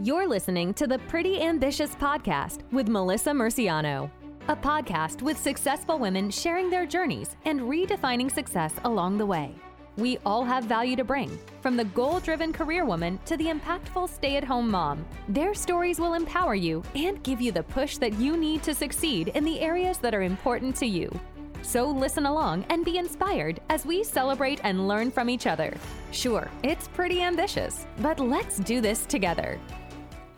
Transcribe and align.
You're 0.00 0.26
listening 0.26 0.72
to 0.74 0.86
the 0.86 0.98
Pretty 1.00 1.42
Ambitious 1.42 1.94
Podcast 1.94 2.60
with 2.72 2.88
Melissa 2.88 3.30
Murciano, 3.30 4.10
a 4.48 4.56
podcast 4.56 5.20
with 5.20 5.38
successful 5.38 5.98
women 5.98 6.30
sharing 6.30 6.70
their 6.70 6.86
journeys 6.86 7.36
and 7.44 7.60
redefining 7.60 8.32
success 8.32 8.72
along 8.84 9.18
the 9.18 9.26
way. 9.26 9.54
We 9.98 10.18
all 10.24 10.44
have 10.44 10.64
value 10.64 10.96
to 10.96 11.04
bring, 11.04 11.38
from 11.60 11.76
the 11.76 11.84
goal 11.84 12.20
driven 12.20 12.54
career 12.54 12.86
woman 12.86 13.20
to 13.26 13.36
the 13.36 13.46
impactful 13.46 14.08
stay 14.08 14.36
at 14.36 14.44
home 14.44 14.70
mom. 14.70 15.04
Their 15.28 15.54
stories 15.54 16.00
will 16.00 16.14
empower 16.14 16.54
you 16.54 16.82
and 16.94 17.22
give 17.22 17.40
you 17.40 17.52
the 17.52 17.62
push 17.62 17.98
that 17.98 18.14
you 18.14 18.36
need 18.36 18.62
to 18.62 18.74
succeed 18.74 19.28
in 19.34 19.44
the 19.44 19.60
areas 19.60 19.98
that 19.98 20.14
are 20.14 20.22
important 20.22 20.74
to 20.76 20.86
you. 20.86 21.12
So 21.60 21.86
listen 21.86 22.26
along 22.26 22.64
and 22.70 22.84
be 22.84 22.98
inspired 22.98 23.60
as 23.68 23.86
we 23.86 24.02
celebrate 24.02 24.60
and 24.64 24.88
learn 24.88 25.10
from 25.12 25.30
each 25.30 25.46
other. 25.46 25.72
Sure, 26.10 26.50
it's 26.62 26.88
pretty 26.88 27.22
ambitious, 27.22 27.86
but 28.00 28.18
let's 28.18 28.58
do 28.58 28.80
this 28.80 29.06
together. 29.06 29.60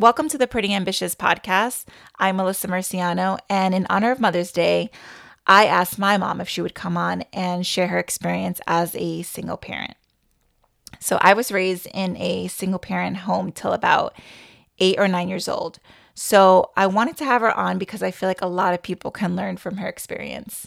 Welcome 0.00 0.28
to 0.30 0.38
the 0.38 0.48
Pretty 0.48 0.74
Ambitious 0.74 1.14
podcast. 1.14 1.84
I'm 2.18 2.36
Melissa 2.36 2.66
Murciano, 2.66 3.38
and 3.48 3.72
in 3.72 3.86
honor 3.88 4.10
of 4.10 4.18
Mother's 4.18 4.50
Day, 4.50 4.90
I 5.46 5.66
asked 5.66 6.00
my 6.00 6.16
mom 6.16 6.40
if 6.40 6.48
she 6.48 6.60
would 6.60 6.74
come 6.74 6.96
on 6.96 7.22
and 7.32 7.64
share 7.64 7.86
her 7.86 8.00
experience 8.00 8.60
as 8.66 8.96
a 8.96 9.22
single 9.22 9.56
parent. 9.56 9.94
So 10.98 11.18
I 11.20 11.32
was 11.32 11.52
raised 11.52 11.86
in 11.94 12.16
a 12.16 12.48
single 12.48 12.80
parent 12.80 13.18
home 13.18 13.52
till 13.52 13.72
about 13.72 14.18
eight 14.80 14.98
or 14.98 15.06
nine 15.06 15.28
years 15.28 15.46
old. 15.46 15.78
So 16.12 16.72
I 16.76 16.88
wanted 16.88 17.16
to 17.18 17.24
have 17.24 17.42
her 17.42 17.56
on 17.56 17.78
because 17.78 18.02
I 18.02 18.10
feel 18.10 18.28
like 18.28 18.42
a 18.42 18.48
lot 18.48 18.74
of 18.74 18.82
people 18.82 19.12
can 19.12 19.36
learn 19.36 19.58
from 19.58 19.76
her 19.76 19.86
experience. 19.86 20.66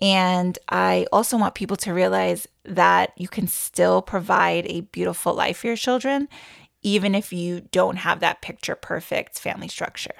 And 0.00 0.58
I 0.68 1.06
also 1.12 1.36
want 1.36 1.54
people 1.56 1.76
to 1.78 1.92
realize 1.92 2.46
that 2.64 3.12
you 3.16 3.26
can 3.28 3.48
still 3.48 4.00
provide 4.00 4.66
a 4.66 4.82
beautiful 4.82 5.34
life 5.34 5.58
for 5.58 5.66
your 5.66 5.76
children, 5.76 6.28
even 6.82 7.14
if 7.14 7.32
you 7.32 7.62
don't 7.72 7.96
have 7.96 8.20
that 8.20 8.42
picture 8.42 8.74
perfect 8.74 9.38
family 9.38 9.68
structure. 9.68 10.14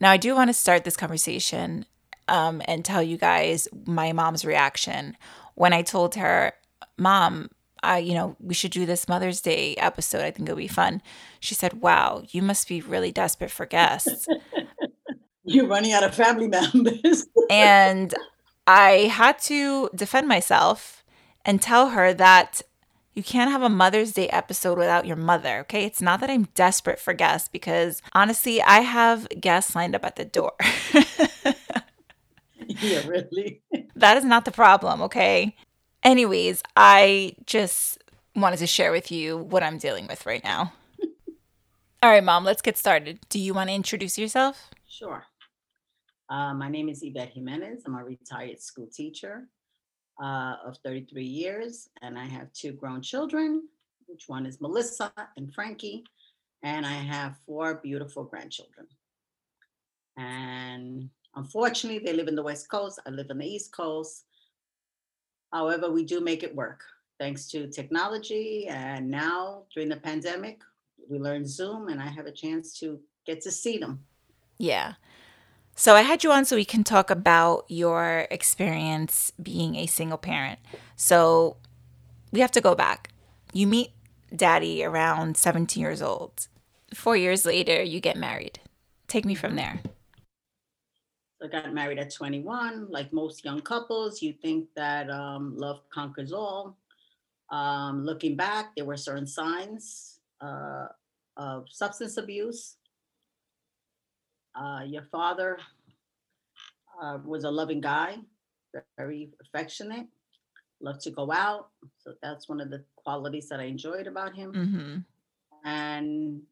Now, 0.00 0.10
I 0.10 0.16
do 0.16 0.34
want 0.34 0.48
to 0.48 0.54
start 0.54 0.84
this 0.84 0.96
conversation 0.96 1.84
um, 2.28 2.62
and 2.64 2.84
tell 2.84 3.02
you 3.02 3.16
guys 3.16 3.68
my 3.86 4.12
mom's 4.12 4.44
reaction 4.44 5.16
when 5.54 5.72
I 5.72 5.82
told 5.82 6.14
her, 6.14 6.54
Mom, 6.96 7.50
I, 7.82 7.98
you 7.98 8.14
know, 8.14 8.36
we 8.40 8.54
should 8.54 8.70
do 8.70 8.86
this 8.86 9.08
Mother's 9.08 9.40
Day 9.40 9.74
episode. 9.76 10.22
I 10.22 10.30
think 10.30 10.48
it'll 10.48 10.56
be 10.56 10.68
fun. 10.68 11.02
She 11.40 11.54
said, 11.54 11.80
Wow, 11.80 12.22
you 12.30 12.42
must 12.42 12.68
be 12.68 12.80
really 12.80 13.12
desperate 13.12 13.50
for 13.50 13.66
guests. 13.66 14.26
You're 15.44 15.66
running 15.66 15.92
out 15.92 16.04
of 16.04 16.14
family 16.14 16.48
members. 16.48 17.26
and 17.50 18.14
I 18.66 19.10
had 19.12 19.38
to 19.40 19.90
defend 19.94 20.28
myself 20.28 21.04
and 21.44 21.60
tell 21.60 21.90
her 21.90 22.12
that 22.14 22.62
you 23.14 23.22
can't 23.22 23.50
have 23.50 23.62
a 23.62 23.68
Mother's 23.68 24.12
Day 24.12 24.28
episode 24.28 24.78
without 24.78 25.06
your 25.06 25.16
mother, 25.16 25.58
okay? 25.60 25.84
It's 25.84 26.00
not 26.00 26.20
that 26.20 26.30
I'm 26.30 26.44
desperate 26.54 27.00
for 27.00 27.12
guests 27.12 27.48
because 27.48 28.02
honestly, 28.12 28.62
I 28.62 28.80
have 28.80 29.28
guests 29.40 29.74
lined 29.74 29.94
up 29.96 30.04
at 30.04 30.16
the 30.16 30.24
door. 30.24 30.52
yeah, 32.66 33.06
really. 33.06 33.62
that 33.96 34.16
is 34.16 34.24
not 34.24 34.44
the 34.44 34.52
problem, 34.52 35.02
okay? 35.02 35.56
Anyways, 36.04 36.62
I 36.76 37.34
just 37.46 38.02
wanted 38.36 38.58
to 38.58 38.66
share 38.66 38.92
with 38.92 39.10
you 39.10 39.36
what 39.36 39.62
I'm 39.62 39.78
dealing 39.78 40.06
with 40.06 40.24
right 40.24 40.44
now. 40.44 40.72
All 42.02 42.10
right, 42.10 42.24
mom, 42.24 42.44
let's 42.44 42.62
get 42.62 42.78
started. 42.78 43.18
Do 43.28 43.40
you 43.40 43.54
want 43.54 43.70
to 43.70 43.74
introduce 43.74 44.18
yourself? 44.18 44.70
Sure. 44.88 45.24
Uh, 46.28 46.54
my 46.54 46.68
name 46.68 46.88
is 46.88 47.00
Yvette 47.02 47.30
Jimenez. 47.30 47.82
I'm 47.84 47.96
a 47.96 48.04
retired 48.04 48.60
school 48.60 48.86
teacher 48.86 49.48
uh, 50.20 50.56
of 50.64 50.76
33 50.84 51.24
years, 51.24 51.88
and 52.02 52.18
I 52.18 52.24
have 52.24 52.52
two 52.52 52.72
grown 52.72 53.02
children, 53.02 53.68
which 54.06 54.28
one 54.28 54.46
is 54.46 54.60
Melissa 54.60 55.12
and 55.36 55.52
Frankie, 55.52 56.04
and 56.62 56.84
I 56.84 56.92
have 56.92 57.38
four 57.46 57.76
beautiful 57.76 58.24
grandchildren. 58.24 58.86
And 60.16 61.08
unfortunately, 61.34 62.00
they 62.00 62.12
live 62.12 62.28
in 62.28 62.34
the 62.34 62.42
West 62.42 62.68
Coast. 62.68 63.00
I 63.06 63.10
live 63.10 63.28
on 63.30 63.38
the 63.38 63.46
East 63.46 63.72
Coast. 63.72 64.24
However, 65.52 65.90
we 65.90 66.04
do 66.04 66.20
make 66.20 66.42
it 66.42 66.54
work 66.54 66.82
thanks 67.18 67.46
to 67.48 67.68
technology. 67.68 68.66
And 68.68 69.10
now 69.10 69.64
during 69.72 69.88
the 69.88 69.96
pandemic, 69.96 70.62
we 71.08 71.18
learned 71.18 71.48
Zoom, 71.48 71.88
and 71.88 72.00
I 72.00 72.08
have 72.08 72.26
a 72.26 72.32
chance 72.32 72.78
to 72.80 73.00
get 73.26 73.40
to 73.42 73.50
see 73.50 73.78
them. 73.78 74.00
Yeah. 74.58 74.94
So 75.80 75.94
I 75.94 76.02
had 76.02 76.22
you 76.22 76.30
on 76.30 76.44
so 76.44 76.56
we 76.56 76.66
can 76.66 76.84
talk 76.84 77.08
about 77.10 77.64
your 77.68 78.26
experience 78.30 79.32
being 79.42 79.76
a 79.76 79.86
single 79.86 80.18
parent. 80.18 80.58
So 80.94 81.56
we 82.30 82.40
have 82.40 82.50
to 82.50 82.60
go 82.60 82.74
back. 82.74 83.08
You 83.54 83.66
meet 83.66 83.92
daddy 84.36 84.84
around 84.84 85.38
17 85.38 85.80
years 85.80 86.02
old. 86.02 86.48
Four 86.92 87.16
years 87.16 87.46
later, 87.46 87.82
you 87.82 87.98
get 87.98 88.18
married. 88.18 88.60
Take 89.08 89.24
me 89.24 89.34
from 89.34 89.56
there. 89.56 89.80
I 91.42 91.46
got 91.46 91.72
married 91.72 91.98
at 91.98 92.12
21. 92.12 92.88
Like 92.90 93.10
most 93.10 93.42
young 93.42 93.62
couples, 93.62 94.20
you 94.20 94.34
think 94.34 94.68
that 94.76 95.08
um, 95.08 95.56
love 95.56 95.80
conquers 95.88 96.30
all. 96.30 96.76
Um, 97.48 98.04
looking 98.04 98.36
back, 98.36 98.76
there 98.76 98.84
were 98.84 98.98
certain 98.98 99.26
signs 99.26 100.18
uh, 100.42 100.88
of 101.38 101.68
substance 101.70 102.18
abuse 102.18 102.76
uh, 104.54 104.82
your 104.86 105.04
father 105.10 105.58
uh, 107.02 107.18
was 107.24 107.44
a 107.44 107.50
loving 107.50 107.80
guy, 107.80 108.16
very 108.96 109.30
affectionate, 109.40 110.06
loved 110.80 111.00
to 111.02 111.10
go 111.10 111.30
out. 111.32 111.68
So 111.98 112.14
that's 112.22 112.48
one 112.48 112.60
of 112.60 112.70
the 112.70 112.84
qualities 112.96 113.48
that 113.48 113.60
I 113.60 113.64
enjoyed 113.64 114.06
about 114.06 114.34
him. 114.34 114.52
Mm-hmm. 114.52 114.96
And 115.68 116.42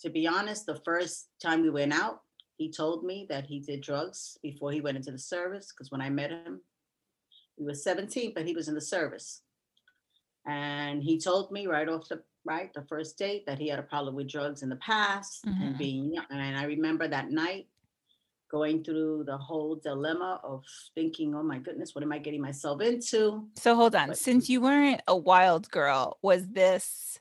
to 0.00 0.10
be 0.10 0.26
honest, 0.26 0.66
the 0.66 0.80
first 0.84 1.28
time 1.42 1.62
we 1.62 1.70
went 1.70 1.92
out, 1.92 2.20
he 2.56 2.70
told 2.70 3.04
me 3.04 3.26
that 3.28 3.46
he 3.46 3.60
did 3.60 3.80
drugs 3.80 4.38
before 4.42 4.70
he 4.70 4.80
went 4.80 4.96
into 4.96 5.10
the 5.10 5.18
service. 5.18 5.72
Because 5.72 5.90
when 5.90 6.00
I 6.00 6.10
met 6.10 6.30
him, 6.30 6.60
he 7.56 7.64
was 7.64 7.82
17, 7.82 8.32
but 8.34 8.46
he 8.46 8.54
was 8.54 8.68
in 8.68 8.74
the 8.74 8.80
service. 8.80 9.42
And 10.46 11.02
he 11.02 11.18
told 11.18 11.50
me 11.50 11.66
right 11.66 11.88
off 11.88 12.08
the 12.08 12.22
right 12.44 12.72
the 12.74 12.82
first 12.82 13.18
date 13.18 13.44
that 13.46 13.58
he 13.58 13.68
had 13.68 13.78
a 13.78 13.82
problem 13.82 14.14
with 14.14 14.28
drugs 14.28 14.62
in 14.62 14.68
the 14.68 14.76
past 14.76 15.44
mm-hmm. 15.44 15.62
and 15.62 15.78
being 15.78 16.14
and 16.30 16.58
i 16.58 16.64
remember 16.64 17.08
that 17.08 17.30
night 17.30 17.66
going 18.50 18.84
through 18.84 19.24
the 19.24 19.36
whole 19.36 19.76
dilemma 19.76 20.40
of 20.44 20.62
thinking 20.94 21.34
oh 21.34 21.42
my 21.42 21.58
goodness 21.58 21.94
what 21.94 22.04
am 22.04 22.12
i 22.12 22.18
getting 22.18 22.40
myself 22.40 22.80
into? 22.80 23.48
So 23.56 23.74
hold 23.74 23.94
on 23.96 24.08
but, 24.08 24.18
since 24.18 24.48
you 24.48 24.60
weren't 24.60 25.00
a 25.08 25.16
wild 25.16 25.70
girl 25.70 26.18
was 26.22 26.46
this 26.48 27.18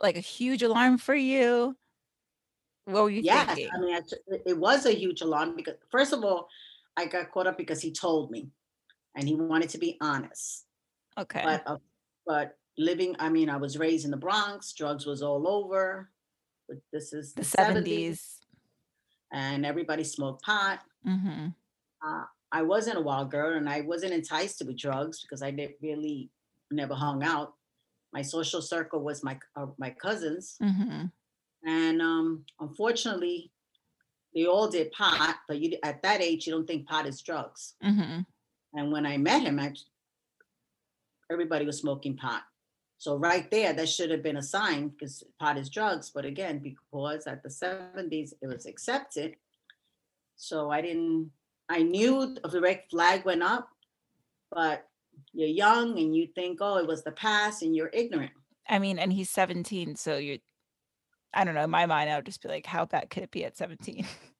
like 0.00 0.16
a 0.16 0.20
huge 0.20 0.62
alarm 0.62 0.98
for 0.98 1.14
you? 1.14 1.74
What 2.84 3.04
were 3.04 3.10
you 3.10 3.22
yes, 3.22 3.46
thinking? 3.46 3.70
i 3.74 3.80
mean 3.80 3.98
it 4.44 4.56
was 4.56 4.86
a 4.86 4.92
huge 4.92 5.22
alarm 5.22 5.56
because 5.56 5.74
first 5.90 6.12
of 6.12 6.22
all 6.22 6.48
i 6.96 7.06
got 7.06 7.32
caught 7.32 7.46
up 7.46 7.56
because 7.56 7.80
he 7.80 7.90
told 7.90 8.30
me 8.30 8.50
and 9.16 9.26
he 9.26 9.34
wanted 9.34 9.70
to 9.70 9.78
be 9.78 9.96
honest. 10.00 10.64
Okay. 11.18 11.40
But 11.42 11.62
uh, 11.66 11.78
but 12.26 12.56
living 12.78 13.16
i 13.18 13.28
mean 13.28 13.48
i 13.48 13.56
was 13.56 13.78
raised 13.78 14.04
in 14.04 14.10
the 14.10 14.16
bronx 14.16 14.72
drugs 14.72 15.06
was 15.06 15.22
all 15.22 15.48
over 15.48 16.10
but 16.68 16.78
this 16.92 17.12
is 17.12 17.32
the, 17.32 17.42
the 17.42 17.46
70s. 17.46 17.84
70s. 17.84 18.38
and 19.32 19.64
everybody 19.64 20.04
smoked 20.04 20.42
pot 20.42 20.80
mm-hmm. 21.06 21.48
uh, 22.06 22.24
i 22.52 22.62
wasn't 22.62 22.96
a 22.96 23.00
wild 23.00 23.30
girl 23.30 23.56
and 23.56 23.68
i 23.68 23.80
wasn't 23.80 24.12
enticed 24.12 24.58
to 24.58 24.64
be 24.64 24.74
drugs 24.74 25.22
because 25.22 25.42
i 25.42 25.50
didn't 25.50 25.76
really 25.80 26.30
never 26.70 26.94
hung 26.94 27.22
out 27.22 27.54
my 28.12 28.22
social 28.22 28.62
circle 28.62 29.00
was 29.00 29.22
my 29.22 29.38
uh, 29.56 29.66
my 29.78 29.90
cousins 29.90 30.56
mm-hmm. 30.62 31.04
and 31.66 32.02
um, 32.02 32.44
unfortunately 32.60 33.50
they 34.34 34.46
all 34.46 34.68
did 34.68 34.92
pot 34.92 35.36
but 35.48 35.58
you 35.58 35.76
at 35.82 36.02
that 36.02 36.20
age 36.20 36.46
you 36.46 36.52
don't 36.52 36.66
think 36.66 36.86
pot 36.86 37.06
is 37.06 37.22
drugs 37.22 37.74
mm-hmm. 37.82 38.20
and 38.74 38.92
when 38.92 39.06
i 39.06 39.16
met 39.16 39.42
him 39.42 39.58
I, 39.58 39.72
everybody 41.30 41.64
was 41.64 41.78
smoking 41.78 42.16
pot 42.16 42.42
so 42.98 43.16
right 43.16 43.50
there, 43.50 43.72
that 43.72 43.88
should 43.88 44.10
have 44.10 44.22
been 44.22 44.38
a 44.38 44.42
sign 44.42 44.88
because 44.88 45.22
pot 45.38 45.58
is 45.58 45.68
drugs. 45.68 46.10
But 46.10 46.24
again, 46.24 46.58
because 46.58 47.26
at 47.26 47.42
the 47.42 47.48
70s 47.48 48.32
it 48.40 48.46
was 48.46 48.66
accepted. 48.66 49.36
So 50.36 50.70
I 50.70 50.80
didn't, 50.80 51.30
I 51.68 51.82
knew 51.82 52.36
the 52.42 52.60
red 52.60 52.82
flag 52.90 53.24
went 53.24 53.42
up, 53.42 53.68
but 54.50 54.88
you're 55.32 55.48
young 55.48 55.98
and 55.98 56.16
you 56.16 56.28
think, 56.34 56.58
oh, 56.60 56.78
it 56.78 56.86
was 56.86 57.04
the 57.04 57.12
past 57.12 57.62
and 57.62 57.74
you're 57.74 57.90
ignorant. 57.92 58.32
I 58.68 58.78
mean, 58.78 58.98
and 58.98 59.12
he's 59.12 59.30
17. 59.30 59.96
So 59.96 60.16
you're, 60.16 60.38
I 61.34 61.44
don't 61.44 61.54
know, 61.54 61.64
in 61.64 61.70
my 61.70 61.86
mind, 61.86 62.10
I 62.10 62.16
would 62.16 62.26
just 62.26 62.42
be 62.42 62.48
like, 62.48 62.66
how 62.66 62.86
bad 62.86 63.10
could 63.10 63.22
it 63.22 63.30
be 63.30 63.44
at 63.44 63.56
17? 63.56 64.06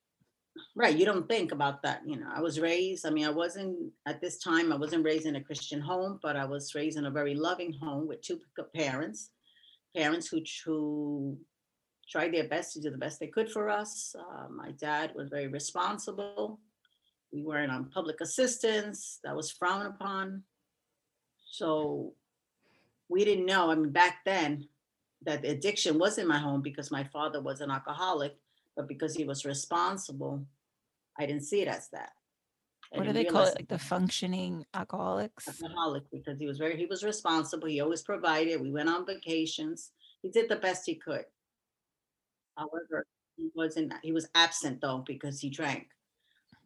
right 0.75 0.97
you 0.97 1.05
don't 1.05 1.27
think 1.27 1.51
about 1.51 1.81
that 1.81 2.01
you 2.05 2.17
know 2.17 2.27
i 2.33 2.41
was 2.41 2.59
raised 2.59 3.05
i 3.05 3.09
mean 3.09 3.25
i 3.25 3.29
wasn't 3.29 3.75
at 4.05 4.21
this 4.21 4.37
time 4.37 4.71
i 4.71 4.75
wasn't 4.75 5.03
raised 5.03 5.25
in 5.25 5.35
a 5.35 5.43
christian 5.43 5.81
home 5.81 6.19
but 6.21 6.35
i 6.35 6.45
was 6.45 6.75
raised 6.75 6.97
in 6.97 7.05
a 7.05 7.11
very 7.11 7.35
loving 7.35 7.73
home 7.73 8.07
with 8.07 8.21
two 8.21 8.39
parents 8.75 9.31
parents 9.95 10.27
who 10.27 10.41
who 10.65 11.37
tried 12.09 12.33
their 12.33 12.47
best 12.47 12.73
to 12.73 12.81
do 12.81 12.89
the 12.89 12.97
best 12.97 13.19
they 13.19 13.27
could 13.27 13.51
for 13.51 13.69
us 13.69 14.15
uh, 14.19 14.47
my 14.49 14.71
dad 14.71 15.11
was 15.15 15.29
very 15.29 15.47
responsible 15.47 16.59
we 17.33 17.41
weren't 17.41 17.71
on 17.71 17.89
public 17.89 18.21
assistance 18.21 19.19
that 19.23 19.35
was 19.35 19.51
frowned 19.51 19.87
upon 19.87 20.43
so 21.49 22.13
we 23.09 23.25
didn't 23.25 23.45
know 23.45 23.69
i 23.71 23.75
mean 23.75 23.91
back 23.91 24.19
then 24.25 24.67
that 25.23 25.45
addiction 25.45 25.97
was 25.97 26.17
in 26.17 26.27
my 26.27 26.37
home 26.37 26.61
because 26.61 26.91
my 26.91 27.03
father 27.03 27.41
was 27.41 27.61
an 27.61 27.71
alcoholic, 27.71 28.35
but 28.77 28.87
because 28.87 29.15
he 29.15 29.25
was 29.25 29.43
responsible, 29.43 30.45
I 31.19 31.25
didn't 31.25 31.43
see 31.43 31.61
it 31.61 31.67
as 31.67 31.89
that. 31.89 32.11
I 32.93 32.99
what 32.99 33.07
do 33.07 33.11
they 33.11 33.25
call 33.25 33.45
it? 33.45 33.55
Like 33.55 33.67
the 33.67 33.79
functioning 33.79 34.65
alcoholics? 34.73 35.47
Alcoholic 35.61 36.03
because 36.09 36.39
he 36.39 36.45
was 36.45 36.57
very 36.57 36.77
he 36.77 36.85
was 36.85 37.03
responsible. 37.03 37.67
He 37.67 37.81
always 37.81 38.03
provided. 38.03 38.61
We 38.61 38.71
went 38.71 38.87
on 38.87 39.05
vacations. 39.05 39.91
He 40.21 40.29
did 40.29 40.47
the 40.47 40.55
best 40.55 40.85
he 40.85 40.95
could. 40.95 41.25
However, 42.55 43.05
he 43.35 43.49
wasn't 43.55 43.93
he 44.03 44.13
was 44.13 44.29
absent 44.35 44.79
though 44.79 45.03
because 45.05 45.41
he 45.41 45.49
drank. 45.49 45.87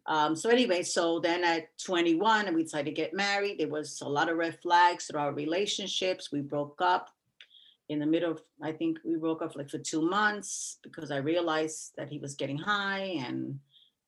Um, 0.06 0.36
so 0.36 0.50
anyway, 0.50 0.82
so 0.82 1.20
then 1.20 1.44
at 1.44 1.78
21, 1.78 2.52
we 2.54 2.64
decided 2.64 2.86
to 2.86 2.90
get 2.90 3.14
married. 3.14 3.60
There 3.60 3.68
was 3.68 4.00
a 4.00 4.08
lot 4.08 4.28
of 4.28 4.36
red 4.36 4.58
flags 4.60 5.06
through 5.06 5.20
our 5.20 5.32
relationships. 5.32 6.32
We 6.32 6.40
broke 6.40 6.80
up 6.80 7.10
in 7.92 7.98
the 7.98 8.06
middle 8.06 8.32
of, 8.32 8.40
I 8.62 8.72
think 8.72 8.98
we 9.04 9.16
broke 9.16 9.42
up 9.42 9.56
like 9.56 9.70
for 9.70 9.78
two 9.78 10.02
months 10.02 10.78
because 10.82 11.10
I 11.10 11.18
realized 11.18 11.92
that 11.96 12.08
he 12.08 12.18
was 12.18 12.34
getting 12.34 12.58
high 12.58 13.20
and 13.24 13.58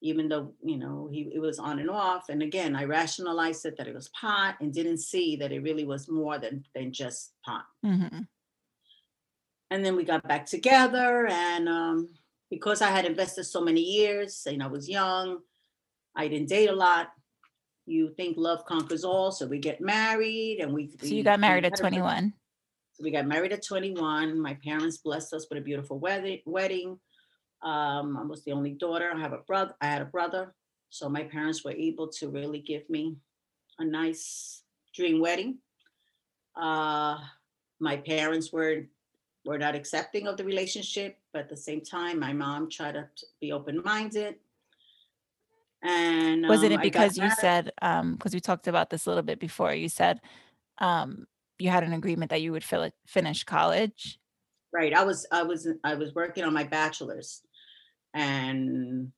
even 0.02 0.28
though, 0.28 0.52
you 0.62 0.76
know, 0.76 1.08
he 1.10 1.30
it 1.34 1.38
was 1.38 1.58
on 1.58 1.78
and 1.78 1.88
off. 1.88 2.28
And 2.28 2.42
again, 2.42 2.76
I 2.76 2.84
rationalized 2.84 3.64
it 3.64 3.76
that 3.78 3.86
it 3.86 3.94
was 3.94 4.08
pot 4.08 4.56
and 4.60 4.72
didn't 4.72 4.98
see 4.98 5.36
that 5.36 5.52
it 5.52 5.60
really 5.60 5.84
was 5.84 6.08
more 6.08 6.38
than, 6.38 6.64
than 6.74 6.92
just 6.92 7.32
pot. 7.44 7.64
Mm-hmm. 7.84 8.20
And 9.70 9.84
then 9.84 9.96
we 9.96 10.04
got 10.04 10.26
back 10.28 10.46
together 10.46 11.26
and 11.28 11.68
um, 11.68 12.08
because 12.50 12.82
I 12.82 12.90
had 12.90 13.06
invested 13.06 13.44
so 13.44 13.60
many 13.60 13.80
years 13.80 14.42
and 14.46 14.62
I 14.62 14.66
was 14.66 14.88
young, 14.88 15.38
I 16.14 16.28
didn't 16.28 16.48
date 16.48 16.70
a 16.70 16.74
lot. 16.74 17.08
You 17.86 18.14
think 18.16 18.36
love 18.38 18.64
conquers 18.66 19.04
all, 19.04 19.30
so 19.30 19.46
we 19.46 19.58
get 19.58 19.80
married 19.80 20.60
and 20.60 20.72
we. 20.72 20.90
So 21.00 21.06
you 21.06 21.22
got 21.22 21.40
married 21.40 21.64
at 21.64 21.76
21. 21.76 22.32
So 22.94 23.02
we 23.02 23.10
got 23.10 23.26
married 23.26 23.52
at 23.52 23.66
21. 23.66 24.38
My 24.38 24.54
parents 24.64 24.98
blessed 24.98 25.34
us 25.34 25.46
with 25.50 25.58
a 25.58 25.62
beautiful 25.62 25.98
wedding. 25.98 26.40
Wedding. 26.46 27.00
Um, 27.60 28.16
I 28.16 28.22
was 28.22 28.44
the 28.44 28.52
only 28.52 28.70
daughter. 28.70 29.10
I 29.12 29.18
have 29.18 29.32
a 29.32 29.38
brother. 29.38 29.74
I 29.80 29.86
had 29.86 30.00
a 30.00 30.04
brother, 30.04 30.54
so 30.90 31.08
my 31.08 31.24
parents 31.24 31.64
were 31.64 31.72
able 31.72 32.06
to 32.08 32.28
really 32.28 32.60
give 32.60 32.88
me 32.88 33.16
a 33.80 33.84
nice 33.84 34.62
dream 34.94 35.20
wedding. 35.20 35.58
Uh, 36.54 37.18
my 37.80 37.96
parents 37.96 38.52
were 38.52 38.86
were 39.44 39.58
not 39.58 39.74
accepting 39.74 40.28
of 40.28 40.36
the 40.36 40.44
relationship, 40.44 41.18
but 41.32 41.42
at 41.42 41.48
the 41.48 41.56
same 41.56 41.80
time, 41.80 42.20
my 42.20 42.32
mom 42.32 42.70
tried 42.70 42.92
to 42.92 43.08
be 43.40 43.50
open 43.50 43.82
minded. 43.84 44.36
And 45.82 46.48
wasn't 46.48 46.72
it 46.72 46.76
um, 46.76 46.82
because 46.82 47.18
you 47.18 47.30
said 47.30 47.72
um 47.82 48.14
because 48.14 48.34
we 48.34 48.40
talked 48.40 48.68
about 48.68 48.88
this 48.88 49.06
a 49.06 49.08
little 49.08 49.24
bit 49.24 49.40
before 49.40 49.74
you 49.74 49.88
said 49.88 50.20
um 50.78 51.26
you 51.58 51.70
had 51.70 51.84
an 51.84 51.92
agreement 51.92 52.30
that 52.30 52.42
you 52.42 52.52
would 52.52 52.64
fill 52.64 52.82
it, 52.82 52.94
finish 53.06 53.44
college 53.44 54.18
right 54.72 54.94
i 54.94 55.04
was 55.04 55.26
i 55.32 55.42
was 55.42 55.68
i 55.84 55.94
was 55.94 56.14
working 56.14 56.44
on 56.44 56.52
my 56.52 56.64
bachelor's 56.64 57.42
and 58.12 59.10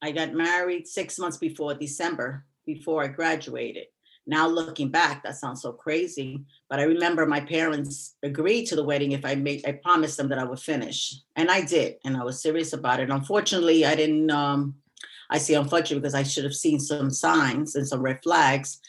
i 0.00 0.10
got 0.10 0.34
married 0.34 0.86
six 0.86 1.18
months 1.18 1.36
before 1.36 1.74
december 1.74 2.44
before 2.66 3.02
i 3.02 3.08
graduated 3.08 3.86
now 4.26 4.46
looking 4.46 4.88
back 4.88 5.22
that 5.22 5.36
sounds 5.36 5.62
so 5.62 5.72
crazy 5.72 6.44
but 6.70 6.78
i 6.78 6.84
remember 6.84 7.26
my 7.26 7.40
parents 7.40 8.16
agreed 8.22 8.66
to 8.66 8.76
the 8.76 8.84
wedding 8.84 9.12
if 9.12 9.24
i 9.24 9.34
made 9.34 9.66
i 9.66 9.72
promised 9.72 10.16
them 10.16 10.28
that 10.28 10.38
i 10.38 10.44
would 10.44 10.60
finish 10.60 11.16
and 11.36 11.50
i 11.50 11.60
did 11.60 11.96
and 12.04 12.16
i 12.16 12.22
was 12.22 12.40
serious 12.40 12.72
about 12.72 13.00
it 13.00 13.10
unfortunately 13.10 13.84
i 13.84 13.94
didn't 13.94 14.30
um 14.30 14.74
I 15.32 15.38
say 15.38 15.54
unfortunately 15.54 16.00
because 16.00 16.14
I 16.14 16.22
should 16.22 16.44
have 16.44 16.54
seen 16.54 16.78
some 16.78 17.10
signs 17.10 17.74
and 17.74 17.88
some 17.88 18.02
red 18.02 18.22
flags. 18.22 18.80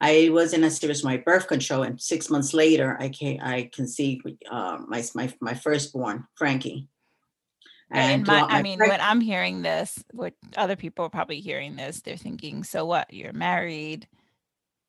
I 0.00 0.28
was 0.30 0.52
in 0.52 0.64
a 0.64 0.70
serious 0.70 1.02
my 1.02 1.16
birth 1.16 1.48
control, 1.48 1.82
and 1.82 2.00
six 2.00 2.28
months 2.28 2.52
later, 2.52 2.96
I 3.00 3.08
can 3.08 3.40
I 3.40 3.70
conceived 3.72 4.26
uh, 4.50 4.78
my 4.86 5.04
my 5.14 5.32
my 5.40 5.54
firstborn, 5.54 6.26
Frankie. 6.34 6.88
And, 7.88 8.26
my, 8.26 8.40
I 8.40 8.62
mean, 8.62 8.80
when 8.80 9.00
I'm 9.00 9.20
hearing 9.20 9.62
this, 9.62 10.02
what 10.10 10.34
other 10.56 10.74
people 10.74 11.04
are 11.04 11.10
probably 11.10 11.38
hearing 11.38 11.76
this, 11.76 12.00
they're 12.00 12.16
thinking, 12.16 12.64
"So 12.64 12.84
what? 12.84 13.12
You're 13.12 13.32
married. 13.32 14.08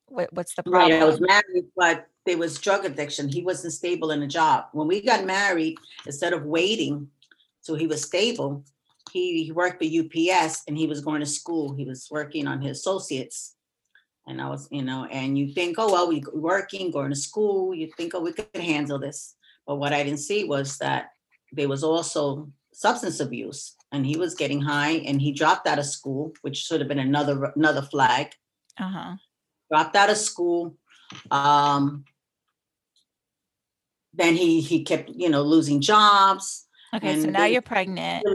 What, 0.07 0.33
what's 0.33 0.55
the 0.55 0.63
problem?" 0.63 0.91
Right, 0.91 1.01
I 1.01 1.05
was 1.05 1.21
married, 1.21 1.65
but 1.75 2.07
there 2.25 2.37
was 2.37 2.57
drug 2.57 2.85
addiction. 2.85 3.29
He 3.29 3.43
wasn't 3.43 3.73
stable 3.73 4.11
in 4.11 4.23
a 4.23 4.27
job. 4.27 4.65
When 4.73 4.87
we 4.87 5.01
got 5.01 5.25
married, 5.25 5.77
instead 6.05 6.33
of 6.33 6.43
waiting 6.43 7.09
till 7.63 7.75
he 7.75 7.87
was 7.87 8.01
stable, 8.01 8.65
he, 9.11 9.43
he 9.43 9.51
worked 9.51 9.81
for 9.81 9.87
UPS 9.87 10.63
and 10.67 10.77
he 10.77 10.87
was 10.87 11.01
going 11.01 11.21
to 11.21 11.25
school. 11.25 11.75
He 11.75 11.85
was 11.85 12.07
working 12.11 12.47
on 12.47 12.61
his 12.61 12.79
associates. 12.79 13.56
And 14.27 14.41
I 14.41 14.49
was, 14.49 14.67
you 14.71 14.83
know, 14.83 15.05
and 15.05 15.37
you 15.37 15.53
think, 15.53 15.75
oh, 15.79 15.91
well, 15.91 16.09
we 16.09 16.21
working, 16.33 16.91
going 16.91 17.09
to 17.11 17.15
school. 17.15 17.73
You 17.73 17.89
think, 17.95 18.13
oh, 18.13 18.19
we 18.19 18.33
could 18.33 18.49
handle 18.53 18.99
this. 18.99 19.35
But 19.65 19.77
what 19.77 19.93
I 19.93 20.03
didn't 20.03 20.19
see 20.19 20.43
was 20.43 20.77
that 20.79 21.11
there 21.53 21.69
was 21.69 21.83
also 21.83 22.51
substance 22.73 23.19
abuse 23.19 23.75
and 23.91 24.05
he 24.05 24.17
was 24.17 24.35
getting 24.35 24.61
high 24.61 24.91
and 25.07 25.21
he 25.21 25.31
dropped 25.31 25.65
out 25.65 25.79
of 25.79 25.85
school, 25.85 26.33
which 26.41 26.57
should 26.57 26.81
have 26.81 26.89
been 26.89 26.99
another 26.99 27.51
another 27.55 27.81
flag. 27.81 28.33
Uh-huh. 28.77 29.15
Dropped 29.71 29.95
out 29.95 30.09
of 30.09 30.17
school. 30.17 30.75
Um, 31.31 32.03
then 34.13 34.35
he 34.35 34.61
he 34.61 34.83
kept, 34.83 35.09
you 35.09 35.29
know, 35.29 35.41
losing 35.41 35.79
jobs. 35.79 36.67
Okay, 36.93 37.21
so 37.21 37.29
now 37.29 37.45
you're 37.45 37.61
pregnant. 37.61 38.25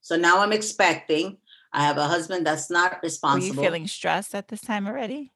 So 0.00 0.16
now 0.16 0.40
I'm 0.40 0.52
expecting. 0.52 1.38
I 1.72 1.84
have 1.84 1.98
a 1.98 2.06
husband 2.06 2.46
that's 2.46 2.70
not 2.70 3.00
responsible. 3.02 3.54
Were 3.56 3.62
you 3.62 3.68
feeling 3.68 3.86
stressed 3.86 4.34
at 4.34 4.48
this 4.48 4.60
time 4.60 4.86
already? 4.86 5.32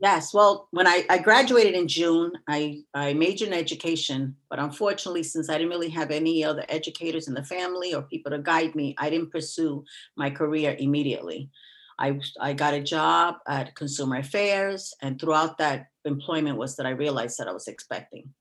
Yes. 0.00 0.34
Well, 0.34 0.68
when 0.72 0.86
I, 0.86 1.04
I 1.08 1.18
graduated 1.18 1.74
in 1.74 1.86
June, 1.86 2.32
I, 2.48 2.82
I 2.94 3.14
majored 3.14 3.48
in 3.48 3.54
education, 3.54 4.36
but 4.50 4.58
unfortunately, 4.58 5.22
since 5.22 5.48
I 5.48 5.54
didn't 5.54 5.70
really 5.70 5.90
have 5.90 6.10
any 6.10 6.44
other 6.44 6.64
educators 6.68 7.28
in 7.28 7.34
the 7.34 7.44
family 7.44 7.94
or 7.94 8.02
people 8.02 8.32
to 8.32 8.38
guide 8.38 8.74
me, 8.74 8.94
I 8.98 9.08
didn't 9.08 9.30
pursue 9.30 9.84
my 10.16 10.30
career 10.30 10.76
immediately. 10.78 11.50
I, 11.98 12.18
I 12.40 12.54
got 12.54 12.74
a 12.74 12.82
job 12.82 13.36
at 13.46 13.76
Consumer 13.76 14.16
Affairs, 14.16 14.92
and 15.00 15.20
throughout 15.20 15.58
that 15.58 15.86
employment 16.04 16.58
was 16.58 16.74
that 16.76 16.86
I 16.86 16.90
realized 16.90 17.38
that 17.38 17.48
I 17.48 17.52
was 17.52 17.68
expecting. 17.68 18.34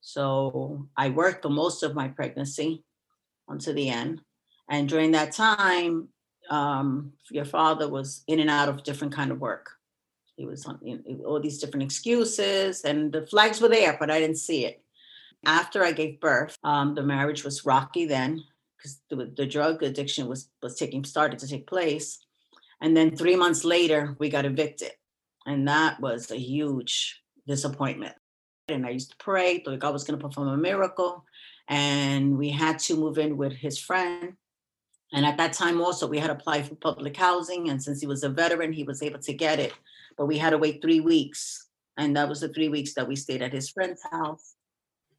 So 0.00 0.88
I 0.96 1.10
worked 1.10 1.42
for 1.42 1.48
most 1.48 1.84
of 1.84 1.94
my 1.94 2.08
pregnancy 2.08 2.84
until 3.48 3.74
the 3.74 3.88
end. 3.88 4.20
And 4.68 4.88
during 4.88 5.12
that 5.12 5.32
time, 5.32 6.08
um, 6.50 7.12
your 7.30 7.44
father 7.44 7.88
was 7.88 8.22
in 8.26 8.40
and 8.40 8.50
out 8.50 8.68
of 8.68 8.82
different 8.82 9.14
kind 9.14 9.30
of 9.30 9.40
work. 9.40 9.70
He 10.36 10.44
was 10.44 10.66
on 10.66 10.78
you 10.82 11.02
know, 11.06 11.24
all 11.24 11.40
these 11.40 11.58
different 11.58 11.84
excuses, 11.84 12.82
and 12.82 13.12
the 13.12 13.26
flags 13.26 13.60
were 13.60 13.68
there, 13.68 13.96
but 13.98 14.10
I 14.10 14.20
didn't 14.20 14.36
see 14.36 14.66
it. 14.66 14.82
After 15.44 15.84
I 15.84 15.92
gave 15.92 16.20
birth, 16.20 16.56
um, 16.62 16.94
the 16.94 17.02
marriage 17.02 17.44
was 17.44 17.64
rocky 17.64 18.06
then 18.06 18.44
because 18.76 19.00
the, 19.08 19.32
the 19.36 19.46
drug 19.46 19.82
addiction 19.82 20.28
was 20.28 20.48
was 20.62 20.76
taking 20.76 21.04
started 21.04 21.38
to 21.38 21.48
take 21.48 21.66
place, 21.66 22.18
and 22.80 22.96
then 22.96 23.16
three 23.16 23.36
months 23.36 23.64
later 23.64 24.16
we 24.18 24.28
got 24.28 24.44
evicted, 24.44 24.92
and 25.46 25.66
that 25.68 26.00
was 26.00 26.30
a 26.30 26.36
huge 26.38 27.22
disappointment. 27.46 28.14
And 28.68 28.84
I 28.84 28.90
used 28.90 29.12
to 29.12 29.16
pray, 29.18 29.60
thought 29.60 29.78
God 29.78 29.92
was 29.92 30.04
going 30.04 30.18
to 30.18 30.26
perform 30.26 30.48
a 30.48 30.56
miracle, 30.56 31.24
and 31.68 32.36
we 32.36 32.50
had 32.50 32.78
to 32.80 32.96
move 32.96 33.18
in 33.18 33.36
with 33.36 33.52
his 33.52 33.78
friend 33.78 34.36
and 35.12 35.24
at 35.24 35.36
that 35.36 35.52
time 35.52 35.80
also, 35.80 36.06
we 36.06 36.18
had 36.18 36.30
applied 36.30 36.66
for 36.66 36.74
public 36.74 37.16
housing. 37.16 37.70
And 37.70 37.82
since 37.82 38.00
he 38.00 38.06
was 38.06 38.24
a 38.24 38.28
veteran, 38.28 38.72
he 38.72 38.84
was 38.84 39.02
able 39.02 39.20
to 39.20 39.32
get 39.32 39.60
it. 39.60 39.72
But 40.16 40.26
we 40.26 40.38
had 40.38 40.50
to 40.50 40.58
wait 40.58 40.82
three 40.82 41.00
weeks. 41.00 41.68
And 41.96 42.16
that 42.16 42.28
was 42.28 42.40
the 42.40 42.48
three 42.48 42.68
weeks 42.68 42.94
that 42.94 43.08
we 43.08 43.16
stayed 43.16 43.42
at 43.42 43.52
his 43.52 43.70
friend's 43.70 44.02
house. 44.10 44.54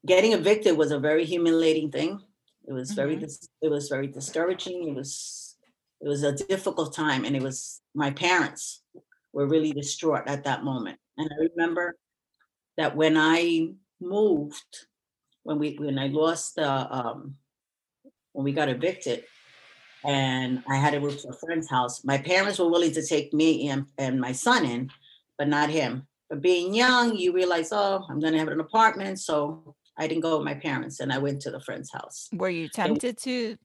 Getting 0.06 0.34
evicted 0.34 0.77
was 0.77 0.91
a 0.91 1.00
very 1.00 1.25
humiliating 1.25 1.91
thing. 1.91 2.22
It 2.67 2.74
was 2.74 2.91
very 2.91 3.15
mm-hmm. 3.15 3.25
it 3.62 3.70
was 3.70 3.88
very 3.88 4.08
discouraging. 4.08 4.89
It 4.89 4.96
was 4.96 5.56
it 6.01 6.08
was 6.08 6.24
a 6.24 6.34
difficult 6.34 6.94
time. 6.94 7.24
And 7.24 7.36
it 7.36 7.41
was 7.41 7.82
my 7.96 8.12
parents 8.12 8.84
were 9.34 9.48
really 9.48 9.72
distraught 9.72 10.27
at 10.27 10.44
that 10.44 10.63
moment. 10.63 11.00
And 11.17 11.29
I 11.32 11.48
remember 11.56 11.96
that 12.75 12.96
when 12.96 13.17
I 13.17 13.70
moved, 14.00 14.86
when 15.44 15.60
we 15.60 15.75
when 15.79 15.98
I 15.98 16.08
lost 16.08 16.60
uh, 16.60 16.88
um, 16.91 17.36
when 18.34 18.44
we 18.44 18.51
got 18.51 18.70
evicted, 18.70 19.24
and 20.07 20.63
I 20.69 20.77
had 20.77 20.91
to 20.91 21.01
move 21.01 21.21
to 21.21 21.27
a 21.27 21.33
friend's 21.33 21.69
house. 21.69 22.05
My 22.05 22.17
parents 22.17 22.59
were 22.59 22.69
willing 22.69 22.93
to 22.93 23.05
take 23.05 23.33
me 23.33 23.67
and, 23.67 23.85
and 23.97 24.21
my 24.21 24.31
son 24.31 24.65
in, 24.65 24.89
but 25.37 25.49
not 25.49 25.69
him. 25.69 26.07
But 26.29 26.41
being 26.41 26.73
young, 26.73 27.17
you 27.17 27.33
realize, 27.33 27.69
oh, 27.73 28.05
I'm 28.09 28.19
going 28.21 28.31
to 28.31 28.39
have 28.39 28.47
an 28.47 28.61
apartment. 28.61 29.19
So 29.19 29.75
I 29.97 30.07
didn't 30.07 30.21
go 30.21 30.37
with 30.37 30.45
my 30.45 30.53
parents 30.53 31.01
and 31.01 31.11
I 31.11 31.17
went 31.17 31.41
to 31.41 31.51
the 31.51 31.59
friend's 31.59 31.91
house. 31.91 32.29
Were 32.31 32.49
you 32.49 32.69
tempted 32.69 33.17
to 33.19 33.57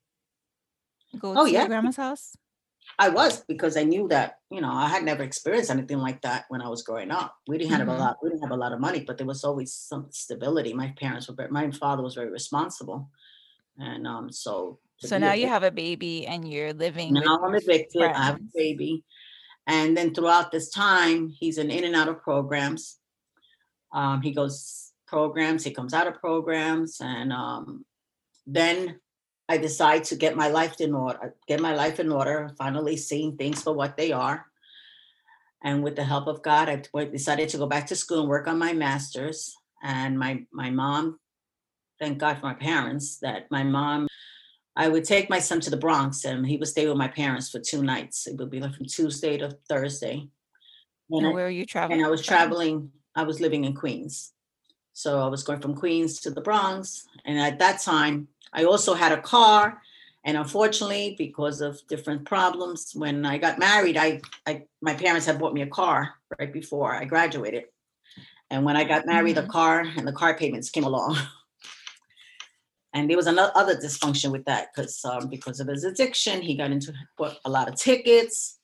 go 1.16 1.32
oh, 1.36 1.46
to 1.46 1.52
yeah. 1.52 1.60
your 1.60 1.68
grandma's 1.68 1.96
house? 1.96 2.36
I 2.98 3.08
was 3.08 3.44
because 3.44 3.76
I 3.76 3.84
knew 3.84 4.08
that, 4.08 4.38
you 4.50 4.60
know, 4.60 4.70
I 4.70 4.88
had 4.88 5.04
never 5.04 5.22
experienced 5.22 5.70
anything 5.70 5.98
like 5.98 6.22
that 6.22 6.46
when 6.48 6.60
I 6.60 6.68
was 6.68 6.82
growing 6.82 7.12
up. 7.12 7.36
We 7.46 7.56
didn't 7.56 7.70
mm-hmm. 7.70 7.78
have 7.78 7.88
a 7.88 7.92
mm-hmm. 7.92 8.00
lot, 8.00 8.16
we 8.20 8.30
didn't 8.30 8.42
have 8.42 8.50
a 8.50 8.56
lot 8.56 8.72
of 8.72 8.80
money, 8.80 9.04
but 9.06 9.16
there 9.16 9.26
was 9.26 9.44
always 9.44 9.72
some 9.72 10.08
stability. 10.10 10.74
My 10.74 10.92
parents 10.98 11.28
were, 11.28 11.48
my 11.50 11.70
father 11.70 12.02
was 12.02 12.16
very 12.16 12.30
responsible. 12.30 13.08
And 13.78 14.06
um, 14.06 14.32
so 14.32 14.80
so 15.02 15.18
now 15.18 15.32
you 15.32 15.48
have 15.48 15.62
a 15.62 15.70
baby 15.70 16.26
and 16.26 16.50
you're 16.50 16.72
living. 16.72 17.14
Now 17.14 17.38
I'm 17.42 17.54
evicted. 17.54 18.00
Friends. 18.00 18.16
I 18.18 18.24
have 18.24 18.36
a 18.36 18.50
baby. 18.54 19.04
And 19.66 19.96
then 19.96 20.14
throughout 20.14 20.50
this 20.50 20.70
time, 20.70 21.28
he's 21.28 21.58
in 21.58 21.70
in 21.70 21.84
and 21.84 21.94
out 21.94 22.08
of 22.08 22.22
programs. 22.22 22.98
Um, 23.92 24.22
he 24.22 24.32
goes 24.32 24.92
programs. 25.06 25.64
He 25.64 25.70
comes 25.70 25.94
out 25.94 26.06
of 26.06 26.20
programs, 26.20 26.98
and 27.00 27.32
um, 27.32 27.84
then 28.46 28.98
I 29.48 29.58
decide 29.58 30.04
to 30.04 30.16
get 30.16 30.36
my 30.36 30.48
life 30.48 30.80
in 30.80 30.94
order. 30.94 31.34
Get 31.46 31.60
my 31.60 31.74
life 31.74 32.00
in 32.00 32.10
order. 32.10 32.50
Finally, 32.58 32.96
seeing 32.96 33.36
things 33.36 33.62
for 33.62 33.72
what 33.72 33.96
they 33.96 34.12
are. 34.12 34.46
And 35.62 35.84
with 35.84 35.94
the 35.94 36.04
help 36.04 36.26
of 36.26 36.42
God, 36.42 36.68
I 36.68 36.82
decided 37.04 37.48
to 37.50 37.58
go 37.58 37.66
back 37.66 37.86
to 37.88 37.96
school 37.96 38.20
and 38.20 38.28
work 38.28 38.48
on 38.48 38.58
my 38.58 38.72
master's. 38.72 39.54
And 39.82 40.18
my 40.18 40.44
my 40.52 40.70
mom, 40.70 41.18
thank 42.00 42.18
God 42.18 42.38
for 42.38 42.46
my 42.46 42.54
parents, 42.54 43.18
that 43.18 43.46
my 43.50 43.62
mom 43.62 44.08
I 44.74 44.88
would 44.88 45.04
take 45.04 45.28
my 45.28 45.38
son 45.38 45.60
to 45.60 45.70
the 45.70 45.76
Bronx 45.76 46.24
and 46.24 46.46
he 46.46 46.56
would 46.56 46.68
stay 46.68 46.86
with 46.86 46.96
my 46.96 47.08
parents 47.08 47.50
for 47.50 47.58
two 47.58 47.82
nights. 47.82 48.26
It 48.26 48.38
would 48.38 48.50
be 48.50 48.60
like 48.60 48.74
from 48.74 48.86
Tuesday 48.86 49.36
to 49.38 49.56
Thursday. 49.68 50.28
And, 51.10 51.26
and 51.26 51.34
where 51.34 51.44
I, 51.44 51.48
are 51.48 51.50
you 51.50 51.66
traveling? 51.66 51.98
And 51.98 52.06
I 52.06 52.10
was 52.10 52.22
traveling, 52.22 52.90
I 53.14 53.24
was 53.24 53.40
living 53.40 53.64
in 53.64 53.74
Queens. 53.74 54.32
So 54.94 55.20
I 55.20 55.26
was 55.28 55.42
going 55.42 55.60
from 55.60 55.74
Queens 55.74 56.20
to 56.20 56.30
the 56.30 56.40
Bronx. 56.40 57.06
And 57.24 57.38
at 57.38 57.58
that 57.58 57.82
time, 57.82 58.28
I 58.52 58.64
also 58.64 58.94
had 58.94 59.12
a 59.12 59.20
car. 59.20 59.80
And 60.24 60.36
unfortunately, 60.36 61.16
because 61.18 61.60
of 61.60 61.80
different 61.88 62.24
problems, 62.24 62.92
when 62.94 63.26
I 63.26 63.38
got 63.38 63.58
married, 63.58 63.96
I, 63.96 64.20
I 64.46 64.64
my 64.80 64.94
parents 64.94 65.26
had 65.26 65.38
bought 65.38 65.52
me 65.52 65.62
a 65.62 65.66
car 65.66 66.14
right 66.38 66.52
before 66.52 66.94
I 66.94 67.04
graduated. 67.04 67.64
And 68.50 68.64
when 68.64 68.76
I 68.76 68.84
got 68.84 69.06
married, 69.06 69.36
mm-hmm. 69.36 69.46
the 69.46 69.52
car 69.52 69.80
and 69.80 70.06
the 70.06 70.12
car 70.12 70.36
payments 70.36 70.70
came 70.70 70.84
along. 70.84 71.18
and 72.94 73.08
there 73.08 73.16
was 73.16 73.26
another 73.26 73.76
dysfunction 73.76 74.32
with 74.32 74.44
that 74.44 74.68
because 74.74 75.04
um, 75.04 75.28
because 75.28 75.60
of 75.60 75.68
his 75.68 75.84
addiction, 75.84 76.42
he 76.42 76.56
got 76.56 76.70
into 76.70 76.92
a 77.44 77.50
lot 77.50 77.68
of 77.68 77.76
tickets, 77.76 78.58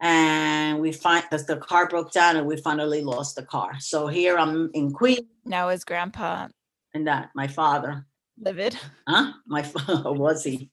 and 0.00 0.80
we 0.80 0.92
find 0.92 1.24
that 1.30 1.46
the 1.46 1.56
car 1.56 1.88
broke 1.88 2.12
down, 2.12 2.36
and 2.36 2.46
we 2.46 2.56
finally 2.56 3.02
lost 3.02 3.36
the 3.36 3.44
car. 3.44 3.72
So 3.80 4.06
here 4.06 4.38
I'm 4.38 4.70
in 4.74 4.92
Queens. 4.92 5.26
Now 5.44 5.70
is 5.70 5.84
Grandpa 5.84 6.48
and 6.94 7.06
that 7.06 7.30
my 7.34 7.46
father 7.46 8.06
livid? 8.38 8.76
Huh? 9.06 9.32
My 9.46 9.62
father 9.62 10.12
was 10.26 10.44
he? 10.44 10.70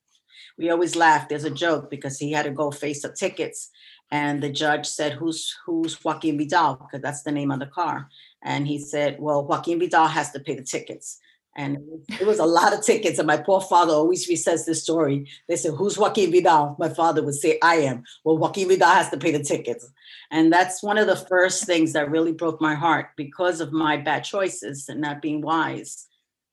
We 0.58 0.70
always 0.70 0.96
laugh. 0.96 1.27
There's 1.27 1.44
a 1.44 1.50
joke 1.50 1.89
because 1.89 2.17
he 2.17 2.32
had 2.32 2.46
to 2.46 2.51
go 2.51 2.72
face 2.72 3.01
the 3.01 3.12
tickets, 3.12 3.70
and 4.12 4.41
the 4.41 4.50
judge 4.50 4.86
said, 4.86 5.13
"Who's 5.13 5.53
who's 5.65 6.03
Joaquin 6.03 6.38
Vidal?" 6.38 6.75
Because 6.75 7.01
that's 7.01 7.24
the 7.24 7.32
name 7.32 7.51
of 7.51 7.60
the 7.60 7.67
car, 7.67 8.10
and 8.44 8.67
he 8.67 8.79
said, 8.79 9.17
"Well, 9.20 9.46
Joaquin 9.46 9.79
Vidal 9.79 10.08
has 10.08 10.32
to 10.32 10.39
pay 10.39 10.55
the 10.55 10.63
tickets." 10.63 11.20
And 11.56 11.78
it 12.20 12.28
was 12.28 12.40
a 12.40 12.46
lot 12.46 12.74
of 12.74 12.84
tickets. 12.84 13.18
And 13.18 13.28
my 13.28 13.38
poor 13.38 13.62
father 13.62 13.94
always 13.94 14.30
resets 14.30 14.66
this 14.66 14.84
story. 14.84 15.28
They 15.48 15.56
said, 15.56 15.74
Who's 15.76 15.98
Joaquin 15.98 16.32
Vidal? 16.32 16.76
My 16.78 16.90
father 16.90 17.24
would 17.24 17.36
say, 17.36 17.60
I 17.64 17.76
am. 17.76 18.04
Well, 18.24 18.38
Joaquin 18.38 18.68
Vidal 18.68 18.90
has 18.90 19.10
to 19.12 19.18
pay 19.18 19.32
the 19.32 19.44
tickets. 19.44 19.90
And 20.32 20.52
that's 20.52 20.84
one 20.84 20.98
of 20.98 21.08
the 21.08 21.16
first 21.16 21.66
things 21.66 21.94
that 21.94 22.12
really 22.12 22.34
broke 22.34 22.60
my 22.60 22.76
heart 22.76 23.12
because 23.16 23.62
of 23.62 23.72
my 23.72 23.96
bad 23.96 24.24
choices 24.24 24.90
and 24.90 25.00
not 25.00 25.22
being 25.22 25.42
wise. 25.42 26.08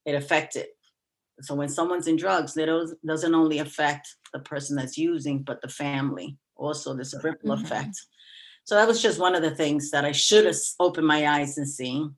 It 0.04 0.14
affected. 0.14 0.66
So 1.40 1.54
when 1.54 1.68
someone's 1.68 2.06
in 2.06 2.16
drugs, 2.16 2.56
it 2.56 2.68
doesn't 3.04 3.34
only 3.34 3.58
affect 3.58 4.14
the 4.32 4.38
person 4.38 4.76
that's 4.76 4.98
using, 4.98 5.42
but 5.42 5.60
the 5.62 5.68
family. 5.68 6.36
Also, 6.54 6.94
there's 6.94 7.14
a 7.14 7.20
ripple 7.20 7.50
mm-hmm. 7.50 7.64
effect. 7.64 8.00
So 8.64 8.76
that 8.76 8.86
was 8.86 9.02
just 9.02 9.18
one 9.18 9.34
of 9.34 9.42
the 9.42 9.54
things 9.54 9.90
that 9.90 10.04
I 10.04 10.12
should 10.12 10.46
have 10.46 10.56
opened 10.78 11.06
my 11.06 11.26
eyes 11.26 11.58
and 11.58 11.68
seen, 11.68 12.14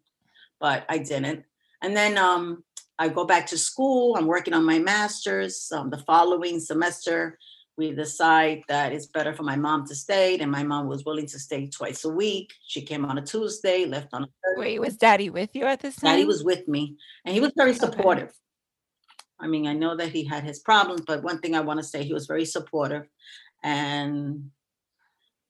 but 0.61 0.85
I 0.88 0.99
didn't. 0.99 1.45
And 1.81 1.97
then 1.97 2.19
um, 2.19 2.64
I 2.98 3.08
go 3.08 3.24
back 3.24 3.46
to 3.48 3.58
school. 3.58 4.16
I'm 4.16 4.26
working 4.26 4.54
on 4.54 4.64
my 4.64 4.78
master's. 4.78 5.70
Um, 5.72 5.90
the 5.90 5.98
following 5.98 6.60
semester, 6.60 7.38
we 7.76 7.92
decide 7.92 8.62
that 8.68 8.92
it's 8.92 9.06
better 9.06 9.34
for 9.34 9.42
my 9.42 9.56
mom 9.56 9.86
to 9.88 9.94
stay, 9.94 10.38
and 10.38 10.50
my 10.50 10.62
mom 10.62 10.86
was 10.86 11.04
willing 11.04 11.26
to 11.26 11.38
stay 11.38 11.66
twice 11.66 12.04
a 12.04 12.08
week. 12.08 12.52
She 12.66 12.82
came 12.82 13.04
on 13.04 13.18
a 13.18 13.22
Tuesday, 13.22 13.84
left 13.84 14.08
on 14.12 14.22
a 14.22 14.26
Thursday. 14.26 14.60
Wait, 14.60 14.80
was 14.80 14.96
Daddy 14.96 15.28
with 15.30 15.50
you 15.54 15.64
at 15.64 15.80
this 15.80 15.96
time? 15.96 16.12
Daddy 16.12 16.24
was 16.24 16.44
with 16.44 16.68
me, 16.68 16.96
and 17.24 17.34
he 17.34 17.40
was 17.40 17.52
very 17.56 17.74
supportive. 17.74 18.24
Okay. 18.28 18.32
I 19.40 19.48
mean, 19.48 19.66
I 19.66 19.72
know 19.72 19.96
that 19.96 20.10
he 20.10 20.24
had 20.24 20.44
his 20.44 20.60
problems, 20.60 21.02
but 21.04 21.24
one 21.24 21.40
thing 21.40 21.56
I 21.56 21.60
want 21.60 21.80
to 21.80 21.84
say, 21.84 22.04
he 22.04 22.14
was 22.14 22.26
very 22.26 22.44
supportive, 22.44 23.08
and 23.64 24.50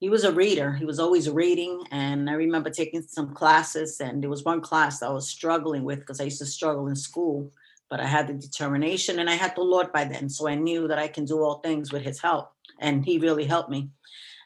he 0.04 0.10
was 0.10 0.24
a 0.24 0.32
reader. 0.32 0.74
He 0.74 0.84
was 0.84 1.00
always 1.00 1.30
reading. 1.30 1.82
And 1.90 2.28
I 2.28 2.34
remember 2.34 2.68
taking 2.68 3.00
some 3.00 3.32
classes, 3.32 4.00
and 4.00 4.22
there 4.22 4.28
was 4.28 4.44
one 4.44 4.60
class 4.60 5.02
I 5.02 5.08
was 5.08 5.30
struggling 5.30 5.82
with 5.82 6.00
because 6.00 6.20
I 6.20 6.24
used 6.24 6.40
to 6.40 6.44
struggle 6.44 6.88
in 6.88 6.94
school, 6.94 7.50
but 7.88 8.00
I 8.00 8.04
had 8.04 8.26
the 8.26 8.34
determination 8.34 9.18
and 9.18 9.30
I 9.30 9.32
had 9.32 9.56
the 9.56 9.62
Lord 9.62 9.92
by 9.94 10.04
then. 10.04 10.28
So 10.28 10.46
I 10.46 10.56
knew 10.56 10.88
that 10.88 10.98
I 10.98 11.08
can 11.08 11.24
do 11.24 11.42
all 11.42 11.60
things 11.60 11.90
with 11.90 12.02
his 12.02 12.20
help. 12.20 12.52
And 12.80 13.02
he 13.02 13.18
really 13.18 13.46
helped 13.46 13.70
me. 13.70 13.88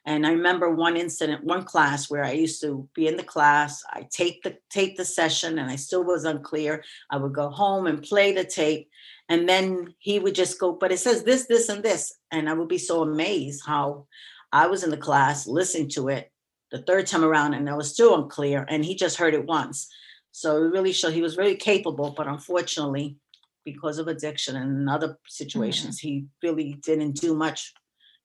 And 0.06 0.24
I 0.24 0.30
remember 0.30 0.70
one 0.70 0.96
incident, 0.96 1.42
one 1.42 1.64
class 1.64 2.08
where 2.08 2.22
I 2.22 2.30
used 2.44 2.60
to 2.60 2.88
be 2.94 3.08
in 3.08 3.16
the 3.16 3.24
class, 3.24 3.82
I 3.90 4.06
take 4.12 4.44
the 4.44 4.58
tape 4.70 4.96
the 4.96 5.04
session 5.04 5.58
and 5.58 5.68
I 5.68 5.74
still 5.74 6.04
was 6.04 6.24
unclear. 6.24 6.84
I 7.10 7.16
would 7.16 7.32
go 7.32 7.50
home 7.50 7.88
and 7.88 8.00
play 8.00 8.30
the 8.30 8.44
tape. 8.44 8.88
And 9.28 9.48
then 9.48 9.92
he 9.98 10.20
would 10.20 10.36
just 10.36 10.60
go, 10.60 10.70
but 10.72 10.92
it 10.92 11.00
says 11.00 11.24
this, 11.24 11.46
this, 11.46 11.68
and 11.68 11.82
this. 11.82 12.14
And 12.30 12.48
I 12.48 12.52
would 12.52 12.68
be 12.68 12.78
so 12.78 13.02
amazed 13.02 13.62
how 13.66 14.06
I 14.52 14.66
was 14.66 14.82
in 14.82 14.90
the 14.90 14.96
class 14.96 15.46
listening 15.46 15.88
to 15.90 16.08
it 16.08 16.30
the 16.70 16.82
third 16.82 17.06
time 17.06 17.24
around 17.24 17.54
and 17.54 17.68
I 17.68 17.74
was 17.74 17.92
still 17.92 18.14
unclear 18.14 18.66
and 18.68 18.84
he 18.84 18.94
just 18.94 19.16
heard 19.16 19.34
it 19.34 19.46
once. 19.46 19.88
So 20.32 20.56
it 20.56 20.72
really 20.72 20.92
showed 20.92 21.12
he 21.12 21.22
was 21.22 21.34
very 21.34 21.56
capable, 21.56 22.10
but 22.10 22.26
unfortunately, 22.26 23.16
because 23.64 23.98
of 23.98 24.08
addiction 24.08 24.56
and 24.56 24.88
other 24.88 25.18
situations, 25.28 25.98
mm-hmm. 25.98 26.08
he 26.08 26.26
really 26.42 26.74
didn't 26.82 27.12
do 27.12 27.34
much. 27.34 27.72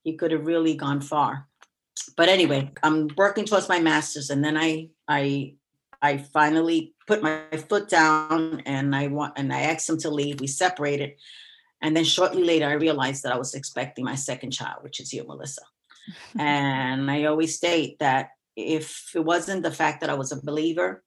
He 0.03 0.15
could 0.15 0.31
have 0.31 0.45
really 0.45 0.75
gone 0.75 1.01
far. 1.01 1.47
But 2.17 2.29
anyway, 2.29 2.71
I'm 2.81 3.09
working 3.17 3.45
towards 3.45 3.69
my 3.69 3.79
master's 3.79 4.29
and 4.29 4.43
then 4.43 4.57
I 4.57 4.89
I 5.07 5.55
I 6.01 6.17
finally 6.17 6.93
put 7.07 7.23
my 7.23 7.43
foot 7.69 7.87
down 7.87 8.61
and 8.65 8.93
I 8.95 9.07
want 9.07 9.33
and 9.37 9.53
I 9.53 9.61
asked 9.61 9.89
him 9.89 9.97
to 9.99 10.09
leave. 10.09 10.41
We 10.41 10.47
separated. 10.47 11.13
And 11.81 11.95
then 11.95 12.03
shortly 12.05 12.43
later, 12.43 12.67
I 12.67 12.73
realized 12.73 13.23
that 13.23 13.33
I 13.33 13.37
was 13.37 13.53
expecting 13.53 14.05
my 14.05 14.15
second 14.15 14.51
child, 14.51 14.83
which 14.83 14.99
is 14.99 15.13
you, 15.13 15.25
Melissa 15.25 15.63
and 16.37 17.09
I 17.09 17.25
always 17.25 17.55
state 17.55 17.99
that 17.99 18.29
if 18.55 19.11
it 19.15 19.23
wasn't 19.23 19.63
the 19.63 19.71
fact 19.71 20.01
that 20.01 20.09
I 20.09 20.13
was 20.13 20.31
a 20.31 20.43
believer, 20.43 21.03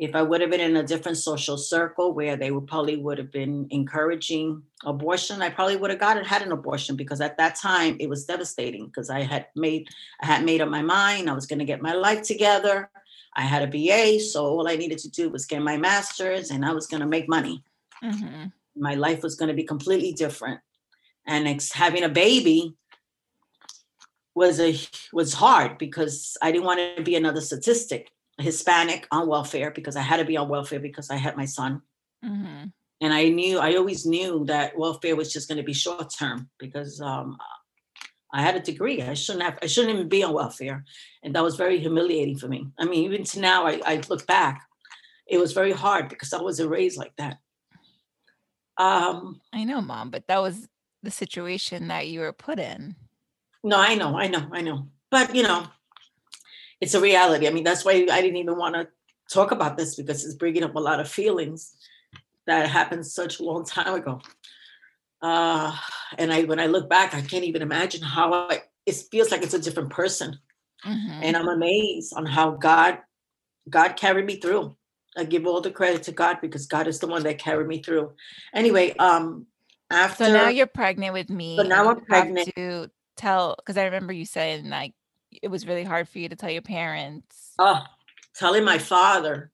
if 0.00 0.14
I 0.14 0.22
would 0.22 0.40
have 0.40 0.50
been 0.50 0.60
in 0.60 0.76
a 0.76 0.82
different 0.82 1.18
social 1.18 1.58
circle 1.58 2.14
where 2.14 2.34
they 2.34 2.50
would 2.50 2.66
probably 2.66 2.96
would 2.96 3.18
have 3.18 3.30
been 3.30 3.66
encouraging 3.68 4.62
abortion, 4.86 5.42
I 5.42 5.50
probably 5.50 5.76
would 5.76 5.90
have 5.90 5.98
got 5.98 6.14
gotten 6.14 6.24
had 6.24 6.40
an 6.40 6.52
abortion 6.52 6.96
because 6.96 7.20
at 7.20 7.36
that 7.36 7.54
time 7.56 7.98
it 8.00 8.08
was 8.08 8.24
devastating 8.24 8.86
because 8.86 9.10
I 9.10 9.20
had 9.20 9.48
made 9.54 9.88
I 10.22 10.26
had 10.26 10.42
made 10.42 10.62
up 10.62 10.70
my 10.70 10.80
mind 10.80 11.28
I 11.28 11.34
was 11.34 11.46
going 11.46 11.58
to 11.58 11.66
get 11.66 11.82
my 11.82 11.92
life 11.92 12.22
together. 12.22 12.90
I 13.36 13.42
had 13.42 13.62
a 13.62 13.66
BA, 13.66 14.20
so 14.20 14.46
all 14.46 14.68
I 14.68 14.76
needed 14.76 14.98
to 15.00 15.10
do 15.10 15.28
was 15.28 15.44
get 15.44 15.62
my 15.62 15.76
master's, 15.76 16.50
and 16.50 16.64
I 16.64 16.72
was 16.72 16.86
going 16.86 17.00
to 17.02 17.06
make 17.06 17.28
money. 17.28 17.62
Mm-hmm. 18.02 18.46
My 18.76 18.94
life 18.94 19.22
was 19.22 19.36
going 19.36 19.50
to 19.50 19.54
be 19.54 19.64
completely 19.64 20.12
different, 20.14 20.60
and 21.26 21.62
having 21.74 22.04
a 22.04 22.08
baby 22.08 22.74
was 24.40 24.58
a 24.58 24.74
was 25.12 25.34
hard 25.34 25.76
because 25.76 26.36
I 26.40 26.50
didn't 26.50 26.64
want 26.64 26.80
to 26.96 27.02
be 27.02 27.14
another 27.14 27.42
statistic, 27.42 28.10
Hispanic 28.38 29.06
on 29.10 29.28
welfare 29.28 29.70
because 29.70 29.96
I 29.96 30.00
had 30.00 30.16
to 30.16 30.24
be 30.24 30.38
on 30.38 30.48
welfare 30.48 30.80
because 30.80 31.10
I 31.10 31.16
had 31.16 31.36
my 31.36 31.44
son. 31.44 31.82
Mm-hmm. 32.24 32.68
And 33.02 33.12
I 33.12 33.28
knew 33.28 33.58
I 33.58 33.74
always 33.74 34.06
knew 34.06 34.46
that 34.46 34.78
welfare 34.78 35.14
was 35.14 35.30
just 35.30 35.46
going 35.48 35.58
to 35.58 35.70
be 35.72 35.74
short 35.74 36.10
term 36.18 36.48
because 36.58 37.02
um, 37.02 37.36
I 38.32 38.40
had 38.40 38.56
a 38.56 38.60
degree. 38.60 39.02
I 39.02 39.12
shouldn't 39.12 39.44
have. 39.44 39.58
I 39.62 39.66
shouldn't 39.66 39.94
even 39.94 40.08
be 40.08 40.22
on 40.22 40.32
welfare, 40.32 40.84
and 41.22 41.34
that 41.34 41.44
was 41.44 41.56
very 41.56 41.78
humiliating 41.78 42.38
for 42.38 42.48
me. 42.48 42.66
I 42.78 42.86
mean, 42.86 43.04
even 43.04 43.24
to 43.24 43.40
now, 43.40 43.66
I, 43.66 43.80
I 43.84 44.00
look 44.08 44.26
back, 44.26 44.62
it 45.26 45.38
was 45.38 45.52
very 45.52 45.72
hard 45.72 46.08
because 46.08 46.32
I 46.32 46.40
wasn't 46.40 46.70
raised 46.70 46.98
like 46.98 47.14
that. 47.16 47.36
Um, 48.78 49.42
I 49.52 49.64
know, 49.64 49.82
mom, 49.82 50.08
but 50.08 50.26
that 50.28 50.40
was 50.40 50.66
the 51.02 51.10
situation 51.10 51.88
that 51.88 52.08
you 52.08 52.20
were 52.20 52.32
put 52.32 52.58
in. 52.58 52.96
No, 53.62 53.78
I 53.78 53.94
know, 53.94 54.16
I 54.16 54.28
know, 54.28 54.48
I 54.52 54.60
know. 54.62 54.88
But 55.10 55.34
you 55.34 55.42
know, 55.42 55.66
it's 56.80 56.94
a 56.94 57.00
reality. 57.00 57.46
I 57.46 57.50
mean, 57.50 57.64
that's 57.64 57.84
why 57.84 57.92
I 57.92 58.20
didn't 58.20 58.36
even 58.36 58.56
want 58.56 58.74
to 58.74 58.88
talk 59.32 59.50
about 59.50 59.76
this 59.76 59.94
because 59.94 60.24
it's 60.24 60.34
bringing 60.34 60.64
up 60.64 60.74
a 60.74 60.80
lot 60.80 61.00
of 61.00 61.08
feelings 61.08 61.74
that 62.46 62.68
happened 62.68 63.06
such 63.06 63.38
a 63.38 63.44
long 63.44 63.64
time 63.64 63.94
ago. 63.94 64.20
Uh, 65.22 65.76
and 66.18 66.32
I, 66.32 66.44
when 66.44 66.58
I 66.58 66.66
look 66.66 66.88
back, 66.88 67.14
I 67.14 67.20
can't 67.20 67.44
even 67.44 67.62
imagine 67.62 68.02
how 68.02 68.32
I, 68.32 68.62
it 68.86 68.96
feels 69.10 69.30
like 69.30 69.42
it's 69.42 69.54
a 69.54 69.60
different 69.60 69.90
person. 69.90 70.38
Mm-hmm. 70.86 71.20
And 71.22 71.36
I'm 71.36 71.48
amazed 71.48 72.14
on 72.16 72.24
how 72.24 72.52
God, 72.52 72.98
God 73.68 73.96
carried 73.96 74.24
me 74.24 74.36
through. 74.36 74.76
I 75.16 75.24
give 75.24 75.46
all 75.46 75.60
the 75.60 75.70
credit 75.70 76.04
to 76.04 76.12
God 76.12 76.38
because 76.40 76.66
God 76.66 76.86
is 76.86 76.98
the 77.00 77.06
one 77.06 77.22
that 77.24 77.38
carried 77.38 77.66
me 77.66 77.82
through. 77.82 78.12
Anyway, 78.54 78.94
um, 78.96 79.46
after 79.90 80.24
so 80.24 80.32
now 80.32 80.48
you're 80.48 80.66
pregnant 80.66 81.12
with 81.12 81.28
me. 81.28 81.56
So 81.56 81.64
now 81.64 81.90
I'm 81.90 82.00
pregnant. 82.00 82.50
To 82.56 82.90
tell 83.20 83.54
because 83.56 83.76
I 83.76 83.84
remember 83.84 84.12
you 84.12 84.24
saying 84.24 84.68
like 84.68 84.94
it 85.42 85.48
was 85.48 85.66
really 85.66 85.84
hard 85.84 86.08
for 86.08 86.18
you 86.18 86.28
to 86.28 86.36
tell 86.36 86.50
your 86.50 86.62
parents. 86.62 87.52
Oh, 87.58 87.82
telling 88.34 88.64
my 88.64 88.78
father. 88.78 89.50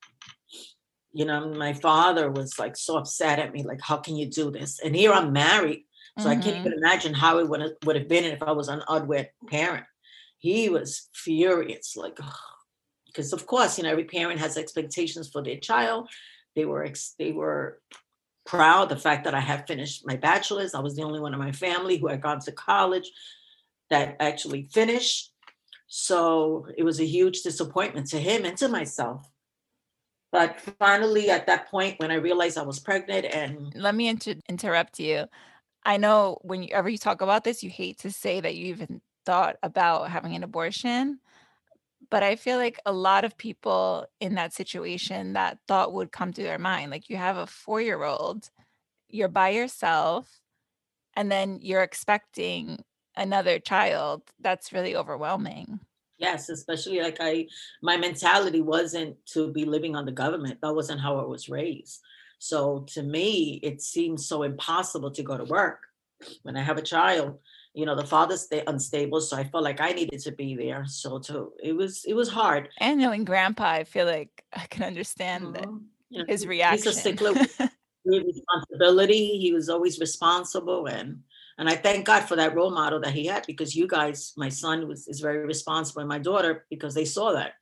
You 1.12 1.24
know, 1.24 1.48
my 1.54 1.72
father 1.72 2.30
was 2.30 2.58
like 2.58 2.76
so 2.76 2.98
upset 2.98 3.38
at 3.38 3.52
me, 3.52 3.62
like, 3.62 3.80
how 3.80 3.96
can 3.96 4.16
you 4.16 4.26
do 4.26 4.50
this? 4.50 4.80
And 4.84 4.94
here 4.94 5.12
I'm 5.12 5.32
married. 5.32 5.84
So 6.18 6.28
mm-hmm. 6.28 6.28
I 6.28 6.42
can't 6.42 6.56
even 6.58 6.72
mm-hmm. 6.72 6.84
imagine 6.84 7.14
how 7.14 7.38
it 7.38 7.48
would 7.48 7.62
have, 7.62 7.70
would 7.86 7.96
have 7.96 8.08
been 8.08 8.24
if 8.24 8.42
I 8.42 8.52
was 8.52 8.68
an 8.68 8.82
unwed 8.86 9.30
parent. 9.48 9.86
He 10.38 10.68
was 10.68 11.08
furious, 11.14 11.96
like, 11.96 12.18
because 13.06 13.32
of 13.32 13.46
course, 13.46 13.78
you 13.78 13.84
know, 13.84 13.90
every 13.90 14.04
parent 14.04 14.40
has 14.40 14.58
expectations 14.58 15.30
for 15.30 15.42
their 15.42 15.56
child. 15.56 16.10
they 16.54 16.66
were 16.66 16.84
ex- 16.84 17.14
they 17.18 17.32
were 17.32 17.80
proud 18.44 18.90
the 18.90 18.96
fact 18.96 19.24
that 19.24 19.34
I 19.34 19.40
had 19.40 19.66
finished 19.66 20.06
my 20.06 20.16
bachelor's. 20.16 20.74
I 20.74 20.80
was 20.80 20.96
the 20.96 21.02
only 21.02 21.20
one 21.20 21.32
in 21.32 21.38
my 21.38 21.52
family 21.52 21.96
who 21.96 22.08
had 22.08 22.20
gone 22.20 22.40
to 22.40 22.52
college 22.52 23.10
that 23.90 24.16
actually 24.20 24.64
finished. 24.64 25.32
So 25.88 26.66
it 26.76 26.82
was 26.82 27.00
a 27.00 27.06
huge 27.06 27.42
disappointment 27.42 28.08
to 28.08 28.18
him 28.18 28.44
and 28.44 28.56
to 28.58 28.68
myself. 28.68 29.30
But 30.32 30.60
finally, 30.78 31.30
at 31.30 31.46
that 31.46 31.70
point, 31.70 31.98
when 31.98 32.10
I 32.10 32.16
realized 32.16 32.58
I 32.58 32.62
was 32.62 32.80
pregnant, 32.80 33.26
and 33.26 33.72
let 33.74 33.94
me 33.94 34.08
inter- 34.08 34.34
interrupt 34.48 34.98
you. 34.98 35.26
I 35.84 35.96
know 35.98 36.38
whenever 36.42 36.88
you 36.88 36.98
talk 36.98 37.22
about 37.22 37.44
this, 37.44 37.62
you 37.62 37.70
hate 37.70 37.98
to 38.00 38.10
say 38.10 38.40
that 38.40 38.56
you 38.56 38.66
even 38.66 39.00
thought 39.24 39.56
about 39.62 40.10
having 40.10 40.34
an 40.34 40.42
abortion. 40.42 41.20
But 42.10 42.22
I 42.22 42.36
feel 42.36 42.58
like 42.58 42.78
a 42.84 42.92
lot 42.92 43.24
of 43.24 43.38
people 43.38 44.06
in 44.20 44.34
that 44.34 44.52
situation, 44.52 45.32
that 45.34 45.58
thought 45.66 45.92
would 45.92 46.12
come 46.12 46.32
to 46.32 46.42
their 46.42 46.58
mind. 46.58 46.90
Like 46.90 47.08
you 47.08 47.16
have 47.16 47.36
a 47.36 47.46
four 47.46 47.80
year 47.80 48.02
old, 48.02 48.50
you're 49.08 49.28
by 49.28 49.50
yourself, 49.50 50.28
and 51.14 51.30
then 51.30 51.60
you're 51.62 51.82
expecting 51.82 52.84
another 53.16 53.58
child. 53.58 54.22
That's 54.40 54.72
really 54.72 54.96
overwhelming. 54.96 55.80
Yes, 56.18 56.48
especially 56.48 57.00
like 57.00 57.18
I, 57.20 57.46
my 57.82 57.96
mentality 57.96 58.62
wasn't 58.62 59.16
to 59.26 59.52
be 59.52 59.64
living 59.64 59.94
on 59.94 60.06
the 60.06 60.12
government. 60.12 60.60
That 60.62 60.74
wasn't 60.74 61.00
how 61.00 61.18
I 61.18 61.24
was 61.24 61.48
raised. 61.48 62.00
So 62.38 62.86
to 62.94 63.02
me, 63.02 63.60
it 63.62 63.82
seems 63.82 64.26
so 64.26 64.42
impossible 64.42 65.10
to 65.10 65.22
go 65.22 65.36
to 65.36 65.44
work 65.44 65.80
when 66.42 66.56
I 66.56 66.62
have 66.62 66.78
a 66.78 66.82
child. 66.82 67.38
You 67.74 67.84
know, 67.84 67.94
the 67.94 68.06
father's 68.06 68.42
stay 68.42 68.62
unstable, 68.66 69.20
so 69.20 69.36
I 69.36 69.44
felt 69.44 69.64
like 69.64 69.80
I 69.80 69.92
needed 69.92 70.20
to 70.20 70.32
be 70.32 70.56
there. 70.56 70.86
So 70.86 71.18
to 71.20 71.52
it 71.62 71.74
was 71.74 72.04
it 72.06 72.14
was 72.14 72.30
hard. 72.30 72.70
And 72.78 72.98
knowing 72.98 73.24
grandpa, 73.24 73.64
I 73.64 73.84
feel 73.84 74.06
like 74.06 74.44
I 74.54 74.66
can 74.66 74.84
understand 74.84 75.56
mm-hmm. 75.56 75.76
you 76.08 76.18
know, 76.20 76.24
his 76.26 76.46
reaction. 76.46 76.90
He's 76.90 76.96
a 76.96 77.00
stickler 77.00 77.32
responsibility. 78.06 79.38
He 79.38 79.52
was 79.52 79.68
always 79.68 79.98
responsible 79.98 80.86
and 80.86 81.20
and 81.58 81.68
I 81.68 81.74
thank 81.74 82.04
God 82.04 82.24
for 82.24 82.36
that 82.36 82.54
role 82.54 82.70
model 82.70 83.00
that 83.00 83.14
he 83.14 83.26
had 83.26 83.46
because 83.46 83.74
you 83.74 83.86
guys, 83.86 84.34
my 84.36 84.48
son 84.48 84.86
was 84.86 85.08
is 85.08 85.20
very 85.20 85.44
responsible 85.46 86.00
and 86.00 86.08
my 86.08 86.18
daughter 86.18 86.66
because 86.68 86.94
they 86.94 87.04
saw 87.04 87.32
that. 87.32 87.54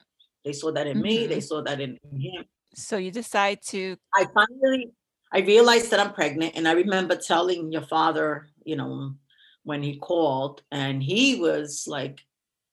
They 0.45 0.53
saw 0.53 0.73
that 0.73 0.87
in 0.87 0.95
mm-hmm. 0.95 1.03
me, 1.03 1.27
they 1.27 1.37
mm-hmm. 1.37 1.41
saw 1.41 1.63
that 1.63 1.81
in, 1.81 1.99
in 2.11 2.21
him. 2.21 2.45
So 2.75 2.97
you 2.97 3.13
decide 3.13 3.63
to 3.69 3.97
I 4.15 4.27
finally 4.35 4.93
I 5.33 5.41
realized 5.41 5.91
that 5.91 6.01
I'm 6.01 6.13
pregnant 6.13 6.55
and 6.57 6.67
I 6.67 6.73
remember 6.73 7.17
telling 7.17 7.71
your 7.71 7.83
father, 7.83 8.49
you 8.65 8.77
know, 8.77 9.15
when 9.63 9.83
he 9.83 9.97
called 9.97 10.63
and 10.73 11.03
he 11.03 11.37
was 11.37 11.87
like 11.87 12.21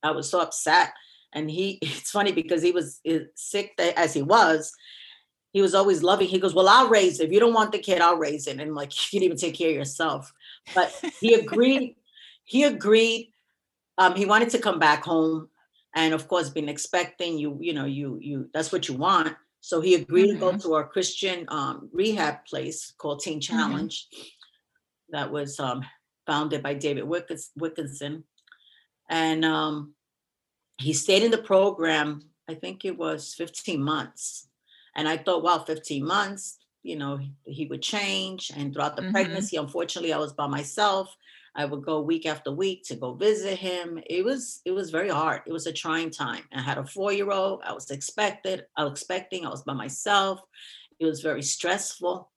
I 0.01 0.11
was 0.11 0.27
so 0.29 0.41
upset 0.41 0.93
and 1.33 1.51
he 1.51 1.77
it's 1.83 2.09
funny 2.09 2.31
because 2.31 2.63
he 2.63 2.71
was 2.71 2.99
sick 3.35 3.73
as 3.79 4.13
he 4.15 4.23
was 4.23 4.73
he 5.53 5.61
was 5.61 5.75
always 5.75 6.01
loving. 6.01 6.27
He 6.27 6.39
goes, 6.39 6.53
Well, 6.53 6.69
I'll 6.69 6.89
raise 6.89 7.19
it. 7.19 7.25
If 7.25 7.31
you 7.31 7.39
don't 7.39 7.53
want 7.53 7.71
the 7.71 7.79
kid, 7.79 8.01
I'll 8.01 8.17
raise 8.17 8.47
it. 8.47 8.59
And 8.59 8.73
like, 8.73 8.91
you 9.13 9.19
can 9.19 9.25
even 9.25 9.37
take 9.37 9.55
care 9.55 9.69
of 9.69 9.75
yourself. 9.75 10.31
But 10.73 10.93
he 11.19 11.33
agreed. 11.33 11.95
he 12.43 12.63
agreed. 12.63 13.31
Um, 13.97 14.15
he 14.15 14.25
wanted 14.25 14.49
to 14.51 14.59
come 14.59 14.79
back 14.79 15.03
home. 15.03 15.49
And 15.95 16.13
of 16.13 16.27
course, 16.27 16.49
been 16.49 16.69
expecting 16.69 17.37
you, 17.37 17.57
you 17.59 17.73
know, 17.73 17.85
you, 17.85 18.17
you, 18.21 18.49
that's 18.53 18.71
what 18.71 18.87
you 18.87 18.95
want. 18.95 19.35
So 19.59 19.81
he 19.81 19.95
agreed 19.95 20.29
mm-hmm. 20.29 20.33
to 20.35 20.39
go 20.39 20.49
mm-hmm. 20.51 20.59
to 20.59 20.73
our 20.73 20.87
Christian 20.87 21.45
um, 21.49 21.89
rehab 21.91 22.45
place 22.45 22.93
called 22.97 23.19
Teen 23.19 23.39
mm-hmm. 23.39 23.55
Challenge 23.55 24.07
mm-hmm. 24.13 24.23
that 25.09 25.31
was 25.31 25.59
um, 25.59 25.83
founded 26.25 26.63
by 26.63 26.73
David 26.73 27.03
Wilkerson. 27.03 28.23
And 29.09 29.43
um, 29.43 29.93
he 30.77 30.93
stayed 30.93 31.23
in 31.23 31.31
the 31.31 31.37
program, 31.37 32.21
I 32.49 32.55
think 32.55 32.85
it 32.85 32.97
was 32.97 33.33
15 33.35 33.83
months 33.83 34.47
and 34.95 35.07
I 35.07 35.17
thought, 35.17 35.43
wow, 35.43 35.59
15 35.59 36.05
months, 36.05 36.57
you 36.83 36.95
know, 36.95 37.19
he 37.43 37.65
would 37.65 37.81
change. 37.81 38.51
And 38.55 38.73
throughout 38.73 38.95
the 38.95 39.03
mm-hmm. 39.03 39.11
pregnancy, 39.11 39.57
unfortunately, 39.57 40.13
I 40.13 40.17
was 40.17 40.33
by 40.33 40.47
myself. 40.47 41.15
I 41.53 41.65
would 41.65 41.83
go 41.83 42.01
week 42.01 42.25
after 42.25 42.51
week 42.51 42.83
to 42.85 42.95
go 42.95 43.13
visit 43.13 43.59
him. 43.59 43.99
It 44.09 44.23
was 44.23 44.61
it 44.65 44.71
was 44.71 44.89
very 44.89 45.09
hard. 45.09 45.41
It 45.45 45.51
was 45.51 45.67
a 45.67 45.73
trying 45.73 46.09
time. 46.09 46.43
I 46.53 46.61
had 46.61 46.77
a 46.77 46.85
four 46.85 47.11
year 47.11 47.29
old. 47.29 47.61
I 47.65 47.73
was 47.73 47.91
expected. 47.91 48.65
I 48.77 48.85
was 48.85 48.93
expecting. 48.93 49.45
I 49.45 49.49
was 49.49 49.63
by 49.63 49.73
myself. 49.73 50.39
It 50.99 51.05
was 51.05 51.21
very 51.21 51.41
stressful 51.41 52.31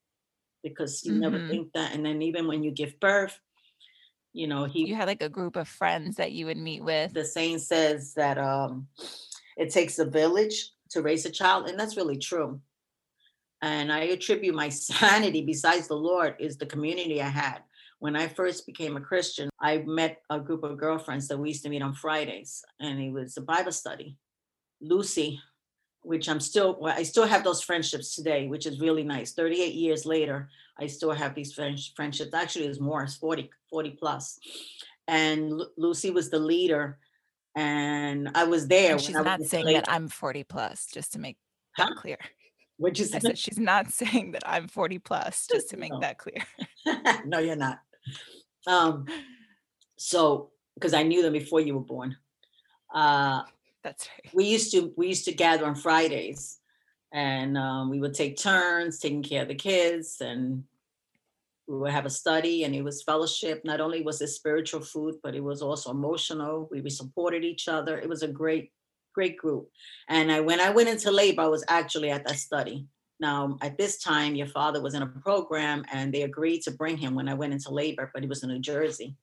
because 0.64 1.04
you 1.04 1.12
mm-hmm. 1.12 1.20
never 1.20 1.48
think 1.48 1.72
that. 1.74 1.94
And 1.94 2.04
then 2.04 2.22
even 2.22 2.48
when 2.48 2.64
you 2.64 2.72
give 2.72 2.98
birth, 2.98 3.38
you 4.32 4.48
know, 4.48 4.64
he 4.64 4.88
you 4.88 4.96
had 4.96 5.06
like 5.06 5.22
a 5.22 5.28
group 5.28 5.54
of 5.54 5.68
friends 5.68 6.16
that 6.16 6.32
you 6.32 6.46
would 6.46 6.56
meet 6.56 6.82
with. 6.82 7.12
The 7.12 7.24
saying 7.24 7.60
says 7.60 8.14
that 8.14 8.36
um, 8.36 8.88
it 9.56 9.70
takes 9.70 10.00
a 10.00 10.04
village 10.04 10.72
to 10.90 11.02
raise 11.02 11.24
a 11.24 11.30
child. 11.30 11.68
And 11.68 11.78
that's 11.78 11.96
really 11.96 12.18
true. 12.18 12.60
And 13.64 13.90
I 13.90 14.00
attribute 14.00 14.54
my 14.54 14.68
sanity, 14.90 15.40
besides 15.40 15.88
the 15.88 15.96
Lord, 15.96 16.36
is 16.38 16.58
the 16.58 16.66
community 16.66 17.22
I 17.22 17.28
had. 17.28 17.60
When 17.98 18.14
I 18.14 18.28
first 18.28 18.66
became 18.66 18.98
a 18.98 19.00
Christian, 19.00 19.48
I 19.58 19.78
met 19.86 20.20
a 20.28 20.38
group 20.38 20.64
of 20.64 20.76
girlfriends 20.76 21.28
that 21.28 21.38
we 21.38 21.48
used 21.48 21.62
to 21.62 21.70
meet 21.70 21.80
on 21.80 21.94
Fridays, 21.94 22.62
and 22.78 23.00
it 23.00 23.10
was 23.10 23.38
a 23.38 23.40
Bible 23.40 23.72
study. 23.72 24.18
Lucy, 24.82 25.40
which 26.02 26.28
I'm 26.28 26.40
still, 26.40 26.78
I 26.84 27.04
still 27.04 27.26
have 27.26 27.42
those 27.42 27.62
friendships 27.62 28.14
today, 28.14 28.46
which 28.48 28.66
is 28.66 28.80
really 28.80 29.02
nice. 29.02 29.32
38 29.32 29.72
years 29.72 30.04
later, 30.04 30.50
I 30.78 30.86
still 30.86 31.12
have 31.12 31.34
these 31.34 31.54
friendships. 31.54 32.34
Actually, 32.34 32.66
it's 32.66 32.80
more, 32.80 33.02
it's 33.02 33.16
40, 33.16 33.48
40 33.70 33.90
plus. 33.92 34.38
And 35.08 35.62
Lucy 35.78 36.10
was 36.10 36.28
the 36.28 36.38
leader 36.38 36.98
and 37.56 38.30
I 38.34 38.44
was 38.44 38.68
there. 38.68 38.92
And 38.92 39.00
she's 39.00 39.14
not 39.14 39.42
saying 39.44 39.72
that 39.72 39.88
I'm 39.88 40.08
40 40.08 40.44
plus, 40.44 40.88
just 40.92 41.12
to 41.14 41.18
make 41.18 41.38
that 41.78 41.88
huh? 41.88 41.94
clear. 41.94 42.18
What 42.76 42.98
is 42.98 43.14
I 43.14 43.18
said 43.20 43.38
she's 43.38 43.58
not 43.58 43.90
saying 43.92 44.32
that 44.32 44.42
I'm 44.46 44.68
40 44.68 44.98
plus, 44.98 45.46
just 45.50 45.70
to 45.70 45.76
make 45.76 45.92
no. 45.92 46.00
that 46.00 46.18
clear. 46.18 46.44
no, 47.24 47.38
you're 47.38 47.56
not. 47.56 47.80
Um, 48.66 49.06
so 49.96 50.50
because 50.74 50.94
I 50.94 51.02
knew 51.02 51.22
them 51.22 51.32
before 51.32 51.60
you 51.60 51.74
were 51.74 51.80
born. 51.80 52.16
Uh, 52.92 53.42
That's 53.82 54.08
right. 54.08 54.34
We 54.34 54.46
used 54.46 54.72
to 54.72 54.94
we 54.96 55.08
used 55.08 55.26
to 55.26 55.32
gather 55.32 55.66
on 55.66 55.74
Fridays, 55.74 56.58
and 57.12 57.58
um, 57.58 57.90
we 57.90 58.00
would 58.00 58.14
take 58.14 58.38
turns 58.38 58.98
taking 58.98 59.22
care 59.22 59.42
of 59.42 59.48
the 59.48 59.54
kids 59.54 60.20
and 60.20 60.64
we 61.66 61.78
would 61.78 61.92
have 61.92 62.06
a 62.06 62.10
study 62.10 62.64
and 62.64 62.74
it 62.74 62.82
was 62.82 63.02
fellowship. 63.02 63.62
Not 63.64 63.80
only 63.80 64.02
was 64.02 64.20
it 64.20 64.28
spiritual 64.28 64.80
food, 64.80 65.16
but 65.22 65.34
it 65.34 65.42
was 65.42 65.62
also 65.62 65.90
emotional. 65.90 66.68
We, 66.70 66.80
we 66.80 66.90
supported 66.90 67.44
each 67.44 67.68
other. 67.68 67.98
It 67.98 68.08
was 68.08 68.22
a 68.22 68.28
great, 68.28 68.72
great 69.14 69.36
group. 69.36 69.68
And 70.08 70.30
I, 70.30 70.40
when 70.40 70.60
I 70.60 70.70
went 70.70 70.88
into 70.88 71.10
labor, 71.10 71.42
I 71.42 71.46
was 71.48 71.64
actually 71.68 72.10
at 72.10 72.26
that 72.26 72.36
study. 72.36 72.86
Now, 73.20 73.56
at 73.62 73.78
this 73.78 73.98
time, 74.02 74.34
your 74.34 74.48
father 74.48 74.82
was 74.82 74.94
in 74.94 75.02
a 75.02 75.06
program 75.06 75.84
and 75.92 76.12
they 76.12 76.22
agreed 76.22 76.62
to 76.62 76.72
bring 76.72 76.96
him 76.96 77.14
when 77.14 77.28
I 77.28 77.34
went 77.34 77.52
into 77.52 77.70
labor, 77.70 78.10
but 78.12 78.22
he 78.22 78.28
was 78.28 78.42
in 78.42 78.50
New 78.50 78.58
Jersey. 78.58 79.16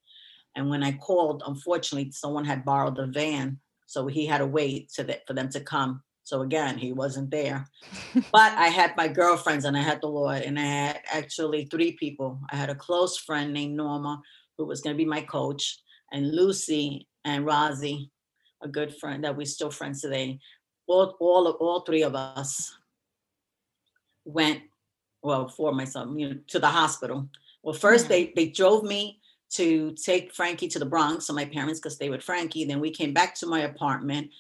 And 0.56 0.69
when 0.69 0.84
I 0.84 0.93
called, 0.93 1.43
unfortunately, 1.45 2.12
someone 2.12 2.45
had 2.45 2.65
borrowed 2.65 2.95
the 2.95 3.08
van. 3.08 3.60
So 3.86 4.08
he 4.08 4.25
had 4.25 4.39
to 4.39 4.47
wait 4.47 4.89
to 4.93 5.04
the, 5.04 5.19
for 5.27 5.34
them 5.34 5.49
to 5.49 5.60
come. 5.60 6.01
So 6.23 6.41
again, 6.41 6.77
he 6.77 6.93
wasn't 6.93 7.32
there. 7.32 7.67
but 8.32 8.54
I 8.54 8.67
had 8.67 8.95
my 8.95 9.08
girlfriends 9.08 9.65
and 9.65 9.75
I 9.75 9.82
had 9.82 10.01
the 10.01 10.08
Lord, 10.08 10.43
and 10.43 10.58
I 10.58 10.63
had 10.63 11.01
actually 11.12 11.65
three 11.65 11.93
people. 11.93 12.39
I 12.51 12.56
had 12.56 12.69
a 12.69 12.75
close 12.75 13.17
friend 13.17 13.51
named 13.51 13.75
Norma, 13.75 14.21
who 14.58 14.65
was 14.65 14.82
going 14.82 14.95
to 14.95 14.97
be 14.97 15.10
my 15.10 15.21
coach, 15.21 15.80
and 16.12 16.32
Lucy 16.32 17.08
and 17.25 17.45
Rosie, 17.45 18.11
a 18.62 18.67
good 18.67 18.95
friend 18.97 19.24
that 19.24 19.36
we're 19.36 19.45
still 19.45 19.71
friends 19.71 20.02
today. 20.02 20.39
All, 20.88 21.15
all, 21.19 21.47
all 21.47 21.82
three 21.82 22.04
of 22.04 22.15
us 22.15 22.74
went, 24.26 24.62
well, 25.24 25.47
for 25.47 25.71
myself, 25.71 26.10
you 26.15 26.30
know, 26.30 26.36
to 26.47 26.60
the 26.60 26.67
hospital. 26.67 27.30
Well, 27.63 27.76
1st 27.76 27.82
mm-hmm. 27.82 28.08
they 28.08 28.34
they 28.36 28.47
drove 28.47 28.84
me 28.84 29.19
to 29.52 29.91
take 29.93 30.34
Frankie 30.34 30.67
to 30.69 30.80
the 30.80 30.86
Bronx, 30.86 31.28
so 31.28 31.34
my 31.34 31.45
parents 31.45 31.80
could 31.80 31.91
stay 31.91 32.10
with 32.10 32.24
Frankie. 32.24 32.65
Then 32.65 32.80
we 32.80 32.89
came 32.89 33.13
back 33.13 33.36
to 33.36 33.47
my 33.47 33.62
apartment 33.62 34.32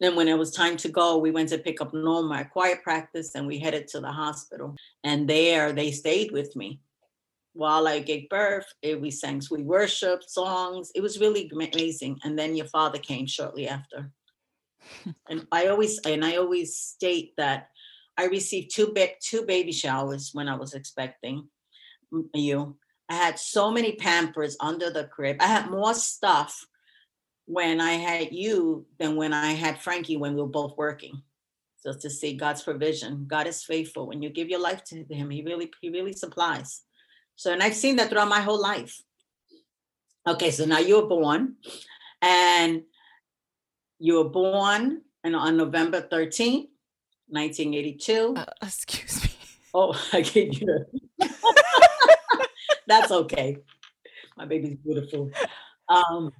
then 0.00 0.16
when 0.16 0.28
it 0.28 0.38
was 0.38 0.50
time 0.50 0.78
to 0.78 0.88
go, 0.88 1.18
we 1.18 1.30
went 1.30 1.50
to 1.50 1.58
pick 1.58 1.80
up 1.80 1.92
Norma 1.92 2.36
at 2.36 2.50
quiet 2.50 2.82
practice 2.82 3.34
and 3.34 3.46
we 3.46 3.58
headed 3.58 3.86
to 3.88 4.00
the 4.00 4.10
hospital. 4.10 4.74
And 5.04 5.28
there 5.28 5.72
they 5.72 5.90
stayed 5.90 6.32
with 6.32 6.56
me 6.56 6.80
while 7.52 7.88
I 7.88 8.00
gave 8.00 8.28
birth. 8.28 8.66
It, 8.82 9.00
we 9.00 9.10
sang 9.10 9.40
sweet 9.40 9.64
worship 9.64 10.22
songs. 10.24 10.90
It 10.94 11.02
was 11.02 11.20
really 11.20 11.50
amazing. 11.52 12.18
And 12.24 12.38
then 12.38 12.56
your 12.56 12.66
father 12.66 12.98
came 12.98 13.26
shortly 13.26 13.68
after. 13.68 14.10
and 15.28 15.46
I 15.52 15.66
always 15.66 15.98
and 16.00 16.24
I 16.24 16.36
always 16.36 16.76
state 16.76 17.34
that 17.36 17.68
I 18.16 18.26
received 18.26 18.74
two 18.74 18.92
ba- 18.94 19.18
two 19.20 19.44
baby 19.46 19.72
showers 19.72 20.30
when 20.32 20.48
I 20.48 20.56
was 20.56 20.74
expecting 20.74 21.48
you. 22.34 22.76
I 23.08 23.14
had 23.14 23.38
so 23.38 23.70
many 23.70 23.96
pampers 23.96 24.56
under 24.60 24.90
the 24.90 25.04
crib. 25.04 25.38
I 25.40 25.46
had 25.46 25.70
more 25.70 25.94
stuff 25.94 26.66
when 27.46 27.80
I 27.80 27.92
had 27.92 28.32
you 28.32 28.86
than 28.98 29.16
when 29.16 29.32
I 29.32 29.52
had 29.52 29.80
Frankie 29.80 30.16
when 30.16 30.34
we 30.34 30.40
were 30.40 30.48
both 30.48 30.76
working. 30.76 31.22
So 31.78 31.92
to 31.94 32.10
see 32.10 32.36
God's 32.36 32.62
provision, 32.62 33.24
God 33.26 33.46
is 33.46 33.64
faithful. 33.64 34.06
When 34.06 34.22
you 34.22 34.30
give 34.30 34.48
your 34.48 34.60
life 34.60 34.84
to 34.84 35.02
Him, 35.04 35.30
He 35.30 35.42
really, 35.42 35.70
He 35.80 35.90
really 35.90 36.12
supplies. 36.12 36.82
So, 37.40 37.50
and 37.50 37.62
I've 37.62 37.74
seen 37.74 37.96
that 37.96 38.10
throughout 38.10 38.28
my 38.28 38.42
whole 38.42 38.60
life. 38.60 39.00
Okay, 40.28 40.50
so 40.50 40.66
now 40.66 40.78
you 40.78 41.00
were 41.00 41.08
born, 41.08 41.56
and 42.20 42.82
you 43.98 44.16
were 44.16 44.28
born 44.28 45.00
and 45.24 45.34
on 45.34 45.56
November 45.56 46.02
13th, 46.02 46.68
1982. 47.28 48.34
Uh, 48.36 48.44
excuse 48.62 49.24
me. 49.24 49.30
Oh, 49.72 49.94
I 50.12 50.20
gave 50.20 50.52
you. 50.60 50.84
That's 52.86 53.12
okay. 53.12 53.56
My 54.36 54.44
baby's 54.44 54.76
beautiful. 54.84 55.30
Um, 55.88 56.32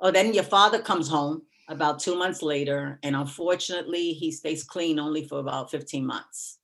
oh, 0.00 0.10
then 0.10 0.32
your 0.32 0.42
father 0.42 0.80
comes 0.80 1.08
home 1.08 1.42
about 1.68 2.00
two 2.00 2.16
months 2.16 2.42
later, 2.42 2.98
and 3.02 3.14
unfortunately, 3.14 4.14
he 4.14 4.32
stays 4.32 4.64
clean 4.64 4.98
only 4.98 5.28
for 5.28 5.40
about 5.40 5.70
15 5.70 6.04
months. 6.06 6.58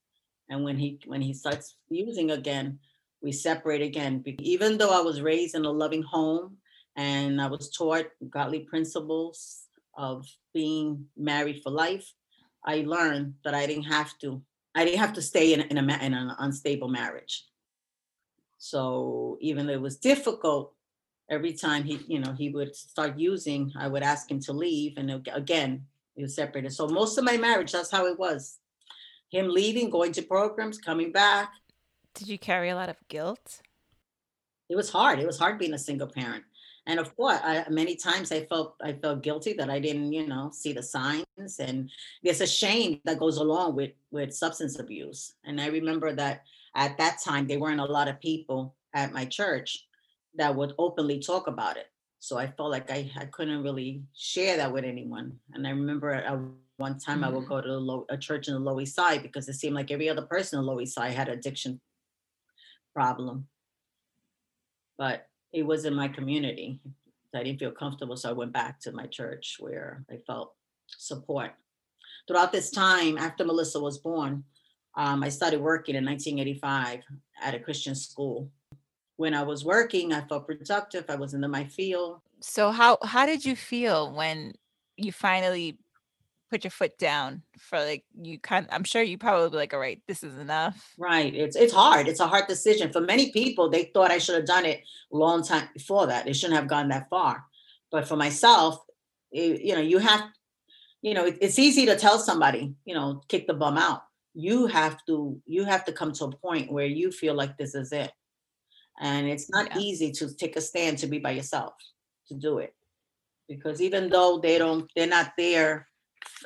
And 0.49 0.65
when 0.65 0.79
he 0.79 0.99
when 1.05 1.21
he 1.21 1.35
starts 1.35 1.77
using 1.91 2.31
again, 2.31 2.79
we 3.21 3.33
separate 3.33 3.83
again. 3.83 4.23
Even 4.41 4.79
though 4.79 4.91
I 4.91 5.01
was 5.01 5.21
raised 5.21 5.55
in 5.55 5.65
a 5.65 5.71
loving 5.71 6.03
home 6.03 6.57
and 6.97 7.41
I 7.41 7.47
was 7.47 7.71
taught 7.71 8.07
godly 8.29 8.61
principles 8.61 9.65
of 9.97 10.27
being 10.55 11.07
married 11.17 11.63
for 11.63 11.71
life, 11.71 12.13
I 12.65 12.85
learned 12.87 13.35
that 13.45 13.55
I 13.55 13.67
didn't 13.67 13.85
have 13.85 14.17
to. 14.19 14.43
I 14.75 14.85
didn't 14.85 15.01
have 15.01 15.15
to 15.15 15.23
stay 15.23 15.55
in, 15.55 15.63
in, 15.63 15.79
a, 15.79 16.05
in 16.05 16.15
an 16.15 16.33
unstable 16.39 16.89
marriage. 16.89 17.45
So 18.59 19.39
even 19.41 19.67
though 19.67 19.73
it 19.73 19.81
was 19.81 19.97
difficult, 19.97 20.75
every 21.31 21.53
time 21.53 21.85
he, 21.85 22.01
you 22.07 22.21
know, 22.21 22.33
he 22.33 22.51
would 22.51 22.75
start 22.75 23.19
using, 23.19 23.73
I 23.77 23.89
would 23.89 24.03
ask 24.03 24.31
him 24.31 24.41
to 24.41 24.53
leave, 24.53 24.95
and 24.97 25.27
again, 25.33 25.87
he 26.15 26.23
was 26.23 26.35
separated. 26.35 26.73
So 26.73 26.87
most 26.89 27.19
of 27.19 27.25
my 27.25 27.37
marriage, 27.37 27.73
that's 27.73 27.91
how 27.91 28.07
it 28.07 28.19
was. 28.19 28.59
Him 29.31 29.49
leaving, 29.49 29.91
going 29.91 30.13
to 30.13 30.23
programs, 30.23 30.79
coming 30.79 31.13
back. 31.13 31.53
Did 32.15 32.29
you 32.29 32.39
carry 32.39 32.71
a 32.71 32.75
lot 32.75 32.89
of 32.89 32.97
guilt? 33.09 33.63
It 34.69 34.77
was 34.77 34.91
hard. 34.91 35.19
It 35.19 35.27
was 35.27 35.39
hard 35.39 35.59
being 35.59 35.73
a 35.73 35.79
single 35.79 36.09
parent 36.09 36.45
and 36.89 36.99
of 36.99 37.15
course 37.17 37.39
I, 37.45 37.65
many 37.69 37.95
times 37.95 38.33
i 38.33 38.45
felt 38.45 38.75
i 38.83 38.93
felt 38.93 39.23
guilty 39.23 39.53
that 39.53 39.71
i 39.71 39.79
didn't 39.79 40.13
you 40.13 40.27
know 40.27 40.51
see 40.53 40.73
the 40.73 40.83
signs 40.83 41.61
and 41.61 41.89
there's 42.25 42.41
a 42.41 42.47
shame 42.47 43.01
that 43.05 43.21
goes 43.21 43.37
along 43.37 43.77
with 43.77 43.93
with 44.11 44.35
substance 44.35 44.79
abuse 44.81 45.35
and 45.45 45.61
i 45.61 45.67
remember 45.67 46.13
that 46.15 46.43
at 46.75 46.99
that 46.99 47.19
time 47.23 47.47
there 47.47 47.61
weren't 47.61 47.81
a 47.81 47.85
lot 47.85 48.09
of 48.09 48.21
people 48.21 48.75
at 48.95 49.13
my 49.13 49.25
church 49.25 49.87
that 50.35 50.55
would 50.55 50.73
openly 50.79 51.21
talk 51.21 51.47
about 51.47 51.77
it 51.77 51.87
so 52.19 52.39
i 52.39 52.47
felt 52.47 52.71
like 52.71 52.91
i, 52.91 53.09
I 53.17 53.27
couldn't 53.27 53.63
really 53.63 54.03
share 54.17 54.57
that 54.57 54.73
with 54.73 54.85
anyone 54.85 55.39
and 55.53 55.67
i 55.67 55.71
remember 55.71 56.11
at 56.11 56.39
one 56.79 56.99
time 56.99 57.17
mm-hmm. 57.17 57.25
i 57.25 57.29
would 57.29 57.45
mm-hmm. 57.45 57.49
go 57.49 57.61
to 57.61 57.77
low, 57.77 58.07
a 58.09 58.17
church 58.17 58.49
in 58.49 58.55
the 58.55 58.61
lower 58.61 58.81
east 58.81 58.97
side 58.97 59.23
because 59.23 59.49
it 59.49 59.55
seemed 59.55 59.75
like 59.75 59.91
every 59.91 60.09
other 60.09 60.23
person 60.23 60.59
in 60.59 60.65
the 60.65 60.71
lower 60.71 60.81
east 60.81 60.95
side 60.95 61.13
had 61.13 61.29
addiction 61.29 61.81
problem 62.99 63.47
but 64.99 65.29
it 65.53 65.65
was 65.65 65.87
in 65.87 65.95
my 65.95 66.09
community. 66.09 66.81
I 67.35 67.45
didn't 67.45 67.61
feel 67.61 67.71
comfortable, 67.71 68.17
so 68.17 68.29
I 68.29 68.33
went 68.33 68.53
back 68.53 68.81
to 68.81 68.93
my 68.93 69.07
church 69.07 69.57
where 69.61 70.05
I 70.11 70.17
felt 70.27 70.55
support. 70.89 71.53
Throughout 72.27 72.53
this 72.53 72.71
time, 72.71 73.17
after 73.17 73.45
Melissa 73.45 73.81
was 73.81 73.99
born, 73.99 74.45
um, 74.97 75.23
I 75.23 75.29
started 75.29 75.61
working 75.61 75.95
in 75.95 76.05
1985 76.05 77.01
at 77.41 77.55
a 77.55 77.61
Christian 77.61 77.95
school. 77.95 78.51
When 79.17 79.35
I 79.35 79.43
was 79.43 79.65
working, 79.65 80.13
I 80.13 80.23
felt 80.23 80.47
productive. 80.47 81.05
I 81.09 81.15
was 81.15 81.33
in 81.33 81.49
my 81.49 81.65
field. 81.65 82.21
So 82.41 82.71
how 82.71 82.99
how 83.03 83.27
did 83.27 83.45
you 83.45 83.57
feel 83.57 84.13
when 84.15 84.55
you 84.97 85.13
finally 85.13 85.79
put 86.51 86.65
your 86.65 86.71
foot 86.71 86.97
down 86.99 87.43
for 87.59 87.79
like 87.79 88.05
you 88.21 88.39
kind 88.39 88.67
i'm 88.71 88.85
sure 88.85 89.03
you 89.03 89.19
probably 89.19 89.57
like 89.57 89.75
all 89.75 89.81
right 89.81 90.01
this 90.09 90.23
is 90.23 90.37
enough 90.39 90.95
right 90.99 91.35
it's 91.35 91.57
it's 91.57 91.73
hard 91.73 92.09
it's 92.09 92.21
a 92.21 92.27
hard 92.27 92.47
decision 92.47 92.93
for 92.93 93.01
many 93.01 93.31
people 93.33 93.69
they 93.69 93.85
thought 93.95 94.11
i 94.11 94.19
should 94.19 94.35
have 94.35 94.47
done 94.47 94.65
it 94.65 94.83
a 95.13 95.17
long 95.17 95.43
time 95.45 95.69
before 95.75 96.07
that 96.07 96.27
it 96.27 96.35
shouldn't 96.35 96.59
have 96.59 96.69
gone 96.69 96.89
that 96.89 97.09
far 97.11 97.45
but 97.91 98.07
for 98.07 98.17
myself 98.17 98.79
it, 99.33 99.61
you 99.61 99.75
know 99.75 99.81
you 99.81 99.99
have 99.99 100.23
you 101.03 101.15
know 101.15 101.27
it, 101.27 101.39
it's 101.41 101.59
easy 101.59 101.87
to 101.87 101.97
tell 101.97 102.19
somebody 102.19 102.75
you 102.85 102.95
know 102.95 103.23
kick 103.29 103.47
the 103.47 103.55
bum 103.55 103.77
out 103.77 104.03
you 104.35 104.67
have 104.67 105.05
to 105.07 105.41
you 105.47 105.65
have 105.65 105.85
to 105.85 105.93
come 105.93 106.13
to 106.13 106.25
a 106.25 106.37
point 106.37 106.71
where 106.73 106.87
you 106.87 107.11
feel 107.11 107.35
like 107.35 107.57
this 107.57 107.75
is 107.75 107.93
it 107.93 108.13
and 109.01 109.29
it's 109.29 109.51
not 109.51 109.69
yeah. 109.71 109.79
easy 109.79 110.13
to 110.13 110.35
take 110.35 110.57
a 110.57 110.61
stand 110.61 110.99
to 110.99 111.07
be 111.07 111.19
by 111.19 111.31
yourself 111.31 111.75
to 112.27 112.35
do 112.35 112.59
it 112.59 112.75
because 113.49 113.81
even 113.81 114.09
though 114.09 114.39
they 114.39 114.59
don't 114.59 114.91
they're 114.95 115.07
not 115.07 115.33
there 115.37 115.88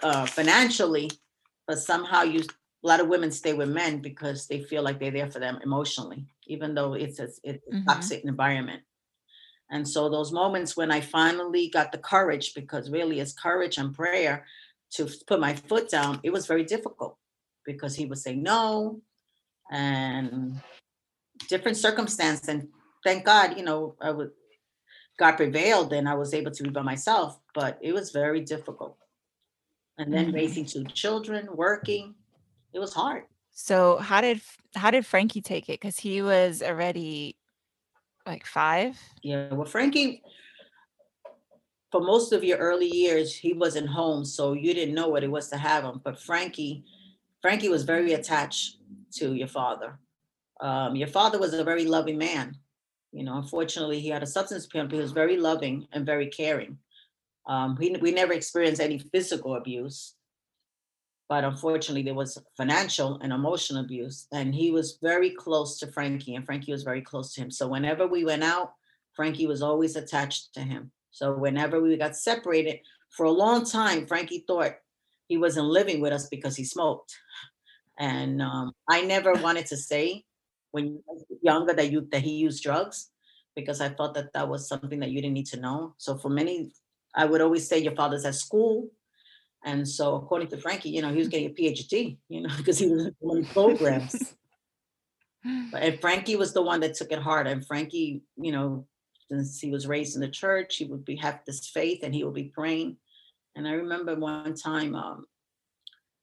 uh, 0.03 0.27
financially, 0.27 1.11
but 1.67 1.79
somehow 1.79 2.23
you 2.23 2.43
a 2.85 2.89
lot 2.89 3.01
of 3.01 3.09
women 3.09 3.31
stay 3.31 3.53
with 3.53 3.69
men 3.69 3.99
because 3.99 4.47
they 4.49 4.61
feel 4.61 4.83
like 4.83 4.99
they're 4.99 5.13
there 5.13 5.31
for 5.31 5.39
them 5.39 5.59
emotionally, 5.63 6.27
even 6.49 6.75
though 6.75 6.95
it's 6.95 7.21
a, 7.21 7.29
it's 7.45 7.67
a 7.69 7.75
mm-hmm. 7.75 7.85
toxic 7.85 8.25
environment. 8.25 8.83
And 9.71 9.89
so 9.89 10.09
those 10.09 10.33
moments 10.33 10.77
when 10.77 10.91
I 10.91 11.01
finally 11.01 11.71
got 11.71 11.93
the 11.93 11.99
courage, 11.99 12.55
because 12.55 12.91
really 12.91 13.21
it's 13.21 13.33
courage 13.33 13.79
and 13.79 13.95
prayer 13.95 14.45
to 14.95 15.09
put 15.27 15.41
my 15.41 15.55
foot 15.55 15.89
down, 15.91 16.21
it 16.23 16.31
was 16.31 16.47
very 16.47 16.65
difficult 16.65 17.17
because 17.65 17.95
he 17.95 18.05
would 18.05 18.19
say 18.19 18.35
no 18.35 19.01
and 19.71 20.61
different 21.49 21.77
circumstance. 21.77 22.49
And 22.49 22.69
thank 23.05 23.25
God, 23.25 23.57
you 23.57 23.65
know, 23.65 23.95
I 24.01 24.11
would 24.11 24.33
God 25.19 25.33
prevailed 25.33 25.93
and 25.93 26.09
I 26.09 26.15
was 26.15 26.35
able 26.35 26.51
to 26.51 26.63
be 26.65 26.71
by 26.71 26.83
myself, 26.83 27.39
but 27.55 27.79
it 27.81 27.93
was 27.93 28.11
very 28.11 28.41
difficult 28.41 28.97
and 29.99 30.13
then 30.13 30.27
mm-hmm. 30.27 30.37
raising 30.37 30.65
two 30.65 30.85
children, 30.85 31.49
working. 31.55 32.15
It 32.73 32.79
was 32.79 32.93
hard. 32.93 33.25
So 33.53 33.99
how 33.99 34.21
did 34.21 34.41
how 34.75 34.91
did 34.91 35.05
Frankie 35.05 35.43
take 35.43 35.69
it? 35.69 35.81
Because 35.81 35.99
he 35.99 36.23
was 36.23 36.63
already 36.63 37.37
like 38.27 38.47
five. 38.47 38.99
Yeah, 39.23 39.53
well, 39.53 39.67
Frankie, 39.67 40.23
for 41.91 42.01
most 42.01 42.33
of 42.33 42.43
your 42.43 42.59
early 42.59 42.89
years, 42.89 43.35
he 43.35 43.53
wasn't 43.53 43.89
home, 43.89 44.25
so 44.25 44.55
you 44.55 44.73
didn't 44.73 44.95
know 44.95 45.09
what 45.09 45.25
it 45.25 45.31
was 45.31 45.49
to 45.51 45.59
have 45.59 45.85
him. 45.85 46.01
But 46.03 46.19
Frankie, 46.19 46.85
Frankie 47.43 47.69
was 47.69 47.83
very 47.83 48.15
attached 48.15 48.79
to 49.17 49.35
your 49.35 49.49
father. 49.49 49.99
Um, 50.61 50.97
your 50.97 51.09
father 51.09 51.39
was 51.39 51.53
a 51.53 51.65
very 51.65 51.85
loving 51.85 52.17
man. 52.17 52.57
You 53.13 53.25
know, 53.25 53.37
unfortunately, 53.37 54.01
he 54.01 54.09
had 54.09 54.23
a 54.23 54.27
substance 54.27 54.65
abuse. 54.65 54.91
He 54.91 54.97
was 54.97 55.13
very 55.13 55.37
loving 55.37 55.87
and 55.93 56.07
very 56.07 56.29
caring. 56.29 56.79
Um, 57.47 57.77
we, 57.79 57.97
we 58.01 58.13
never 58.13 58.33
experienced 58.33 58.81
any 58.81 58.99
physical 58.99 59.57
abuse, 59.57 60.15
but 61.29 61.45
unfortunately, 61.45 62.03
there 62.03 62.15
was 62.15 62.39
financial 62.57 63.19
and 63.23 63.33
emotional 63.33 63.83
abuse. 63.85 64.27
And 64.33 64.55
he 64.55 64.71
was 64.71 64.99
very 65.03 65.31
close 65.31 65.79
to 65.79 65.87
Frankie, 65.87 66.35
and 66.35 66.45
Frankie 66.45 66.73
was 66.73 66.83
very 66.83 67.03
close 67.03 67.35
to 67.35 67.41
him. 67.41 67.51
So 67.51 67.67
whenever 67.69 68.07
we 68.07 68.25
went 68.25 68.45
out, 68.45 68.75
Frankie 69.15 69.47
was 69.47 69.63
always 69.63 69.97
attached 69.97 70.55
to 70.55 70.61
him. 70.61 70.91
So 71.11 71.33
whenever 71.35 71.81
we 71.81 71.97
got 71.97 72.17
separated, 72.17 72.81
for 73.11 73.27
a 73.27 73.31
long 73.31 73.65
time, 73.65 74.07
Frankie 74.07 74.45
thought 74.47 74.73
he 75.29 75.37
wasn't 75.37 75.67
living 75.67 76.01
with 76.01 76.13
us 76.13 76.29
because 76.29 76.57
he 76.57 76.65
smoked. 76.65 77.15
And 77.99 78.41
um, 78.43 78.73
I 78.89 79.03
never 79.03 79.35
wanted 79.35 79.67
to 79.67 79.77
say 79.77 80.25
when 80.71 80.87
you 80.87 81.05
younger 81.43 81.75
that 81.75 81.93
you 81.93 82.09
that 82.11 82.23
he 82.23 82.33
used 82.33 82.63
drugs 82.63 83.11
because 83.55 83.81
I 83.81 83.91
thought 83.91 84.15
that 84.15 84.33
that 84.33 84.49
was 84.49 84.67
something 84.67 85.01
that 85.01 85.11
you 85.11 85.21
didn't 85.21 85.35
need 85.35 85.47
to 85.49 85.61
know. 85.61 85.95
So 85.99 86.17
for 86.17 86.31
many 86.31 86.73
I 87.15 87.25
would 87.27 87.41
always 87.41 87.69
say 87.69 87.79
your 87.79 87.95
father's 87.95 88.25
at 88.25 88.35
school. 88.35 88.89
And 89.65 89.89
so 89.89 90.17
according 90.17 90.49
to 90.49 90.57
Frankie, 90.57 90.91
you 90.91 91.03
know, 91.03 91.13
he 91.13 91.19
was 91.19 91.29
getting 91.29 91.51
a 91.51 91.55
PhD, 91.55 92.17
you 92.29 92.43
know, 92.43 92.51
because 92.57 92.79
he 92.79 92.89
was 92.89 93.11
in 93.21 93.45
programs. 93.47 94.35
and 95.45 96.01
Frankie 96.01 96.37
was 96.37 96.53
the 96.53 96.63
one 96.63 96.81
that 96.81 96.95
took 96.95 97.13
it 97.13 97.19
hard. 97.19 97.47
And 97.47 97.67
Frankie, 97.67 98.23
you 98.37 98.53
know, 98.53 98.87
since 99.31 99.61
he 99.61 99.71
was 99.71 99.87
raised 99.87 100.15
in 100.15 100.21
the 100.21 100.29
church, 100.29 100.77
he 100.77 100.85
would 100.85 101.05
be 101.05 101.17
have 101.17 101.41
this 101.47 101.69
faith 101.69 102.01
and 102.03 102.15
he 102.15 102.25
would 102.25 102.35
be 102.35 102.53
praying. 102.55 102.97
And 103.57 103.69
I 103.69 103.73
remember 103.73 104.15
one 104.15 104.55
time 104.55 104.95
um, 104.95 105.27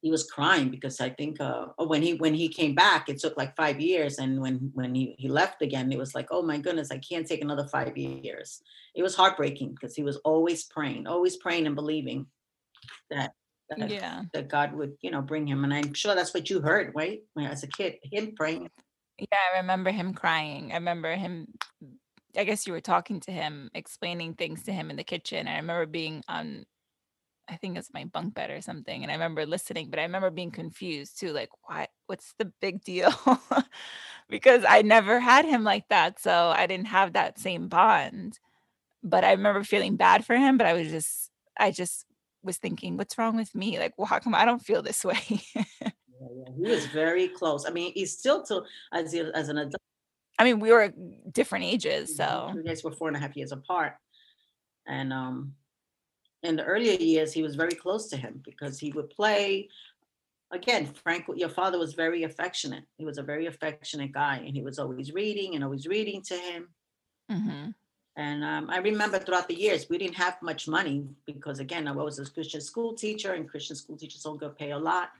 he 0.02 0.12
was 0.12 0.30
crying 0.30 0.70
because 0.70 1.02
I 1.02 1.10
think 1.10 1.42
uh, 1.42 1.68
oh, 1.78 1.88
when 1.88 2.02
he 2.02 2.14
when 2.14 2.34
he 2.34 2.48
came 2.48 2.74
back, 2.74 3.10
it 3.10 3.20
took 3.20 3.36
like 3.38 3.56
five 3.56 3.80
years, 3.80 4.18
and 4.18 4.40
when 4.40 4.72
when 4.74 4.96
he 4.96 5.16
he 5.18 5.28
left 5.28 5.62
again, 5.62 5.92
it 5.92 5.98
was 5.98 6.16
like, 6.16 6.28
oh 6.32 6.42
my 6.42 6.58
goodness, 6.58 6.92
I 6.92 7.00
can't 7.00 7.28
take 7.28 7.42
another 7.42 7.68
five 7.68 7.98
years. 7.98 8.62
It 8.96 9.04
was 9.04 9.16
heartbreaking 9.16 9.72
because 9.74 9.96
he 9.96 10.04
was 10.04 10.18
always 10.18 10.64
praying, 10.64 11.08
always 11.08 11.38
praying 11.38 11.68
and 11.68 11.76
believing 11.76 12.28
that 13.12 13.34
that, 13.70 13.90
yeah. 13.90 14.24
that 14.34 14.48
God 14.48 14.74
would 14.74 14.94
you 15.02 15.12
know 15.12 15.22
bring 15.22 15.48
him, 15.48 15.64
and 15.64 15.74
I'm 15.74 15.94
sure 15.94 16.16
that's 16.16 16.34
what 16.34 16.50
you 16.50 16.62
heard, 16.62 16.94
right? 16.96 17.22
As 17.38 17.64
a 17.64 17.68
kid, 17.68 17.96
him 18.04 18.34
praying. 18.36 18.70
Yeah, 19.18 19.38
I 19.54 19.60
remember 19.60 19.92
him 19.92 20.14
crying. 20.14 20.72
I 20.72 20.76
remember 20.76 21.16
him. 21.16 21.48
I 22.38 22.46
guess 22.46 22.66
you 22.66 22.74
were 22.74 22.80
talking 22.80 23.20
to 23.22 23.32
him, 23.32 23.70
explaining 23.74 24.36
things 24.36 24.64
to 24.64 24.72
him 24.72 24.90
in 24.90 24.96
the 24.96 25.04
kitchen. 25.04 25.48
I 25.48 25.58
remember 25.58 25.86
being 25.88 26.24
on 26.30 26.66
I 27.50 27.56
think 27.58 27.78
it's 27.78 27.94
my 27.94 28.06
bunk 28.06 28.34
bed 28.36 28.52
or 28.52 28.62
something. 28.62 29.02
And 29.02 29.12
I 29.12 29.16
remember 29.16 29.46
listening, 29.46 29.90
but 29.90 30.00
I 30.00 30.04
remember 30.04 30.30
being 30.30 30.52
confused 30.52 31.20
too, 31.20 31.32
like, 31.32 31.50
what 31.64 31.90
what's 32.08 32.34
the 32.38 32.52
big 32.62 32.84
deal? 32.84 33.12
because 34.30 34.64
I 34.68 34.82
never 34.82 35.20
had 35.20 35.46
him 35.46 35.64
like 35.64 35.88
that. 35.90 36.20
So 36.20 36.54
I 36.56 36.68
didn't 36.68 36.88
have 36.88 37.14
that 37.14 37.40
same 37.40 37.68
bond. 37.68 38.40
But 39.04 39.24
I 39.24 39.32
remember 39.32 39.64
feeling 39.64 39.96
bad 39.96 40.26
for 40.26 40.36
him, 40.36 40.58
but 40.58 40.68
I 40.68 40.74
was 40.74 40.90
just 40.90 41.32
I 41.58 41.72
just 41.72 42.06
was 42.44 42.58
thinking, 42.58 42.98
what's 42.98 43.18
wrong 43.18 43.36
with 43.36 43.54
me? 43.56 43.80
Like, 43.80 43.94
well, 43.98 44.06
how 44.06 44.20
come 44.20 44.36
I 44.36 44.46
don't 44.46 44.64
feel 44.64 44.82
this 44.82 45.04
way? 45.06 45.20
yeah, 45.56 45.64
yeah. 46.22 46.54
He 46.56 46.64
was 46.64 46.86
very 46.88 47.30
close. 47.30 47.66
I 47.66 47.72
mean, 47.72 47.94
he's 47.94 48.18
still 48.18 48.44
to 48.46 48.64
as 48.94 49.14
as 49.14 49.50
an 49.50 49.58
adult. 49.58 49.82
I 50.38 50.46
mean, 50.46 50.60
we 50.60 50.72
were 50.72 50.94
different 51.32 51.66
ages, 51.66 52.16
so 52.16 52.52
you 52.56 52.64
guys 52.64 52.84
were 52.84 52.92
four 52.92 53.08
and 53.08 53.18
a 53.18 53.20
half 53.20 53.36
years 53.36 53.52
apart. 53.52 53.94
And 54.88 55.14
um 55.14 55.54
in 56.44 56.56
the 56.56 56.64
earlier 56.64 56.94
years, 56.94 57.34
he 57.34 57.44
was 57.44 57.56
very 57.56 57.76
close 57.76 58.08
to 58.10 58.18
him 58.18 58.42
because 58.46 58.80
he 58.80 58.92
would 58.92 59.10
play 59.10 59.70
again, 60.52 60.88
Frank, 61.04 61.26
your 61.36 61.50
father 61.50 61.78
was 61.78 61.94
very 61.94 62.24
affectionate. 62.24 62.84
He 62.98 63.06
was 63.06 63.18
a 63.18 63.24
very 63.24 63.46
affectionate 63.46 64.12
guy, 64.12 64.38
and 64.38 64.56
he 64.56 64.62
was 64.62 64.80
always 64.80 65.14
reading 65.14 65.56
and 65.56 65.64
always 65.64 65.88
reading 65.88 66.22
to 66.24 66.36
him. 66.36 66.70
Mm-hmm. 67.32 67.70
And 68.18 68.44
um, 68.44 68.70
I 68.70 68.80
remember 68.80 69.20
throughout 69.20 69.48
the 69.48 69.56
years, 69.56 69.88
we 69.90 69.98
didn't 69.98 70.16
have 70.16 70.42
much 70.42 70.68
money 70.68 71.08
because, 71.26 71.60
again, 71.60 71.88
I 71.88 71.92
was 71.92 72.20
a 72.20 72.30
Christian 72.30 72.62
school 72.62 72.94
teacher, 72.94 73.34
and 73.34 73.50
Christian 73.50 73.76
school 73.76 73.98
teachers 73.98 74.24
don't 74.24 74.40
get 74.40 74.58
paid 74.58 74.72
a 74.72 74.80
lot. 74.80 75.12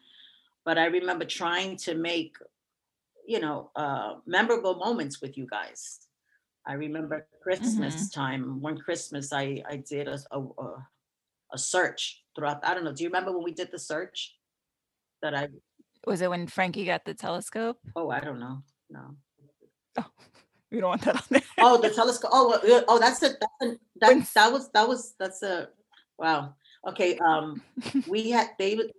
But 0.66 0.78
I 0.78 0.86
remember 0.86 1.26
trying 1.26 1.78
to 1.78 1.96
make, 1.96 2.36
you 3.26 3.40
know, 3.40 3.70
uh, 3.76 4.16
memorable 4.26 4.76
moments 4.76 5.22
with 5.22 5.38
you 5.38 5.48
guys. 5.48 6.00
I 6.66 6.74
remember 6.74 7.26
Christmas 7.42 7.96
mm-hmm. 7.96 8.22
time. 8.22 8.62
One 8.62 8.78
Christmas, 8.78 9.32
I 9.32 9.64
I 9.70 9.78
did 9.78 10.08
a, 10.08 10.20
a 10.32 10.40
a 10.40 10.88
search 11.58 12.24
throughout. 12.36 12.60
I 12.64 12.74
don't 12.74 12.84
know. 12.84 12.94
Do 12.94 13.04
you 13.04 13.10
remember 13.10 13.32
when 13.32 13.44
we 13.44 13.54
did 13.54 13.70
the 13.72 13.80
search? 13.80 14.36
That 15.22 15.36
I 15.36 15.50
was 16.06 16.22
it 16.22 16.30
when 16.30 16.48
Frankie 16.48 16.86
got 16.86 17.06
the 17.06 17.14
telescope? 17.14 17.78
Oh, 17.96 18.10
I 18.10 18.20
don't 18.20 18.40
know. 18.40 18.64
No. 18.90 19.16
Oh, 19.98 20.06
we 20.72 20.80
don't 20.80 20.90
want 20.90 21.02
that 21.02 21.16
on 21.16 21.24
there. 21.30 21.42
oh, 21.60 21.82
the 21.82 21.90
telescope. 21.90 22.32
Oh, 22.34 22.84
oh, 22.88 23.00
that's 23.00 23.22
it. 23.24 23.38
That's 23.42 23.74
a, 23.74 23.78
that, 24.00 24.28
that 24.34 24.52
was 24.52 24.70
that 24.72 24.88
was 24.88 25.16
that's 25.20 25.44
a 25.44 25.70
wow. 26.18 26.54
Okay. 26.88 27.18
Um, 27.18 27.62
we 28.08 28.30
had 28.30 28.52
David. 28.58 28.92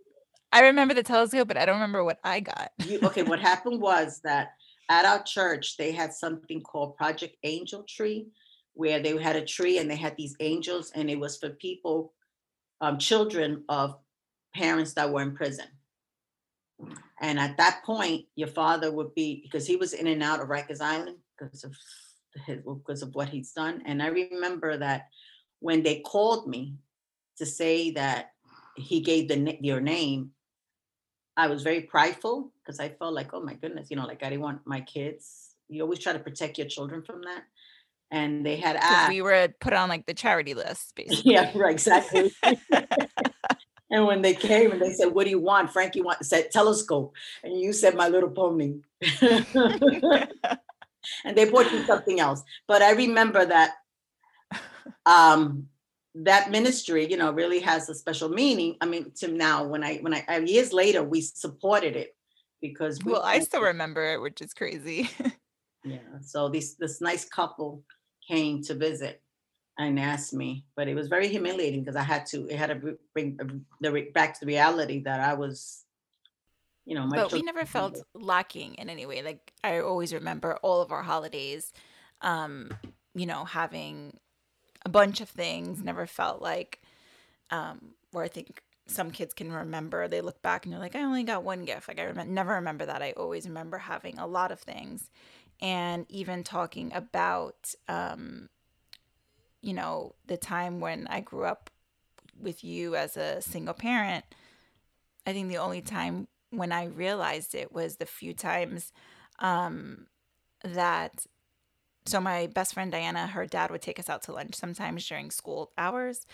I 0.53 0.63
remember 0.63 0.95
the 0.95 1.03
telescope, 1.03 1.49
but 1.49 1.57
I 1.57 1.65
don't 1.65 1.77
remember 1.77 2.03
what 2.03 2.19
I 2.25 2.41
got. 2.41 2.73
you, 2.85 2.99
okay, 3.05 3.23
what 3.23 3.39
happened 3.39 3.81
was 3.81 4.21
that 4.25 4.49
at 4.89 5.05
our 5.05 5.23
church 5.23 5.77
they 5.77 5.93
had 5.93 6.13
something 6.13 6.61
called 6.61 6.97
Project 6.97 7.37
Angel 7.45 7.85
Tree, 7.89 8.27
where 8.75 9.01
they 9.01 9.17
had 9.17 9.37
a 9.37 9.45
tree 9.45 9.79
and 9.79 9.89
they 9.89 9.97
had 9.97 10.17
these 10.17 10.35
angels, 10.41 10.91
and 10.95 11.09
it 11.09 11.19
was 11.19 11.39
for 11.39 11.51
people, 11.51 12.13
um, 12.81 12.99
children 12.99 13.65
of 13.69 13.97
parents 14.55 14.95
that 14.95 15.13
were 15.13 15.23
in 15.23 15.35
prison. 15.35 15.67
And 17.21 17.39
at 17.39 17.57
that 17.59 17.83
point, 17.85 18.25
your 18.35 18.49
father 18.49 18.91
would 18.91 19.15
be 19.15 19.41
because 19.43 19.67
he 19.67 19.77
was 19.77 19.93
in 19.93 20.07
and 20.07 20.23
out 20.23 20.41
of 20.41 20.49
Rikers 20.49 20.81
Island 20.81 21.19
because 21.39 21.65
of 21.65 21.77
his 22.47 22.63
because 22.65 23.03
of 23.03 23.15
what 23.15 23.29
he's 23.29 23.53
done. 23.53 23.83
And 23.85 24.03
I 24.03 24.07
remember 24.07 24.79
that 24.79 25.09
when 25.59 25.83
they 25.83 26.01
called 26.01 26.49
me 26.49 26.77
to 27.37 27.45
say 27.45 27.91
that 27.93 28.33
he 28.77 29.01
gave 29.01 29.29
the 29.29 29.59
your 29.61 29.81
name, 29.81 30.31
I 31.37 31.49
was 31.49 31.63
very 31.63 31.83
prideful 31.83 32.53
because 32.63 32.81
I 32.81 32.89
felt 32.89 33.15
like, 33.15 33.35
oh 33.35 33.43
my 33.43 33.55
goodness, 33.55 33.91
you 33.91 33.97
know, 33.97 34.07
like 34.07 34.23
I 34.23 34.31
didn't 34.31 34.43
want 34.43 34.67
my 34.67 34.81
kids. 34.81 35.55
You 35.69 35.83
always 35.83 35.99
try 35.99 36.13
to 36.13 36.19
protect 36.19 36.59
your 36.59 36.67
children 36.67 37.03
from 37.03 37.23
that. 37.23 37.45
And 38.11 38.45
they 38.45 38.57
had 38.57 38.77
asked. 38.77 39.11
We 39.11 39.23
were 39.23 39.49
put 39.61 39.73
on 39.73 39.89
like 39.89 40.07
the 40.07 40.15
charity 40.15 40.55
list, 40.55 40.93
basically. 40.97 41.33
Yeah, 41.33 41.51
right, 41.55 41.73
exactly. 41.73 42.33
And 43.91 44.07
when 44.07 44.23
they 44.23 44.35
came 44.35 44.71
and 44.71 44.81
they 44.81 44.93
said, 44.93 45.07
"What 45.07 45.25
do 45.25 45.31
you 45.31 45.41
want?" 45.41 45.73
Frankie 45.73 46.01
want, 46.01 46.25
said, 46.25 46.53
"Telescope," 46.53 47.13
and 47.43 47.59
you 47.61 47.73
said, 47.73 47.97
"My 47.97 48.09
Little 48.09 48.31
Pony." 48.31 48.77
and 49.21 50.29
they 51.35 51.51
bought 51.51 51.73
you 51.73 51.83
something 51.85 52.21
else. 52.21 52.43
But 52.69 52.83
I 52.83 52.93
remember 52.93 53.45
that 53.45 53.73
um, 55.07 55.67
that 56.15 56.53
ministry, 56.53 57.11
you 57.11 57.17
know, 57.17 57.33
really 57.33 57.61
has 57.61 57.89
a 57.89 57.95
special 57.95 58.29
meaning. 58.29 58.77
I 58.81 58.87
mean, 58.87 59.11
to 59.17 59.29
now, 59.29 59.65
when 59.65 59.83
I 59.83 59.97
when 59.99 60.15
I 60.15 60.25
uh, 60.29 60.39
years 60.39 60.73
later, 60.73 61.03
we 61.03 61.21
supported 61.21 61.97
it 61.97 62.15
because 62.61 63.03
we 63.05 63.11
well, 63.13 63.23
I 63.23 63.41
still 63.41 63.63
remember 63.63 64.05
it, 64.13 64.21
which 64.21 64.41
is 64.41 64.55
crazy. 64.55 65.11
yeah. 65.85 65.99
So 66.21 66.49
this 66.49 66.75
this 66.75 67.01
nice 67.01 67.25
couple 67.25 67.83
came 68.31 68.63
to 68.63 68.75
visit 68.75 69.23
and 69.79 69.99
asked 69.99 70.35
me, 70.35 70.65
but 70.77 70.89
it 70.89 70.95
was 70.95 71.09
very 71.09 71.29
humiliating 71.29 71.81
because 71.81 71.97
I 71.97 72.03
had 72.03 72.27
to, 72.27 72.47
it 72.49 72.57
had 72.57 72.69
to 72.69 72.99
bring 73.15 73.39
the 73.81 74.11
back 74.15 74.35
to 74.35 74.41
the 74.41 74.47
reality 74.47 75.03
that 75.05 75.21
I 75.21 75.35
was, 75.35 75.85
you 76.85 76.95
know, 76.95 77.07
my. 77.07 77.17
But 77.17 77.33
we 77.33 77.43
never 77.43 77.65
felt 77.65 78.03
lacking 78.15 78.75
in 78.75 78.91
any 78.91 79.07
way. 79.07 79.23
Like 79.23 79.53
I 79.65 79.81
always 79.81 80.13
remember 80.13 80.57
all 80.63 80.83
of 80.83 80.93
our 80.93 81.03
holidays, 81.03 81.73
um, 82.21 82.71
you 83.15 83.27
know, 83.27 83.45
having 83.45 84.19
a 84.85 84.89
bunch 84.89 85.21
of 85.21 85.29
things. 85.29 85.83
Never 85.83 86.07
felt 86.07 86.43
like, 86.43 86.83
um, 87.51 87.95
where 88.13 88.25
I 88.25 88.29
think 88.29 88.63
some 88.87 89.11
kids 89.11 89.33
can 89.33 89.53
remember. 89.53 90.09
They 90.09 90.21
look 90.21 90.43
back 90.43 90.65
and 90.65 90.73
they're 90.73 90.81
like, 90.81 90.97
I 90.97 91.03
only 91.03 91.23
got 91.23 91.45
one 91.45 91.65
gift. 91.65 91.89
Like 91.89 92.01
I 92.01 92.05
remember, 92.05 92.33
never 92.33 92.55
remember 92.55 92.87
that. 92.87 93.03
I 93.03 93.13
always 93.13 93.47
remember 93.47 93.79
having 93.79 94.19
a 94.19 94.27
lot 94.27 94.53
of 94.53 94.61
things, 94.61 95.11
and 95.61 96.07
even 96.09 96.45
talking 96.45 96.93
about. 96.95 97.75
Um, 97.89 98.49
you 99.63 99.75
know, 99.75 100.15
the 100.27 100.37
time 100.37 100.81
when 100.81 101.07
I 101.09 101.21
grew 101.21 101.45
up 101.45 101.71
with 102.41 102.65
you 102.65 102.97
as 102.97 103.17
a 103.17 103.43
single 103.43 103.75
parent, 103.75 104.25
I 105.27 105.33
think 105.33 105.49
the 105.49 105.59
only 105.59 105.83
time 105.83 106.29
when 106.51 106.73
I 106.73 106.87
realized 106.87 107.55
it 107.55 107.73
was 107.73 107.97
the 107.97 108.07
few 108.07 108.33
times 108.33 108.93
um, 109.39 110.07
that. 110.65 111.27
So, 112.07 112.19
my 112.21 112.47
best 112.47 112.73
friend 112.73 112.91
Diana, 112.91 113.27
her 113.27 113.45
dad 113.45 113.71
would 113.71 113.83
take 113.83 113.99
us 113.99 114.09
out 114.09 114.23
to 114.23 114.33
lunch 114.33 114.55
sometimes 114.55 115.07
during 115.07 115.31
school 115.31 115.71
hours. 115.77 116.27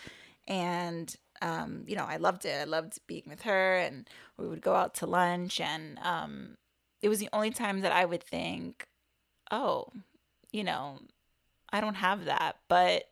And, 0.47 1.15
um, 1.43 1.83
you 1.89 1.97
know, 1.97 2.07
I 2.09 2.19
loved 2.19 2.45
it. 2.45 2.61
I 2.61 2.65
loved 2.65 2.99
being 3.09 3.25
with 3.27 3.43
her, 3.43 3.77
and 3.79 4.09
we 4.39 4.47
would 4.47 4.61
go 4.61 4.77
out 4.77 4.95
to 4.97 5.07
lunch. 5.07 5.61
And 5.61 5.99
um, 5.99 6.57
it 7.03 7.09
was 7.09 7.19
the 7.19 7.29
only 7.33 7.51
time 7.51 7.81
that 7.81 7.91
I 7.91 8.05
would 8.05 8.23
think, 8.23 8.87
oh, 9.51 9.93
you 10.53 10.65
know, 10.65 11.01
I 11.73 11.81
don't 11.81 11.95
have 11.95 12.25
that. 12.27 12.57
But 12.69 13.05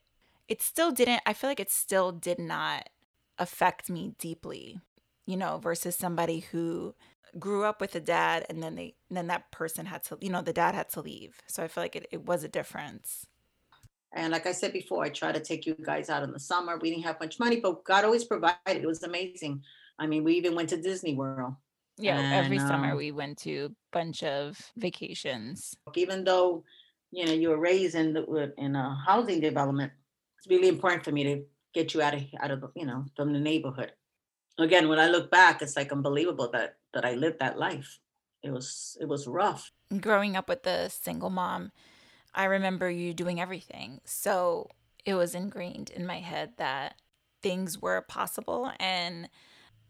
it 0.48 0.62
still 0.62 0.92
didn't, 0.92 1.22
I 1.26 1.32
feel 1.32 1.50
like 1.50 1.60
it 1.60 1.70
still 1.70 2.12
did 2.12 2.38
not 2.38 2.88
affect 3.38 3.90
me 3.90 4.14
deeply, 4.18 4.80
you 5.26 5.36
know, 5.36 5.58
versus 5.58 5.96
somebody 5.96 6.40
who 6.40 6.94
grew 7.38 7.64
up 7.64 7.80
with 7.80 7.94
a 7.94 8.00
dad 8.00 8.46
and 8.48 8.62
then 8.62 8.76
they, 8.76 8.94
and 9.08 9.16
then 9.16 9.26
that 9.28 9.50
person 9.50 9.86
had 9.86 10.04
to, 10.04 10.18
you 10.20 10.30
know, 10.30 10.42
the 10.42 10.52
dad 10.52 10.74
had 10.74 10.88
to 10.90 11.00
leave. 11.00 11.40
So 11.46 11.62
I 11.62 11.68
feel 11.68 11.82
like 11.82 11.96
it, 11.96 12.06
it 12.12 12.26
was 12.26 12.44
a 12.44 12.48
difference. 12.48 13.26
And 14.12 14.30
like 14.32 14.46
I 14.46 14.52
said 14.52 14.72
before, 14.72 15.02
I 15.02 15.08
try 15.08 15.32
to 15.32 15.40
take 15.40 15.66
you 15.66 15.74
guys 15.82 16.08
out 16.08 16.22
in 16.22 16.30
the 16.30 16.38
summer. 16.38 16.78
We 16.78 16.90
didn't 16.90 17.04
have 17.04 17.18
much 17.18 17.40
money, 17.40 17.58
but 17.58 17.82
God 17.84 18.04
always 18.04 18.24
provided. 18.24 18.58
It 18.66 18.86
was 18.86 19.02
amazing. 19.02 19.62
I 19.98 20.06
mean, 20.06 20.22
we 20.22 20.34
even 20.34 20.54
went 20.54 20.68
to 20.68 20.80
Disney 20.80 21.14
World. 21.14 21.54
Yeah, 21.96 22.18
and, 22.18 22.44
every 22.44 22.58
summer 22.58 22.90
um, 22.90 22.96
we 22.96 23.12
went 23.12 23.38
to 23.38 23.66
a 23.66 23.70
bunch 23.92 24.22
of 24.22 24.58
vacations. 24.76 25.76
Even 25.94 26.24
though, 26.24 26.64
you 27.12 27.26
know, 27.26 27.32
you 27.32 27.50
were 27.50 27.58
raised 27.58 27.94
in 27.94 28.12
the, 28.12 28.52
in 28.58 28.74
a 28.74 28.98
housing 29.06 29.40
development, 29.40 29.92
it's 30.38 30.50
really 30.50 30.68
important 30.68 31.04
for 31.04 31.12
me 31.12 31.24
to 31.24 31.44
get 31.74 31.92
you 31.92 32.00
out 32.00 32.14
of 32.14 32.22
out 32.40 32.50
of 32.50 32.64
you 32.74 32.86
know 32.86 33.04
from 33.16 33.32
the 33.32 33.40
neighborhood. 33.40 33.92
Again 34.58 34.88
when 34.88 35.00
i 35.00 35.08
look 35.08 35.30
back 35.30 35.60
it's 35.60 35.76
like 35.76 35.90
unbelievable 35.90 36.48
that 36.52 36.76
that 36.94 37.04
i 37.04 37.14
lived 37.14 37.40
that 37.40 37.58
life. 37.58 37.98
It 38.42 38.50
was 38.50 38.96
it 39.00 39.08
was 39.08 39.26
rough. 39.26 39.72
Growing 40.00 40.36
up 40.36 40.48
with 40.48 40.62
the 40.62 40.88
single 40.88 41.30
mom 41.30 41.72
i 42.34 42.44
remember 42.44 42.88
you 42.88 43.12
doing 43.12 43.40
everything. 43.40 44.00
So 44.04 44.68
it 45.04 45.14
was 45.14 45.34
ingrained 45.34 45.90
in 45.90 46.06
my 46.06 46.20
head 46.20 46.52
that 46.56 46.94
things 47.42 47.80
were 47.80 48.00
possible 48.00 48.70
and 48.78 49.28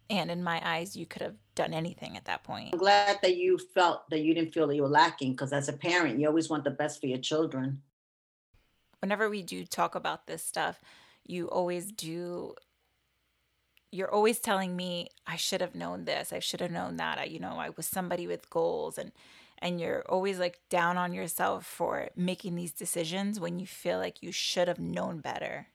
and 0.09 0.31
in 0.31 0.43
my 0.43 0.61
eyes 0.65 0.97
you 0.97 1.07
could 1.07 1.23
have 1.23 1.37
done 1.55 1.73
anything 1.73 2.17
at 2.17 2.25
that 2.25 2.43
point 2.45 2.71
i'm 2.73 2.79
glad 2.79 3.19
that 3.23 3.37
you 3.37 3.59
felt 3.75 4.09
that 4.11 4.21
you 4.21 4.35
didn't 4.35 4.53
feel 4.53 4.67
that 4.67 4.75
you 4.75 4.83
were 4.83 4.89
lacking 4.89 5.33
because 5.33 5.53
as 5.53 5.69
a 5.69 5.73
parent 5.73 6.19
you 6.19 6.27
always 6.27 6.49
want 6.49 6.65
the 6.65 6.71
best 6.71 7.01
for 7.01 7.07
your 7.07 7.19
children 7.19 7.81
whenever 9.05 9.29
we 9.29 9.43
do 9.43 9.67
talk 9.67 9.95
about 9.95 10.27
this 10.27 10.43
stuff, 10.43 10.81
you 11.27 11.47
always 11.51 11.93
do 11.93 12.55
you're 13.93 14.11
always 14.11 14.41
telling 14.41 14.75
me 14.75 15.09
I 15.27 15.37
should 15.37 15.61
have 15.61 15.75
known 15.75 16.07
this, 16.07 16.33
I 16.33 16.39
should 16.39 16.63
have 16.63 16.71
known 16.71 16.97
that. 16.97 17.19
I, 17.19 17.25
you 17.25 17.39
know, 17.39 17.59
I 17.59 17.69
was 17.77 17.85
somebody 17.87 18.27
with 18.27 18.49
goals 18.49 18.97
and 18.97 19.13
and 19.59 19.79
you're 19.79 20.05
always 20.09 20.39
like 20.39 20.59
down 20.71 20.97
on 20.97 21.13
yourself 21.13 21.67
for 21.67 22.09
making 22.17 22.55
these 22.55 22.73
decisions 22.73 23.39
when 23.39 23.59
you 23.59 23.67
feel 23.67 23.99
like 23.99 24.23
you 24.23 24.33
should 24.33 24.69
have 24.69 24.81
known 24.81 25.21
better. 25.21 25.67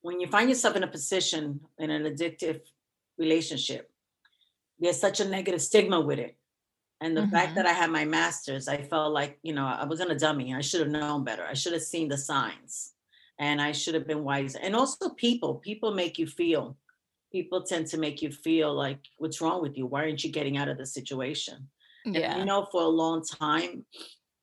When 0.00 0.18
you 0.18 0.26
find 0.26 0.48
yourself 0.48 0.74
in 0.74 0.84
a 0.84 0.88
position 0.88 1.60
in 1.78 1.90
an 1.90 2.04
addictive 2.04 2.62
relationship, 3.18 3.91
there's 4.82 4.98
such 4.98 5.20
a 5.20 5.28
negative 5.28 5.62
stigma 5.62 6.00
with 6.00 6.18
it. 6.18 6.36
And 7.00 7.16
the 7.16 7.22
mm-hmm. 7.22 7.30
fact 7.30 7.54
that 7.54 7.66
I 7.66 7.72
had 7.72 7.90
my 7.90 8.04
master's, 8.04 8.68
I 8.68 8.82
felt 8.82 9.12
like, 9.12 9.38
you 9.42 9.54
know, 9.54 9.66
I 9.66 9.84
wasn't 9.84 10.12
a 10.12 10.16
dummy. 10.16 10.54
I 10.54 10.60
should 10.60 10.80
have 10.80 10.88
known 10.88 11.24
better. 11.24 11.44
I 11.44 11.54
should 11.54 11.72
have 11.72 11.82
seen 11.82 12.08
the 12.08 12.18
signs 12.18 12.92
and 13.38 13.60
I 13.60 13.72
should 13.72 13.94
have 13.94 14.06
been 14.06 14.24
wiser. 14.24 14.58
And 14.62 14.76
also, 14.76 15.10
people, 15.10 15.56
people 15.56 15.94
make 15.94 16.18
you 16.18 16.26
feel, 16.26 16.76
people 17.32 17.62
tend 17.62 17.86
to 17.88 17.98
make 17.98 18.22
you 18.22 18.30
feel 18.30 18.72
like, 18.74 18.98
what's 19.18 19.40
wrong 19.40 19.62
with 19.62 19.76
you? 19.76 19.86
Why 19.86 20.02
aren't 20.02 20.22
you 20.22 20.30
getting 20.30 20.58
out 20.58 20.68
of 20.68 20.78
the 20.78 20.86
situation? 20.86 21.68
Yeah. 22.04 22.32
And, 22.32 22.40
you 22.40 22.44
know, 22.44 22.68
for 22.70 22.82
a 22.82 22.88
long 22.88 23.24
time, 23.24 23.84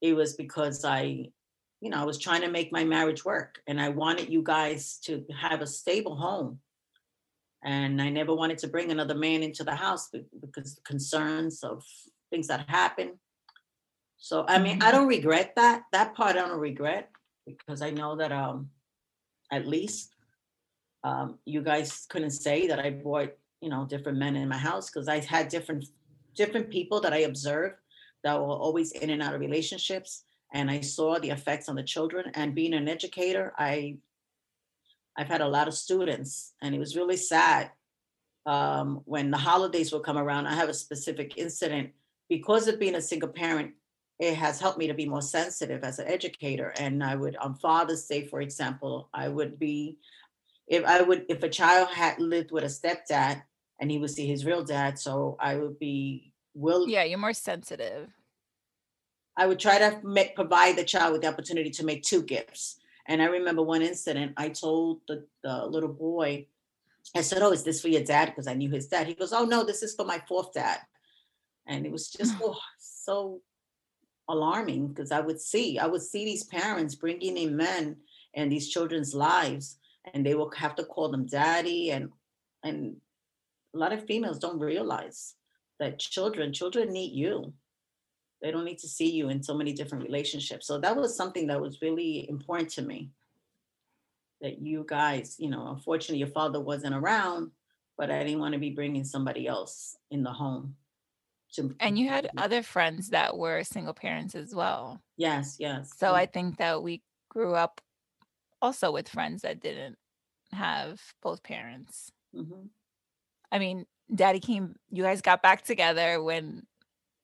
it 0.01 0.13
was 0.13 0.33
because 0.33 0.83
I, 0.83 1.29
you 1.81 1.89
know, 1.89 1.97
I 1.97 2.05
was 2.05 2.17
trying 2.17 2.41
to 2.41 2.49
make 2.49 2.71
my 2.71 2.83
marriage 2.83 3.23
work 3.23 3.59
and 3.67 3.79
I 3.79 3.89
wanted 3.89 4.29
you 4.29 4.41
guys 4.41 4.99
to 5.03 5.23
have 5.37 5.61
a 5.61 5.67
stable 5.67 6.15
home. 6.15 6.59
And 7.63 8.01
I 8.01 8.09
never 8.09 8.33
wanted 8.33 8.57
to 8.59 8.67
bring 8.67 8.91
another 8.91 9.15
man 9.15 9.43
into 9.43 9.63
the 9.63 9.75
house 9.75 10.09
because 10.09 10.77
of 10.77 10.83
concerns 10.83 11.63
of 11.63 11.83
things 12.29 12.47
that 12.47 12.69
happen. 12.69 13.19
So 14.17 14.45
I 14.47 14.59
mean, 14.59 14.81
I 14.81 14.87
mm-hmm. 14.87 14.97
don't 14.97 15.07
regret 15.07 15.53
that. 15.55 15.83
That 15.91 16.15
part 16.15 16.35
I 16.35 16.47
don't 16.47 16.59
regret 16.59 17.09
because 17.45 17.81
I 17.81 17.89
know 17.89 18.15
that 18.17 18.31
um 18.31 18.69
at 19.51 19.65
least 19.65 20.13
um 21.03 21.39
you 21.45 21.61
guys 21.61 22.05
couldn't 22.09 22.31
say 22.31 22.67
that 22.67 22.79
I 22.79 22.91
brought 22.91 23.31
you 23.61 23.69
know, 23.69 23.85
different 23.85 24.17
men 24.17 24.35
in 24.35 24.47
my 24.47 24.57
house 24.57 24.89
because 24.89 25.07
I 25.07 25.19
had 25.19 25.49
different 25.49 25.85
different 26.35 26.69
people 26.69 27.01
that 27.01 27.13
I 27.13 27.19
observed 27.19 27.75
that 28.23 28.39
were 28.39 28.47
always 28.47 28.91
in 28.93 29.09
and 29.09 29.21
out 29.21 29.33
of 29.33 29.41
relationships. 29.41 30.23
And 30.53 30.71
I 30.71 30.81
saw 30.81 31.19
the 31.19 31.29
effects 31.29 31.69
on 31.69 31.75
the 31.75 31.83
children. 31.83 32.31
And 32.33 32.55
being 32.55 32.73
an 32.73 32.87
educator, 32.87 33.53
I 33.57 33.97
I've 35.19 35.27
had 35.27 35.41
a 35.41 35.47
lot 35.49 35.67
of 35.67 35.73
students, 35.73 36.53
and 36.61 36.73
it 36.73 36.79
was 36.79 36.95
really 36.95 37.17
sad 37.17 37.71
um, 38.45 39.01
when 39.03 39.31
the 39.31 39.37
holidays 39.37 39.91
will 39.91 39.99
come 39.99 40.17
around. 40.17 40.47
I 40.47 40.55
have 40.55 40.69
a 40.69 40.73
specific 40.73 41.37
incident 41.37 41.89
because 42.29 42.69
of 42.69 42.79
being 42.79 42.95
a 42.95 43.01
single 43.01 43.27
parent. 43.27 43.73
It 44.17 44.35
has 44.35 44.61
helped 44.61 44.79
me 44.79 44.87
to 44.87 44.93
be 44.93 45.05
more 45.05 45.21
sensitive 45.21 45.83
as 45.83 45.99
an 45.99 46.07
educator. 46.07 46.73
And 46.79 47.03
I 47.03 47.15
would, 47.15 47.35
on 47.35 47.55
Father's 47.55 48.05
Day, 48.05 48.27
for 48.27 48.39
example, 48.39 49.09
I 49.13 49.27
would 49.27 49.59
be, 49.59 49.97
if 50.67 50.85
I 50.85 51.01
would, 51.01 51.25
if 51.27 51.43
a 51.43 51.49
child 51.49 51.89
had 51.89 52.17
lived 52.19 52.51
with 52.51 52.63
a 52.63 52.67
stepdad, 52.67 53.41
and 53.81 53.91
he 53.91 53.97
would 53.97 54.11
see 54.11 54.25
his 54.25 54.45
real 54.45 54.63
dad. 54.63 54.97
So 54.97 55.35
I 55.41 55.57
would 55.57 55.79
be 55.79 56.31
will. 56.53 56.87
Yeah, 56.87 57.03
you're 57.03 57.19
more 57.19 57.33
sensitive. 57.33 58.09
I 59.35 59.47
would 59.47 59.59
try 59.59 59.79
to 59.79 59.99
make, 60.01 60.35
provide 60.35 60.77
the 60.77 60.85
child 60.85 61.11
with 61.11 61.23
the 61.23 61.27
opportunity 61.27 61.71
to 61.71 61.83
make 61.83 62.03
two 62.03 62.23
gifts. 62.23 62.79
And 63.09 63.23
I 63.23 63.25
remember 63.25 63.63
one 63.63 63.81
incident. 63.81 64.33
I 64.37 64.49
told 64.49 65.01
the, 65.07 65.25
the 65.41 65.65
little 65.65 65.91
boy, 65.91 66.45
I 67.15 67.21
said, 67.21 67.41
"Oh, 67.41 67.51
is 67.51 67.63
this 67.63 67.81
for 67.81 67.87
your 67.87 68.03
dad?" 68.03 68.27
Because 68.27 68.47
I 68.47 68.53
knew 68.53 68.69
his 68.69 68.87
dad. 68.87 69.07
He 69.07 69.15
goes, 69.15 69.33
"Oh 69.33 69.45
no, 69.45 69.63
this 69.65 69.81
is 69.81 69.95
for 69.95 70.05
my 70.05 70.21
fourth 70.27 70.53
dad." 70.53 70.79
And 71.65 71.85
it 71.87 71.91
was 71.91 72.11
just 72.11 72.37
so 72.37 72.55
so 72.77 73.41
alarming 74.29 74.89
because 74.89 75.11
I 75.11 75.21
would 75.21 75.41
see 75.41 75.79
I 75.79 75.87
would 75.87 76.03
see 76.03 76.23
these 76.23 76.43
parents 76.43 76.93
bringing 76.93 77.35
in 77.35 77.57
men 77.57 77.97
and 78.35 78.51
these 78.51 78.69
children's 78.69 79.15
lives, 79.15 79.79
and 80.13 80.23
they 80.23 80.35
will 80.35 80.51
have 80.51 80.75
to 80.75 80.85
call 80.85 81.09
them 81.09 81.25
daddy 81.25 81.89
and 81.89 82.11
and 82.63 82.97
a 83.73 83.77
lot 83.77 83.91
of 83.91 84.05
females 84.05 84.37
don't 84.37 84.59
realize 84.59 85.33
that 85.79 85.97
children 85.97 86.53
children 86.53 86.93
need 86.93 87.13
you 87.13 87.53
they 88.41 88.51
don't 88.51 88.65
need 88.65 88.79
to 88.79 88.87
see 88.87 89.09
you 89.11 89.29
in 89.29 89.43
so 89.43 89.53
many 89.53 89.73
different 89.73 90.03
relationships. 90.03 90.65
So 90.65 90.79
that 90.79 90.95
was 90.95 91.15
something 91.15 91.47
that 91.47 91.59
was 91.59 91.81
really 91.81 92.29
important 92.29 92.69
to 92.71 92.81
me. 92.81 93.11
That 94.41 94.61
you 94.61 94.85
guys 94.87 95.35
you 95.37 95.49
know 95.49 95.67
unfortunately 95.67 96.19
your 96.19 96.29
father 96.29 96.61
wasn't 96.61 96.95
around 96.95 97.51
but 97.97 98.09
i 98.09 98.23
didn't 98.23 98.39
want 98.39 98.53
to 98.53 98.59
be 98.59 98.69
bringing 98.69 99.03
somebody 99.03 99.47
else 99.47 99.97
in 100.11 100.23
the 100.23 100.31
home 100.31 100.77
to 101.55 101.75
and 101.81 101.99
you 101.99 102.07
had 102.07 102.29
other 102.37 102.63
friends 102.63 103.09
that 103.09 103.37
were 103.37 103.65
single 103.65 103.93
parents 103.93 104.35
as 104.35 104.55
well. 104.55 105.01
Yes 105.17 105.57
yes. 105.59 105.91
So 105.97 106.13
i 106.13 106.25
think 106.25 106.55
that 106.57 106.81
we 106.81 107.01
grew 107.27 107.53
up 107.53 107.81
also 108.61 108.91
with 108.91 109.09
friends 109.09 109.41
that 109.41 109.59
didn't 109.59 109.97
have 110.51 111.01
both 111.21 111.43
parents. 111.43 112.11
Mm-hmm. 112.35 112.67
I 113.51 113.59
mean, 113.59 113.85
Daddy 114.13 114.39
came. 114.39 114.75
You 114.91 115.03
guys 115.03 115.21
got 115.21 115.41
back 115.41 115.63
together 115.63 116.21
when 116.21 116.63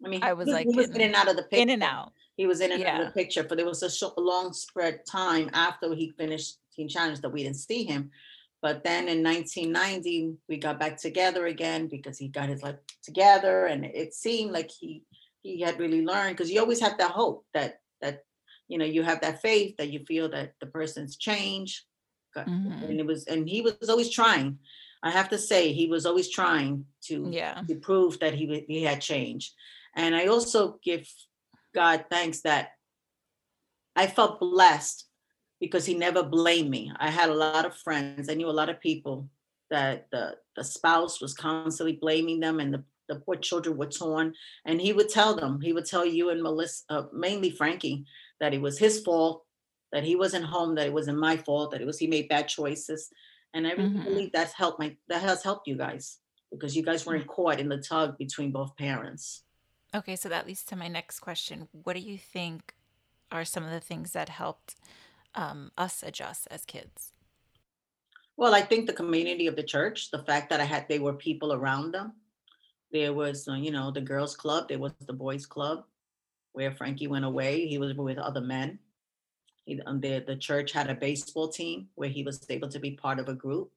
I 0.03 0.07
mean, 0.09 0.23
I 0.23 0.33
was 0.33 0.47
he, 0.47 0.53
like 0.53 0.67
he 0.67 0.75
was 0.75 0.89
in, 0.89 0.95
in, 0.95 1.01
and 1.01 1.15
out 1.15 1.29
of 1.29 1.35
the 1.35 1.43
picture. 1.43 1.61
In 1.61 1.69
and 1.69 1.83
out. 1.83 2.11
He 2.35 2.47
was 2.47 2.59
in 2.59 2.71
and 2.71 2.81
yeah. 2.81 2.95
out 2.95 3.01
of 3.01 3.07
the 3.07 3.13
picture, 3.13 3.43
but 3.43 3.57
there 3.57 3.65
was 3.65 3.81
a 3.81 3.89
short, 3.89 4.17
long 4.17 4.51
spread 4.51 5.05
time 5.09 5.49
after 5.53 5.93
he 5.95 6.11
finished 6.17 6.57
Teen 6.75 6.89
Challenge 6.89 7.21
that 7.21 7.29
we 7.29 7.43
didn't 7.43 7.57
see 7.57 7.83
him. 7.83 8.11
But 8.61 8.83
then 8.83 9.07
in 9.07 9.23
1990, 9.23 10.33
we 10.49 10.57
got 10.57 10.79
back 10.79 10.97
together 10.97 11.45
again 11.45 11.87
because 11.87 12.17
he 12.17 12.27
got 12.27 12.49
his 12.49 12.63
life 12.63 12.77
together, 13.03 13.67
and 13.67 13.85
it 13.85 14.13
seemed 14.13 14.51
like 14.51 14.69
he 14.71 15.03
he 15.43 15.61
had 15.61 15.79
really 15.79 16.03
learned 16.03 16.35
because 16.35 16.51
you 16.51 16.59
always 16.59 16.81
have 16.81 16.97
that 16.97 17.11
hope 17.11 17.45
that 17.53 17.79
that 18.01 18.23
you 18.67 18.77
know 18.77 18.85
you 18.85 19.03
have 19.03 19.21
that 19.21 19.41
faith 19.41 19.77
that 19.77 19.91
you 19.91 20.03
feel 20.05 20.29
that 20.29 20.53
the 20.59 20.65
person's 20.65 21.15
changed, 21.15 21.83
mm-hmm. 22.35 22.83
and 22.83 22.99
it 22.99 23.05
was 23.05 23.25
and 23.25 23.47
he 23.47 23.61
was 23.61 23.89
always 23.89 24.09
trying 24.09 24.57
I 25.05 25.11
have 25.11 25.29
to 25.29 25.37
say 25.37 25.71
he 25.71 25.85
was 25.85 26.07
always 26.07 26.29
trying 26.29 26.85
to 27.03 27.29
yeah 27.31 27.61
to 27.67 27.75
prove 27.75 28.19
that 28.19 28.33
he 28.33 28.65
he 28.67 28.81
had 28.81 29.01
changed, 29.01 29.53
and 29.95 30.15
I 30.15 30.27
also 30.27 30.79
give 30.83 31.07
God 31.73 32.05
thanks 32.09 32.41
that 32.41 32.69
I 33.95 34.07
felt 34.07 34.39
blessed 34.39 35.07
because 35.59 35.85
he 35.85 35.93
never 35.93 36.21
blamed 36.23 36.69
me. 36.69 36.91
I 36.97 37.09
had 37.09 37.29
a 37.29 37.35
lot 37.35 37.65
of 37.65 37.75
friends. 37.77 38.29
I 38.29 38.33
knew 38.33 38.49
a 38.49 38.51
lot 38.51 38.69
of 38.69 38.79
people 38.79 39.29
that 39.71 40.07
the 40.11 40.35
the 40.55 40.63
spouse 40.63 41.21
was 41.21 41.33
constantly 41.33 41.97
blaming 41.99 42.39
them, 42.39 42.59
and 42.59 42.73
the 42.73 42.83
the 43.07 43.19
poor 43.19 43.35
children 43.35 43.77
were 43.77 43.87
torn. 43.87 44.33
And 44.65 44.81
he 44.81 44.93
would 44.93 45.09
tell 45.09 45.35
them, 45.35 45.61
he 45.61 45.73
would 45.73 45.85
tell 45.85 46.05
you 46.05 46.29
and 46.29 46.41
Melissa, 46.41 46.83
uh, 46.89 47.03
mainly 47.13 47.51
Frankie, 47.51 48.05
that 48.39 48.53
it 48.53 48.61
was 48.61 48.79
his 48.79 49.01
fault, 49.01 49.45
that 49.91 50.03
he 50.03 50.15
wasn't 50.15 50.45
home, 50.45 50.75
that 50.75 50.87
it 50.87 50.93
wasn't 50.93 51.19
my 51.19 51.37
fault, 51.37 51.71
that 51.71 51.81
it 51.81 51.85
was 51.85 51.99
he 51.99 52.07
made 52.07 52.29
bad 52.29 52.47
choices. 52.47 53.09
And 53.53 53.65
I 53.65 53.71
really 53.71 53.89
mm-hmm. 53.89 54.03
believe 54.03 54.31
that's 54.33 54.53
helped 54.53 54.79
my 54.79 54.95
that 55.07 55.21
has 55.21 55.43
helped 55.43 55.67
you 55.67 55.77
guys 55.77 56.17
because 56.51 56.75
you 56.75 56.83
guys 56.83 57.05
weren't 57.05 57.27
caught 57.27 57.59
in 57.59 57.69
the 57.69 57.77
tug 57.77 58.17
between 58.17 58.51
both 58.51 58.75
parents. 58.75 59.43
Okay, 59.95 60.17
so 60.17 60.27
that 60.27 60.45
leads 60.45 60.65
to 60.65 60.75
my 60.75 60.89
next 60.89 61.21
question. 61.21 61.69
What 61.71 61.93
do 61.93 62.01
you 62.01 62.17
think 62.17 62.75
are 63.31 63.45
some 63.45 63.63
of 63.63 63.71
the 63.71 63.79
things 63.79 64.11
that 64.11 64.27
helped 64.27 64.75
um, 65.35 65.71
us 65.77 66.03
adjust 66.03 66.49
as 66.51 66.65
kids? 66.65 67.13
Well, 68.35 68.53
I 68.53 68.61
think 68.61 68.87
the 68.87 68.93
community 68.93 69.47
of 69.47 69.55
the 69.55 69.63
church, 69.63 70.11
the 70.11 70.23
fact 70.23 70.49
that 70.49 70.59
I 70.59 70.65
had 70.65 70.89
they 70.89 70.99
were 70.99 71.13
people 71.13 71.53
around 71.53 71.93
them. 71.93 72.11
There 72.91 73.13
was, 73.13 73.47
uh, 73.47 73.53
you 73.53 73.71
know, 73.71 73.89
the 73.89 74.01
girls' 74.01 74.35
club. 74.35 74.67
There 74.67 74.79
was 74.79 74.91
the 75.07 75.13
boys' 75.13 75.45
club, 75.45 75.85
where 76.51 76.73
Frankie 76.73 77.07
went 77.07 77.23
away. 77.23 77.65
He 77.65 77.77
was 77.77 77.93
with 77.93 78.17
other 78.17 78.41
men. 78.41 78.79
He, 79.65 79.79
um, 79.85 80.01
the, 80.01 80.23
the 80.27 80.35
church 80.35 80.73
had 80.73 80.89
a 80.89 80.95
baseball 80.95 81.47
team 81.47 81.87
where 81.95 82.09
he 82.09 82.23
was 82.23 82.45
able 82.49 82.67
to 82.67 82.79
be 82.79 82.91
part 82.91 83.17
of 83.17 83.29
a 83.29 83.33
group. 83.33 83.71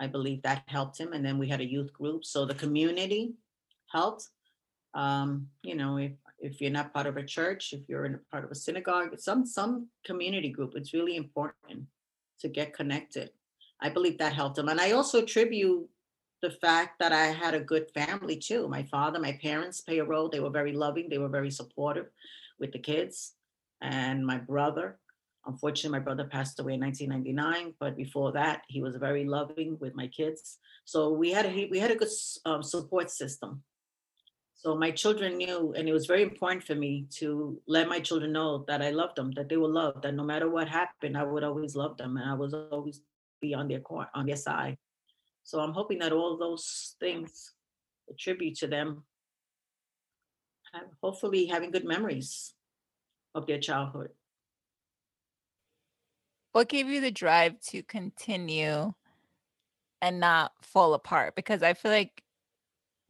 I 0.00 0.08
believe 0.08 0.42
that 0.42 0.64
helped 0.66 0.98
him. 0.98 1.12
And 1.12 1.24
then 1.24 1.38
we 1.38 1.48
had 1.48 1.60
a 1.60 1.70
youth 1.70 1.92
group. 1.92 2.24
So 2.24 2.44
the 2.44 2.54
community 2.54 3.34
helped. 3.92 4.28
Um, 4.94 5.48
you 5.62 5.74
know, 5.74 5.98
if, 5.98 6.12
if 6.38 6.60
you're 6.60 6.70
not 6.70 6.92
part 6.92 7.06
of 7.06 7.16
a 7.16 7.22
church, 7.22 7.72
if 7.72 7.88
you're 7.88 8.06
in 8.06 8.14
a 8.14 8.20
part 8.30 8.44
of 8.44 8.50
a 8.50 8.54
synagogue, 8.54 9.18
some 9.18 9.44
some 9.44 9.88
community 10.04 10.50
group, 10.50 10.72
it's 10.74 10.94
really 10.94 11.16
important 11.16 11.86
to 12.40 12.48
get 12.48 12.74
connected. 12.74 13.30
I 13.80 13.88
believe 13.90 14.18
that 14.18 14.32
helped 14.32 14.58
him. 14.58 14.68
And 14.68 14.80
I 14.80 14.92
also 14.92 15.22
attribute 15.22 15.88
the 16.40 16.50
fact 16.50 16.98
that 17.00 17.12
I 17.12 17.26
had 17.26 17.54
a 17.54 17.60
good 17.60 17.90
family 17.90 18.36
too. 18.36 18.68
My 18.68 18.84
father, 18.84 19.18
my 19.18 19.38
parents 19.42 19.80
play 19.80 19.98
a 19.98 20.04
role. 20.04 20.28
They 20.28 20.40
were 20.40 20.50
very 20.50 20.72
loving, 20.72 21.08
they 21.08 21.18
were 21.18 21.28
very 21.28 21.50
supportive 21.50 22.06
with 22.58 22.72
the 22.72 22.78
kids 22.78 23.34
and 23.80 24.26
my 24.26 24.38
brother. 24.38 24.98
Unfortunately, 25.46 25.98
my 25.98 26.04
brother 26.04 26.24
passed 26.24 26.60
away 26.60 26.74
in 26.74 26.80
1999, 26.80 27.74
but 27.80 27.96
before 27.96 28.32
that, 28.32 28.62
he 28.68 28.82
was 28.82 28.96
very 28.96 29.24
loving 29.24 29.78
with 29.80 29.94
my 29.94 30.06
kids. 30.08 30.58
So 30.84 31.10
we 31.10 31.30
had 31.30 31.46
a 31.46 31.68
we 31.70 31.78
had 31.78 31.90
a 31.90 31.96
good 31.96 32.08
um, 32.44 32.62
support 32.62 33.10
system. 33.10 33.62
So 34.58 34.74
my 34.74 34.90
children 34.90 35.36
knew, 35.36 35.72
and 35.76 35.88
it 35.88 35.92
was 35.92 36.06
very 36.06 36.24
important 36.24 36.64
for 36.64 36.74
me 36.74 37.06
to 37.10 37.62
let 37.68 37.88
my 37.88 38.00
children 38.00 38.32
know 38.32 38.64
that 38.66 38.82
I 38.82 38.90
loved 38.90 39.14
them, 39.14 39.30
that 39.36 39.48
they 39.48 39.56
were 39.56 39.68
loved, 39.68 40.02
that 40.02 40.14
no 40.14 40.24
matter 40.24 40.50
what 40.50 40.68
happened, 40.68 41.16
I 41.16 41.22
would 41.22 41.44
always 41.44 41.76
love 41.76 41.96
them, 41.96 42.16
and 42.16 42.28
I 42.28 42.34
was 42.34 42.52
always 42.52 43.00
be 43.40 43.54
on 43.54 43.68
their 43.68 43.78
court, 43.78 44.08
on 44.16 44.26
their 44.26 44.34
side. 44.34 44.76
So 45.44 45.60
I'm 45.60 45.72
hoping 45.72 46.00
that 46.00 46.10
all 46.10 46.36
those 46.36 46.96
things 46.98 47.52
attribute 48.10 48.56
to 48.56 48.66
them, 48.66 49.04
hopefully 51.00 51.46
having 51.46 51.70
good 51.70 51.84
memories 51.84 52.52
of 53.36 53.46
their 53.46 53.60
childhood. 53.60 54.10
What 56.50 56.68
gave 56.68 56.88
you 56.88 57.00
the 57.00 57.12
drive 57.12 57.60
to 57.68 57.84
continue 57.84 58.92
and 60.02 60.18
not 60.18 60.50
fall 60.62 60.94
apart? 60.94 61.36
Because 61.36 61.62
I 61.62 61.74
feel 61.74 61.92
like 61.92 62.24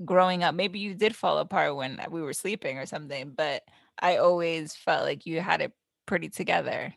growing 0.04 0.44
up, 0.44 0.54
maybe 0.54 0.78
you 0.78 0.94
did 0.94 1.14
fall 1.14 1.38
apart 1.38 1.76
when 1.76 2.00
we 2.11 2.22
were 2.22 2.32
sleeping 2.32 2.78
or 2.78 2.87
something, 2.87 3.32
but 3.37 3.62
I 4.00 4.16
always 4.16 4.74
felt 4.74 5.04
like 5.04 5.26
you 5.26 5.40
had 5.40 5.61
it 5.61 5.72
pretty 6.06 6.28
together. 6.28 6.94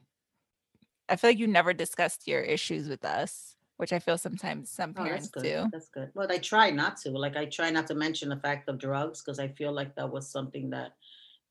I 1.10 1.16
feel 1.16 1.32
like 1.32 1.40
you 1.40 1.48
never 1.48 1.74
discussed 1.74 2.28
your 2.28 2.42
issues 2.42 2.88
with 2.88 3.04
us, 3.04 3.56
which 3.78 3.92
I 3.92 4.00
feel 4.00 4.18
sometimes 4.18 4.70
some 4.70 4.94
parents 4.94 5.30
oh, 5.36 5.42
do. 5.42 5.70
That's 5.72 5.90
good. 5.90 6.10
Well, 6.14 6.32
I 6.32 6.38
try 6.38 6.70
not 6.70 6.98
to. 6.98 7.12
Like 7.12 7.36
I 7.36 7.46
try 7.46 7.70
not 7.70 7.88
to 7.88 7.96
mention 7.96 8.30
the 8.30 8.38
fact 8.38 8.70
of 8.70 8.78
drugs 8.78 9.22
because 9.22 9.40
I 9.40 9.50
feel 9.50 9.74
like 9.74 9.96
that 9.96 10.10
was 10.10 10.30
something 10.30 10.70
that 10.70 10.94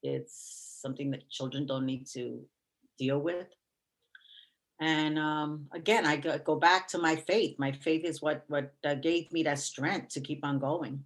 it's 0.03 0.78
something 0.80 1.11
that 1.11 1.28
children 1.28 1.66
don't 1.66 1.84
need 1.84 2.07
to 2.14 2.40
deal 2.98 3.18
with. 3.18 3.48
And 4.80 5.18
um, 5.18 5.66
again, 5.72 6.07
I 6.07 6.16
go, 6.16 6.38
go, 6.38 6.57
back 6.57 6.88
to 6.88 6.98
my 6.98 7.16
faith. 7.16 7.59
My 7.59 7.70
faith 7.70 8.07
is 8.07 8.22
what 8.22 8.44
what 8.48 8.72
uh, 8.82 8.94
gave 8.94 9.30
me 9.30 9.42
that 9.42 9.59
strength 9.59 10.14
to 10.14 10.20
keep 10.22 10.42
on 10.42 10.59
going. 10.59 11.05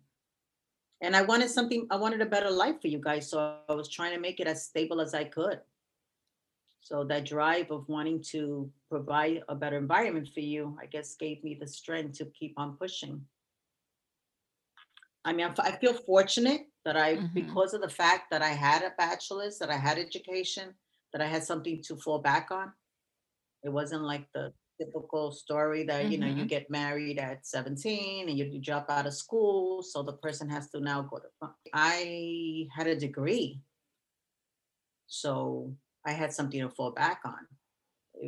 And 1.01 1.15
I 1.15 1.23
wanted 1.23 1.51
something. 1.51 1.87
I 1.91 1.97
wanted 1.97 2.21
a 2.21 2.27
better 2.27 2.51
life 2.51 2.81
for 2.81 2.89
you 2.89 2.99
guys, 2.99 3.29
so 3.29 3.57
I 3.69 3.75
was 3.75 3.89
trying 3.89 4.15
to 4.15 4.21
make 4.21 4.41
it 4.41 4.47
as 4.47 4.65
stable 4.65 5.01
as 5.01 5.15
I 5.15 5.25
could. 5.25 5.61
So 6.81 7.03
that 7.05 7.25
drive 7.25 7.71
of 7.71 7.89
wanting 7.89 8.23
to 8.33 8.71
provide 8.91 9.43
a 9.49 9.55
better 9.55 9.79
environment 9.79 10.29
for 10.33 10.41
you, 10.41 10.77
I 10.81 10.87
guess, 10.87 11.15
gave 11.17 11.43
me 11.43 11.57
the 11.59 11.67
strength 11.67 12.19
to 12.19 12.27
keep 12.27 12.55
on 12.59 12.77
pushing. 12.77 13.23
I 15.25 15.33
mean, 15.33 15.49
I 15.59 15.73
feel 15.73 15.95
fortunate 15.95 16.67
that 16.85 16.97
I, 16.97 17.17
mm-hmm. 17.17 17.35
because 17.35 17.73
of 17.73 17.81
the 17.81 17.89
fact 17.89 18.31
that 18.31 18.43
I 18.43 18.51
had 18.51 18.83
a 18.83 18.93
bachelor's, 18.99 19.59
that 19.59 19.71
I 19.71 19.79
had 19.79 19.99
education, 19.99 20.75
that 21.13 21.23
I 21.23 21.27
had 21.27 21.43
something 21.43 21.81
to 21.85 21.97
fall 21.97 22.19
back 22.19 22.51
on. 22.51 22.73
It 23.63 23.71
wasn't 23.71 24.03
like 24.03 24.27
the 24.35 24.53
typical 24.81 25.31
story 25.33 25.85
that 25.85 26.03
mm-hmm. 26.03 26.13
you 26.13 26.19
know 26.19 26.27
you 26.27 26.35
mm-hmm. 26.35 26.47
get 26.47 26.71
married 26.71 27.19
at 27.19 27.47
17 27.47 28.29
and 28.29 28.39
you, 28.39 28.45
you 28.45 28.61
drop 28.61 28.87
out 28.91 29.07
of 29.07 29.15
school 29.15 29.83
so 29.83 30.03
the 30.03 30.13
person 30.13 30.49
has 30.49 30.69
to 30.71 30.81
now 30.81 31.03
go 31.03 31.19
to 31.19 31.49
i 31.73 32.67
had 32.75 32.87
a 32.87 32.97
degree 32.97 33.61
so 35.07 35.73
i 36.05 36.13
had 36.13 36.33
something 36.33 36.61
to 36.61 36.69
fall 36.69 36.91
back 36.91 37.21
on 37.25 37.47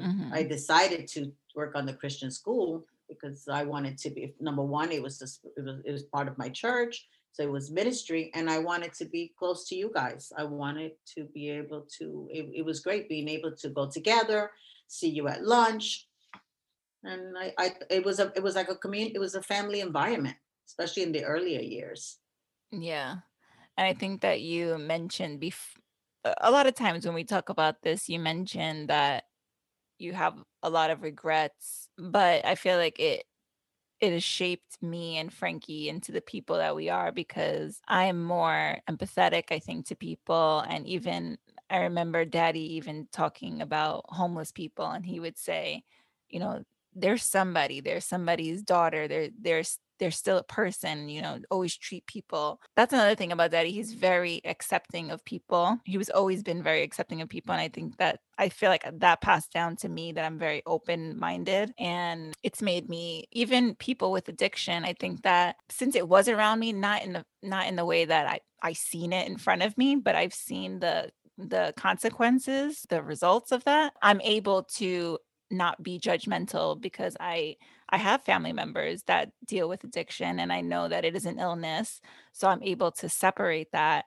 mm-hmm. 0.01 0.33
i 0.33 0.43
decided 0.43 1.07
to 1.09 1.33
work 1.55 1.75
on 1.75 1.87
the 1.87 1.95
christian 1.95 2.31
school 2.31 2.85
because 3.09 3.49
i 3.49 3.65
wanted 3.65 3.99
to 3.99 4.11
be 4.11 4.35
number 4.41 4.63
one 4.63 4.93
it 4.93 5.03
was 5.03 5.19
just 5.19 5.45
it 5.57 5.65
was, 5.65 5.81
it 5.85 5.93
was 5.93 6.03
part 6.05 6.29
of 6.29 6.39
my 6.39 6.49
church 6.49 7.09
so 7.33 7.43
it 7.43 7.51
was 7.51 7.71
ministry 7.71 8.31
and 8.35 8.49
i 8.49 8.59
wanted 8.59 8.93
to 8.93 9.05
be 9.05 9.33
close 9.39 9.69
to 9.69 9.75
you 9.75 9.91
guys 9.95 10.33
i 10.39 10.45
wanted 10.45 10.93
to 11.07 11.25
be 11.35 11.51
able 11.51 11.85
to 11.99 12.29
it, 12.31 12.49
it 12.55 12.65
was 12.65 12.81
great 12.81 13.09
being 13.09 13.29
able 13.29 13.53
to 13.53 13.69
go 13.69 13.87
together 13.87 14.51
see 14.89 15.09
you 15.09 15.29
at 15.29 15.45
lunch 15.45 16.07
and 17.05 17.37
I, 17.39 17.53
I 17.59 17.75
it 17.91 18.05
was 18.05 18.21
a 18.21 18.33
it 18.37 18.43
was 18.43 18.55
like 18.55 18.69
a 18.69 18.77
community 18.77 19.15
it 19.15 19.21
was 19.21 19.35
a 19.35 19.43
family 19.43 19.81
environment 19.81 20.37
especially 20.67 21.03
in 21.03 21.13
the 21.13 21.25
earlier 21.25 21.61
years 21.61 22.19
yeah 22.71 23.17
and 23.77 23.87
i 23.87 23.95
think 23.95 24.23
that 24.23 24.41
you 24.41 24.79
mentioned 24.79 25.41
bef- 25.41 25.77
a 26.41 26.51
lot 26.51 26.67
of 26.67 26.75
times 26.75 27.07
when 27.07 27.15
we 27.15 27.25
talk 27.25 27.49
about 27.49 27.83
this 27.83 28.09
you 28.09 28.19
mentioned 28.19 28.89
that 28.89 29.25
you 29.99 30.13
have 30.13 30.35
a 30.63 30.71
lot 30.71 30.91
of 30.91 31.03
regrets 31.03 31.89
but 31.99 32.45
i 32.45 32.55
feel 32.55 32.77
like 32.77 32.99
it 32.99 33.25
it 34.01 34.13
has 34.13 34.25
shaped 34.25 34.83
me 34.83 35.17
and 35.17 35.33
Frankie 35.33 35.89
into 35.89 36.13
the 36.13 36.21
people 36.21 36.57
that 36.57 36.77
we 36.77 36.89
are 36.89 37.13
because 37.13 37.81
I'm 37.89 38.23
more 38.23 38.79
empathetic, 38.91 39.45
I 39.51 39.59
think, 39.59 39.87
to 39.87 39.97
people. 39.97 40.65
And 40.69 40.87
even 40.87 41.39
I 41.71 41.79
remember 41.79 42.25
daddy 42.25 42.75
even 42.77 43.09
talking 43.11 43.63
about 43.63 44.05
homeless 44.09 44.53
people, 44.53 44.87
and 44.87 45.05
he 45.05 45.19
would 45.19 45.39
say, 45.39 45.83
you 46.29 46.41
know, 46.41 46.63
there's 46.97 47.23
somebody, 47.23 47.81
there's 47.81 48.05
somebody's 48.05 48.63
daughter, 48.63 49.07
there 49.07 49.29
there's 49.39 49.79
they're 49.99 50.11
still 50.11 50.39
a 50.39 50.43
person, 50.43 51.09
you 51.09 51.23
know, 51.23 51.39
always 51.51 51.77
treat 51.77 52.07
people. 52.07 52.61
That's 52.77 52.93
another 52.93 53.15
thing 53.15 53.33
about 53.33 53.51
daddy. 53.51 53.71
He's 53.71 53.93
very 53.93 54.41
accepting 54.45 55.11
of 55.11 55.25
people. 55.25 55.79
He 55.85 55.99
was 55.99 56.11
always 56.11 56.43
been 56.43 56.63
very 56.63 56.83
accepting 56.83 57.23
of 57.23 57.29
people. 57.29 57.53
And 57.53 57.61
I 57.61 57.69
think 57.69 57.97
that 57.97 58.21
I 58.39 58.49
feel 58.49 58.69
like 58.69 58.85
that 59.01 59.21
passed 59.21 59.53
down 59.53 59.77
to 59.77 59.89
me 59.89 60.13
that 60.13 60.25
I'm 60.25 60.39
very 60.39 60.63
open 60.67 61.19
minded. 61.19 61.73
And 61.79 62.35
it's 62.43 62.63
made 62.63 62.89
me, 62.89 63.27
even 63.33 63.75
people 63.77 64.13
with 64.13 64.29
addiction, 64.29 64.85
I 64.85 64.93
think 64.93 65.23
that 65.23 65.57
since 65.71 65.97
it 65.97 66.09
was 66.09 66.29
around 66.29 66.61
me, 66.61 66.73
not 66.73 67.03
in 67.03 67.15
the 67.15 67.25
not 67.43 67.67
in 67.67 67.77
the 67.77 67.85
way 67.85 68.05
that 68.05 68.27
I, 68.27 68.41
I 68.63 68.73
seen 68.73 69.13
it 69.13 69.29
in 69.29 69.39
front 69.39 69.63
of 69.63 69.79
me, 69.79 69.97
but 69.97 70.15
I've 70.15 70.35
seen 70.35 70.81
the 70.81 71.11
the 71.39 71.75
consequences, 71.77 72.87
the 72.89 73.03
results 73.03 73.53
of 73.53 73.65
that, 73.65 73.93
I'm 74.01 74.21
able 74.23 74.63
to 74.77 75.19
not 75.51 75.83
be 75.83 75.99
judgmental 75.99 76.81
because 76.81 77.17
I 77.21 77.57
I 77.89 77.99
have 77.99 78.23
family 78.23 78.53
members 78.53 79.05
that 79.05 79.31
deal 79.45 79.69
with 79.69 79.85
addiction 79.85 80.41
and 80.41 80.53
I 80.53 80.61
know 80.61 80.89
that 80.89 81.05
it 81.05 81.15
is 81.15 81.25
an 81.25 81.39
illness. 81.39 82.01
So 82.33 82.49
I'm 82.49 82.63
able 82.63 82.91
to 82.93 83.09
separate 83.09 83.71
that. 83.73 84.07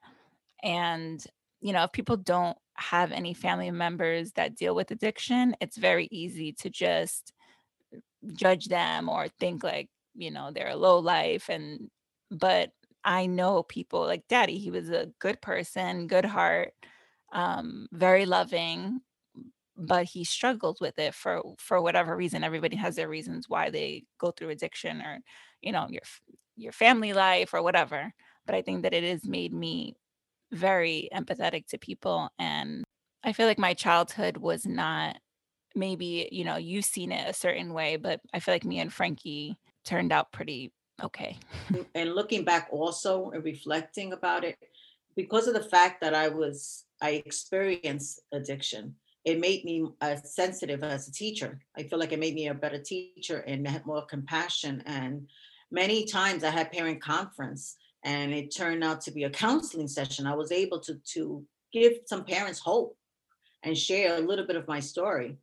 And, 0.61 1.23
you 1.61 1.71
know, 1.71 1.83
if 1.83 1.93
people 1.93 2.17
don't 2.17 2.57
have 2.75 3.11
any 3.13 3.33
family 3.33 3.71
members 3.71 4.33
that 4.33 4.55
deal 4.55 4.75
with 4.75 4.91
addiction, 4.91 5.55
it's 5.61 5.77
very 5.77 6.09
easy 6.11 6.51
to 6.53 6.69
just 6.69 7.33
judge 8.33 8.65
them 8.65 9.09
or 9.09 9.27
think 9.27 9.63
like, 9.63 9.89
you 10.15 10.31
know, 10.31 10.51
they're 10.51 10.69
a 10.69 10.75
low 10.75 10.99
life. 10.99 11.49
And, 11.49 11.89
but 12.29 12.71
I 13.05 13.27
know 13.27 13.63
people 13.63 14.01
like 14.01 14.27
daddy, 14.27 14.57
he 14.57 14.71
was 14.71 14.89
a 14.89 15.11
good 15.19 15.41
person, 15.41 16.07
good 16.07 16.25
heart, 16.25 16.73
um, 17.31 17.87
very 17.93 18.25
loving 18.25 19.01
but 19.79 20.03
he 20.03 20.23
struggles 20.23 20.81
with 20.81 20.99
it 20.99 21.15
for 21.15 21.41
for 21.57 21.81
whatever 21.81 22.15
reason 22.15 22.43
everybody 22.43 22.75
has 22.75 22.95
their 22.95 23.07
reasons 23.07 23.47
why 23.47 23.69
they 23.69 24.03
go 24.19 24.31
through 24.31 24.49
addiction 24.49 25.01
or 25.01 25.19
you 25.61 25.71
know 25.71 25.87
your 25.89 26.01
your 26.57 26.73
family 26.73 27.13
life 27.13 27.53
or 27.53 27.63
whatever 27.63 28.13
but 28.45 28.53
i 28.53 28.61
think 28.61 28.83
that 28.83 28.93
it 28.93 29.03
has 29.03 29.25
made 29.25 29.53
me 29.53 29.95
very 30.51 31.09
empathetic 31.13 31.65
to 31.65 31.77
people 31.77 32.29
and 32.37 32.83
i 33.23 33.31
feel 33.31 33.47
like 33.47 33.59
my 33.59 33.73
childhood 33.73 34.37
was 34.37 34.65
not 34.65 35.15
maybe 35.75 36.27
you 36.31 36.43
know 36.43 36.57
you've 36.57 36.85
seen 36.85 37.11
it 37.11 37.29
a 37.29 37.33
certain 37.33 37.73
way 37.73 37.95
but 37.95 38.19
i 38.33 38.39
feel 38.39 38.53
like 38.53 38.65
me 38.65 38.79
and 38.79 38.91
frankie 38.91 39.57
turned 39.85 40.11
out 40.11 40.31
pretty 40.31 40.73
okay. 41.01 41.37
And 41.95 42.13
looking 42.15 42.43
back 42.43 42.67
also 42.71 43.29
and 43.29 43.43
reflecting 43.45 44.11
about 44.11 44.43
it 44.43 44.57
because 45.15 45.47
of 45.47 45.53
the 45.53 45.63
fact 45.63 46.01
that 46.01 46.13
i 46.13 46.27
was 46.27 46.85
i 47.01 47.11
experienced 47.25 48.21
addiction 48.33 48.95
it 49.25 49.39
made 49.39 49.65
me 49.65 49.85
uh, 50.01 50.15
sensitive 50.15 50.83
as 50.83 51.07
a 51.07 51.11
teacher. 51.11 51.59
I 51.77 51.83
feel 51.83 51.99
like 51.99 52.11
it 52.11 52.19
made 52.19 52.35
me 52.35 52.47
a 52.47 52.53
better 52.53 52.79
teacher 52.79 53.39
and 53.39 53.67
had 53.67 53.85
more 53.85 54.05
compassion. 54.05 54.81
And 54.85 55.27
many 55.71 56.05
times 56.05 56.43
I 56.43 56.49
had 56.51 56.71
parent 56.71 57.01
conference 57.01 57.75
and 58.03 58.33
it 58.33 58.55
turned 58.55 58.83
out 58.83 59.01
to 59.01 59.11
be 59.11 59.25
a 59.25 59.29
counseling 59.29 59.87
session. 59.87 60.25
I 60.25 60.35
was 60.35 60.51
able 60.51 60.79
to, 60.81 60.95
to 61.13 61.43
give 61.73 61.93
some 62.05 62.23
parents 62.23 62.59
hope 62.59 62.97
and 63.63 63.77
share 63.77 64.15
a 64.15 64.21
little 64.21 64.47
bit 64.47 64.55
of 64.55 64.67
my 64.67 64.79
story. 64.79 65.37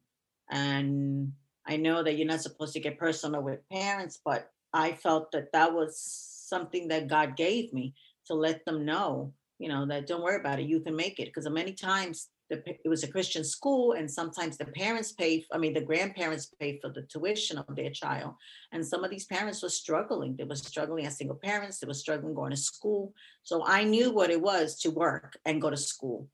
And 0.51 1.33
I 1.67 1.77
know 1.77 2.03
that 2.03 2.17
you're 2.17 2.27
not 2.27 2.41
supposed 2.41 2.73
to 2.75 2.81
get 2.81 2.99
personal 2.99 3.43
with 3.43 3.69
parents, 3.69 4.21
but 4.25 4.51
I 4.73 4.93
felt 4.93 5.33
that 5.33 5.53
that 5.53 5.75
was 5.75 6.01
something 6.01 6.89
that 6.89 7.09
God 7.09 7.37
gave 7.37 7.73
me 7.73 7.95
to 8.27 8.35
let 8.35 8.65
them 8.65 8.85
know, 8.85 9.33
you 9.59 9.69
know, 9.69 9.87
that 9.87 10.07
don't 10.07 10.23
worry 10.23 10.41
about 10.41 10.61
it, 10.61 10.67
you 10.67 10.81
can 10.81 10.97
make 10.97 11.19
it. 11.19 11.27
Because 11.27 11.49
many 11.51 11.73
times 11.73 12.29
the, 12.49 12.63
it 12.67 12.89
was 12.89 13.03
a 13.03 13.11
Christian 13.11 13.45
school, 13.45 13.93
and 13.93 14.11
sometimes 14.11 14.57
the 14.57 14.67
parents 14.67 15.13
pay, 15.13 15.45
I 15.53 15.59
mean, 15.59 15.75
the 15.75 15.81
grandparents 15.81 16.53
pay 16.61 16.79
for 16.81 16.91
the 16.91 17.03
tuition 17.03 17.59
of 17.59 17.75
their 17.75 17.91
child. 17.91 18.35
And 18.73 18.87
some 18.87 19.03
of 19.03 19.11
these 19.11 19.27
parents 19.27 19.63
were 19.63 19.69
struggling. 19.69 20.37
They 20.37 20.45
were 20.45 20.55
struggling 20.55 21.07
as 21.07 21.19
single 21.19 21.41
parents, 21.43 21.79
they 21.79 21.87
were 21.87 21.95
struggling 21.95 22.35
going 22.35 22.53
to 22.53 22.57
school. 22.57 23.13
So 23.43 23.65
I 23.67 23.85
knew 23.85 24.13
what 24.13 24.31
it 24.31 24.41
was 24.41 24.79
to 24.81 24.91
work 24.91 25.39
and 25.45 25.61
go 25.61 25.71
to 25.71 25.77
school 25.77 26.29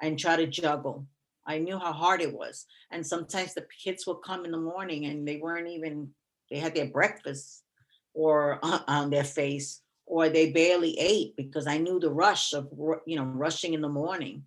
and 0.00 0.18
try 0.18 0.36
to 0.36 0.46
juggle. 0.46 1.06
I 1.46 1.58
knew 1.58 1.78
how 1.78 1.92
hard 1.92 2.20
it 2.20 2.32
was. 2.32 2.66
And 2.90 3.04
sometimes 3.04 3.54
the 3.54 3.66
kids 3.82 4.06
would 4.06 4.22
come 4.24 4.44
in 4.44 4.52
the 4.52 4.58
morning 4.58 5.06
and 5.06 5.26
they 5.26 5.36
weren't 5.36 5.68
even, 5.68 6.10
they 6.50 6.58
had 6.58 6.74
their 6.74 6.86
breakfast 6.86 7.64
or 8.14 8.58
uh, 8.62 8.80
on 8.86 9.10
their 9.10 9.24
face, 9.24 9.80
or 10.06 10.28
they 10.28 10.52
barely 10.52 10.98
ate 10.98 11.36
because 11.36 11.66
I 11.66 11.78
knew 11.78 11.98
the 11.98 12.10
rush 12.10 12.52
of, 12.52 12.68
you 13.06 13.16
know, 13.16 13.24
rushing 13.24 13.74
in 13.74 13.80
the 13.80 13.88
morning 13.88 14.44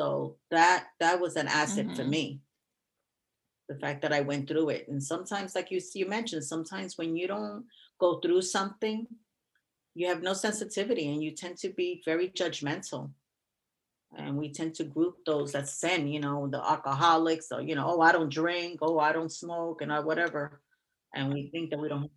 so 0.00 0.36
that 0.50 0.86
that 0.98 1.20
was 1.20 1.36
an 1.36 1.46
asset 1.46 1.84
mm-hmm. 1.84 1.94
for 1.94 2.04
me. 2.04 2.40
The 3.68 3.74
fact 3.74 4.00
that 4.00 4.14
I 4.14 4.22
went 4.22 4.48
through 4.48 4.70
it. 4.70 4.88
And 4.88 5.02
sometimes, 5.02 5.54
like 5.54 5.70
you 5.70 5.78
you 5.94 6.08
mentioned, 6.08 6.42
sometimes 6.44 6.96
when 6.96 7.14
you 7.16 7.28
don't 7.28 7.66
go 8.00 8.18
through 8.20 8.42
something, 8.42 9.06
you 9.94 10.08
have 10.08 10.22
no 10.22 10.32
sensitivity 10.32 11.12
and 11.12 11.22
you 11.22 11.32
tend 11.32 11.58
to 11.58 11.68
be 11.68 12.00
very 12.06 12.30
judgmental. 12.30 13.10
And 14.16 14.38
we 14.38 14.50
tend 14.52 14.74
to 14.76 14.84
group 14.84 15.16
those 15.26 15.52
that 15.52 15.68
sin, 15.68 16.08
you 16.08 16.20
know, 16.20 16.48
the 16.48 16.64
alcoholics, 16.64 17.52
or 17.52 17.60
you 17.60 17.74
know, 17.74 17.86
oh, 17.86 18.00
I 18.00 18.12
don't 18.12 18.32
drink, 18.32 18.78
oh, 18.80 18.98
I 18.98 19.12
don't 19.12 19.30
smoke, 19.30 19.82
and 19.82 19.92
I 19.92 20.00
whatever. 20.00 20.62
And 21.14 21.34
we 21.34 21.50
think 21.50 21.70
that 21.70 21.78
we 21.78 21.88
don't 21.88 22.10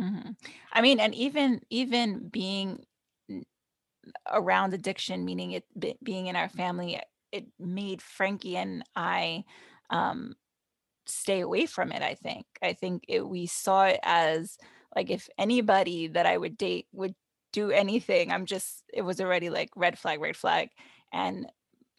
Mm-hmm. 0.00 0.30
I 0.72 0.80
mean, 0.80 0.98
and 1.00 1.14
even 1.14 1.60
even 1.68 2.28
being 2.28 2.86
around 4.30 4.74
addiction, 4.74 5.24
meaning 5.24 5.52
it 5.52 5.64
be, 5.78 5.96
being 6.02 6.26
in 6.26 6.36
our 6.36 6.48
family, 6.48 7.00
it 7.32 7.46
made 7.58 8.02
Frankie 8.02 8.56
and 8.56 8.82
I 8.96 9.44
um, 9.90 10.34
stay 11.06 11.40
away 11.40 11.66
from 11.66 11.92
it. 11.92 12.02
I 12.02 12.14
think. 12.14 12.46
I 12.62 12.72
think 12.72 13.04
it, 13.08 13.26
we 13.26 13.46
saw 13.46 13.84
it 13.84 14.00
as 14.02 14.58
like 14.96 15.10
if 15.10 15.28
anybody 15.38 16.08
that 16.08 16.26
I 16.26 16.36
would 16.36 16.56
date 16.56 16.86
would 16.92 17.14
do 17.52 17.70
anything, 17.70 18.32
I'm 18.32 18.46
just. 18.46 18.84
It 18.92 19.02
was 19.02 19.20
already 19.20 19.50
like 19.50 19.70
red 19.76 19.98
flag, 19.98 20.20
red 20.20 20.36
flag, 20.36 20.70
and 21.12 21.46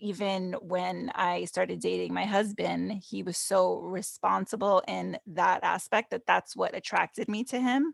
even 0.02 0.54
when 0.62 1.12
I 1.14 1.46
started 1.46 1.80
dating 1.80 2.14
my 2.14 2.26
husband, 2.26 3.04
he 3.08 3.22
was 3.22 3.38
so 3.38 3.82
responsible 3.82 4.82
in 4.88 5.20
that 5.28 5.64
aspect 5.64 6.10
that 6.10 6.26
that's 6.26 6.56
what 6.56 6.76
attracted 6.76 7.30
me 7.30 7.44
to 7.46 7.62
him. 7.62 7.94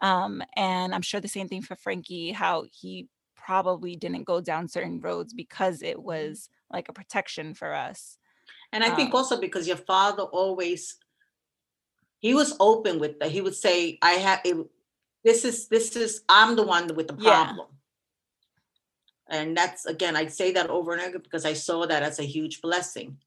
Um, 0.00 0.42
and 0.56 0.94
I'm 0.94 1.02
sure 1.02 1.20
the 1.20 1.28
same 1.28 1.48
thing 1.48 1.60
for 1.60 1.76
Frankie, 1.76 2.32
how 2.32 2.64
he 2.72 3.08
probably 3.46 3.94
didn't 3.94 4.24
go 4.24 4.40
down 4.40 4.68
certain 4.68 5.00
roads 5.00 5.32
because 5.32 5.80
it 5.80 5.96
mm-hmm. 5.96 6.06
was 6.06 6.48
like 6.70 6.88
a 6.88 6.92
protection 6.92 7.54
for 7.54 7.72
us. 7.72 8.18
And 8.72 8.82
I 8.82 8.90
think 8.90 9.10
um, 9.10 9.16
also 9.16 9.40
because 9.40 9.68
your 9.68 9.76
father 9.76 10.24
always 10.24 10.96
he 12.18 12.34
was 12.34 12.56
open 12.58 12.98
with 12.98 13.20
that. 13.20 13.30
He 13.30 13.40
would 13.40 13.54
say, 13.54 13.98
I 14.02 14.12
have 14.12 14.40
it, 14.44 14.56
this 15.22 15.44
is 15.44 15.68
this 15.68 15.94
is 15.94 16.22
I'm 16.28 16.56
the 16.56 16.64
one 16.64 16.92
with 16.94 17.06
the 17.06 17.14
problem. 17.14 17.68
Yeah. 19.30 19.38
And 19.38 19.56
that's 19.56 19.86
again, 19.86 20.16
I 20.16 20.26
say 20.26 20.52
that 20.52 20.68
over 20.68 20.92
and 20.92 21.02
over 21.02 21.20
because 21.20 21.44
I 21.44 21.52
saw 21.52 21.86
that 21.86 22.02
as 22.02 22.18
a 22.18 22.24
huge 22.24 22.60
blessing 22.60 23.18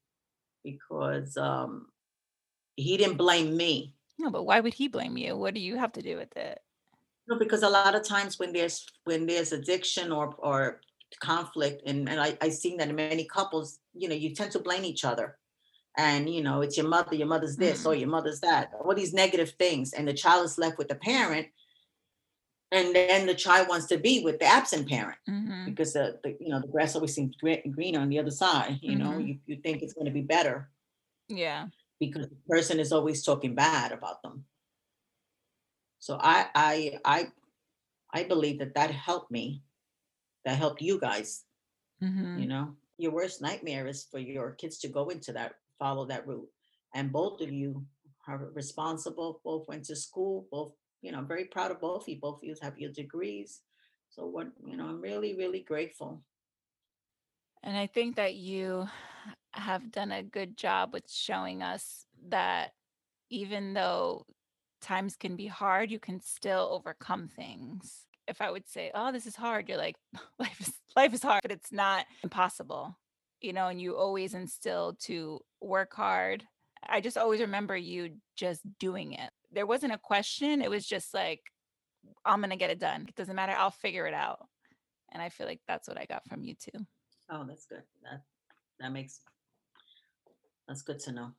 because 0.62 1.36
um 1.38 1.86
he 2.76 2.96
didn't 2.98 3.16
blame 3.16 3.56
me. 3.56 3.94
No, 4.18 4.30
but 4.30 4.44
why 4.44 4.60
would 4.60 4.74
he 4.74 4.88
blame 4.88 5.16
you? 5.16 5.36
What 5.36 5.54
do 5.54 5.60
you 5.60 5.76
have 5.76 5.92
to 5.92 6.02
do 6.02 6.16
with 6.16 6.36
it? 6.36 6.60
No, 7.30 7.38
because 7.38 7.62
a 7.62 7.68
lot 7.68 7.94
of 7.94 8.02
times 8.02 8.38
when 8.40 8.52
there's 8.52 8.84
when 9.04 9.24
there's 9.24 9.52
addiction 9.52 10.10
or 10.10 10.34
or 10.38 10.80
conflict, 11.20 11.82
and, 11.86 12.08
and 12.08 12.20
I, 12.20 12.36
I've 12.40 12.54
seen 12.54 12.76
that 12.78 12.88
in 12.88 12.96
many 12.96 13.24
couples, 13.24 13.78
you 13.94 14.08
know, 14.08 14.14
you 14.14 14.34
tend 14.34 14.50
to 14.52 14.58
blame 14.58 14.84
each 14.84 15.04
other. 15.04 15.38
and 15.96 16.28
you 16.30 16.42
know 16.42 16.60
it's 16.60 16.76
your 16.76 16.86
mother 16.86 17.16
your 17.16 17.26
mother's 17.26 17.56
this 17.56 17.84
or 17.84 17.92
mm-hmm. 17.92 18.00
your 18.00 18.08
mother's 18.08 18.40
that 18.40 18.70
all 18.80 18.94
these 18.94 19.12
negative 19.12 19.50
things 19.58 19.92
and 19.92 20.06
the 20.06 20.14
child 20.14 20.44
is 20.44 20.56
left 20.58 20.78
with 20.78 20.88
the 20.88 20.94
parent 20.94 21.48
and 22.72 22.94
then 22.94 23.26
the 23.26 23.34
child 23.34 23.68
wants 23.68 23.86
to 23.86 23.98
be 23.98 24.22
with 24.22 24.38
the 24.38 24.44
absent 24.46 24.88
parent 24.88 25.18
mm-hmm. 25.28 25.64
because 25.64 25.92
the, 25.92 26.18
the, 26.22 26.36
you 26.40 26.48
know 26.48 26.60
the 26.60 26.68
grass 26.68 26.94
always 26.94 27.14
seems 27.14 27.34
greener 27.36 28.00
on 28.00 28.08
the 28.08 28.18
other 28.18 28.30
side 28.30 28.78
you 28.82 28.96
mm-hmm. 28.96 29.02
know 29.02 29.18
you, 29.18 29.38
you 29.46 29.56
think 29.56 29.82
it's 29.82 29.94
going 29.94 30.06
to 30.06 30.12
be 30.12 30.22
better 30.22 30.70
yeah 31.28 31.66
because 31.98 32.28
the 32.28 32.36
person 32.48 32.78
is 32.78 32.92
always 32.92 33.22
talking 33.22 33.54
bad 33.54 33.90
about 33.90 34.22
them 34.22 34.44
so 36.00 36.18
i 36.20 36.46
i 36.54 36.98
i 37.04 37.28
i 38.12 38.24
believe 38.24 38.58
that 38.58 38.74
that 38.74 38.90
helped 38.90 39.30
me 39.30 39.62
that 40.44 40.56
helped 40.56 40.82
you 40.82 40.98
guys 40.98 41.44
mm-hmm. 42.02 42.38
you 42.38 42.48
know 42.48 42.74
your 42.98 43.12
worst 43.12 43.40
nightmare 43.40 43.86
is 43.86 44.04
for 44.10 44.18
your 44.18 44.50
kids 44.52 44.78
to 44.78 44.88
go 44.88 45.08
into 45.08 45.32
that 45.32 45.54
follow 45.78 46.04
that 46.04 46.26
route 46.26 46.48
and 46.94 47.12
both 47.12 47.40
of 47.40 47.52
you 47.52 47.84
are 48.26 48.50
responsible 48.52 49.40
both 49.44 49.68
went 49.68 49.84
to 49.84 49.94
school 49.94 50.46
both 50.50 50.72
you 51.02 51.12
know, 51.12 51.18
I'm 51.18 51.26
very 51.26 51.44
proud 51.44 51.70
of 51.70 51.80
both 51.80 52.02
of 52.02 52.08
you. 52.08 52.18
Both 52.20 52.38
of 52.38 52.44
you 52.44 52.54
have 52.62 52.78
your 52.78 52.92
degrees. 52.92 53.60
So 54.10 54.26
what, 54.26 54.48
you 54.64 54.76
know, 54.76 54.86
I'm 54.86 55.00
really, 55.00 55.36
really 55.36 55.60
grateful. 55.60 56.22
And 57.62 57.76
I 57.76 57.86
think 57.86 58.16
that 58.16 58.34
you 58.34 58.88
have 59.52 59.92
done 59.92 60.12
a 60.12 60.22
good 60.22 60.56
job 60.56 60.92
with 60.92 61.10
showing 61.10 61.62
us 61.62 62.06
that 62.28 62.72
even 63.30 63.74
though 63.74 64.26
times 64.80 65.16
can 65.16 65.36
be 65.36 65.46
hard, 65.46 65.90
you 65.90 65.98
can 65.98 66.20
still 66.20 66.68
overcome 66.70 67.28
things. 67.28 68.06
If 68.28 68.40
I 68.40 68.50
would 68.50 68.68
say, 68.68 68.90
"Oh, 68.94 69.12
this 69.12 69.26
is 69.26 69.36
hard," 69.36 69.68
you're 69.68 69.78
like, 69.78 69.96
"Life 70.38 70.60
is 70.60 70.72
life 70.96 71.14
is 71.14 71.22
hard, 71.22 71.42
but 71.42 71.52
it's 71.52 71.72
not 71.72 72.06
impossible." 72.22 72.96
You 73.40 73.52
know, 73.52 73.68
and 73.68 73.80
you 73.80 73.96
always 73.96 74.34
instill 74.34 74.94
to 75.02 75.40
work 75.60 75.94
hard. 75.94 76.44
I 76.86 77.00
just 77.00 77.18
always 77.18 77.40
remember 77.40 77.76
you 77.76 78.16
just 78.36 78.62
doing 78.78 79.12
it 79.12 79.30
there 79.52 79.66
wasn't 79.66 79.92
a 79.92 79.98
question. 79.98 80.62
It 80.62 80.70
was 80.70 80.86
just 80.86 81.12
like, 81.14 81.40
I'm 82.24 82.40
gonna 82.40 82.56
get 82.56 82.70
it 82.70 82.78
done. 82.78 83.06
It 83.08 83.14
doesn't 83.14 83.34
matter. 83.34 83.54
I'll 83.56 83.70
figure 83.70 84.06
it 84.06 84.14
out. 84.14 84.46
And 85.12 85.22
I 85.22 85.28
feel 85.28 85.46
like 85.46 85.60
that's 85.66 85.88
what 85.88 85.98
I 85.98 86.06
got 86.06 86.26
from 86.28 86.44
you 86.44 86.54
too. 86.54 86.86
Oh, 87.28 87.44
that's 87.46 87.66
good. 87.66 87.82
That 88.02 88.22
that 88.78 88.92
makes 88.92 89.20
that's 90.68 90.82
good 90.82 91.00
to 91.00 91.12
know. 91.12 91.32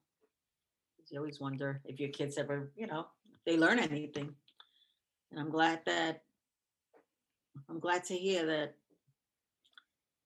You 1.09 1.19
always 1.19 1.39
wonder 1.39 1.81
if 1.85 1.99
your 1.99 2.09
kids 2.09 2.37
ever, 2.37 2.71
you 2.75 2.87
know, 2.87 3.07
they 3.45 3.57
learn 3.57 3.79
anything. 3.79 4.33
And 5.31 5.39
I'm 5.39 5.49
glad 5.49 5.81
that 5.85 6.21
I'm 7.69 7.79
glad 7.79 8.03
to 8.05 8.13
hear 8.15 8.45
that 8.45 8.75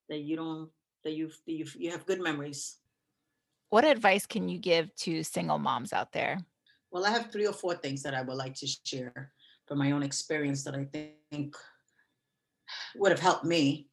that 0.10 0.20
you 0.20 0.36
don't 0.36 0.70
that 1.04 1.14
you 1.14 1.30
you 1.46 1.66
you 1.78 1.92
have 1.92 2.06
good 2.06 2.22
memories. 2.22 2.78
What 3.70 3.86
advice 3.86 4.26
can 4.26 4.48
you 4.48 4.58
give 4.58 4.94
to 4.98 5.24
single 5.24 5.60
moms 5.60 5.92
out 5.94 6.12
there? 6.12 6.40
Well, 6.92 7.06
I 7.06 7.10
have 7.10 7.32
three 7.32 7.48
or 7.48 7.54
four 7.54 7.76
things 7.76 8.04
that 8.04 8.14
I 8.14 8.22
would 8.22 8.38
like 8.38 8.56
to 8.56 8.68
share 8.68 9.32
from 9.68 9.80
my 9.80 9.92
own 9.92 10.04
experience 10.04 10.64
that 10.64 10.76
I 10.76 10.88
think 11.32 11.56
would 12.96 13.12
have 13.12 13.20
helped 13.20 13.46
me. 13.46 13.90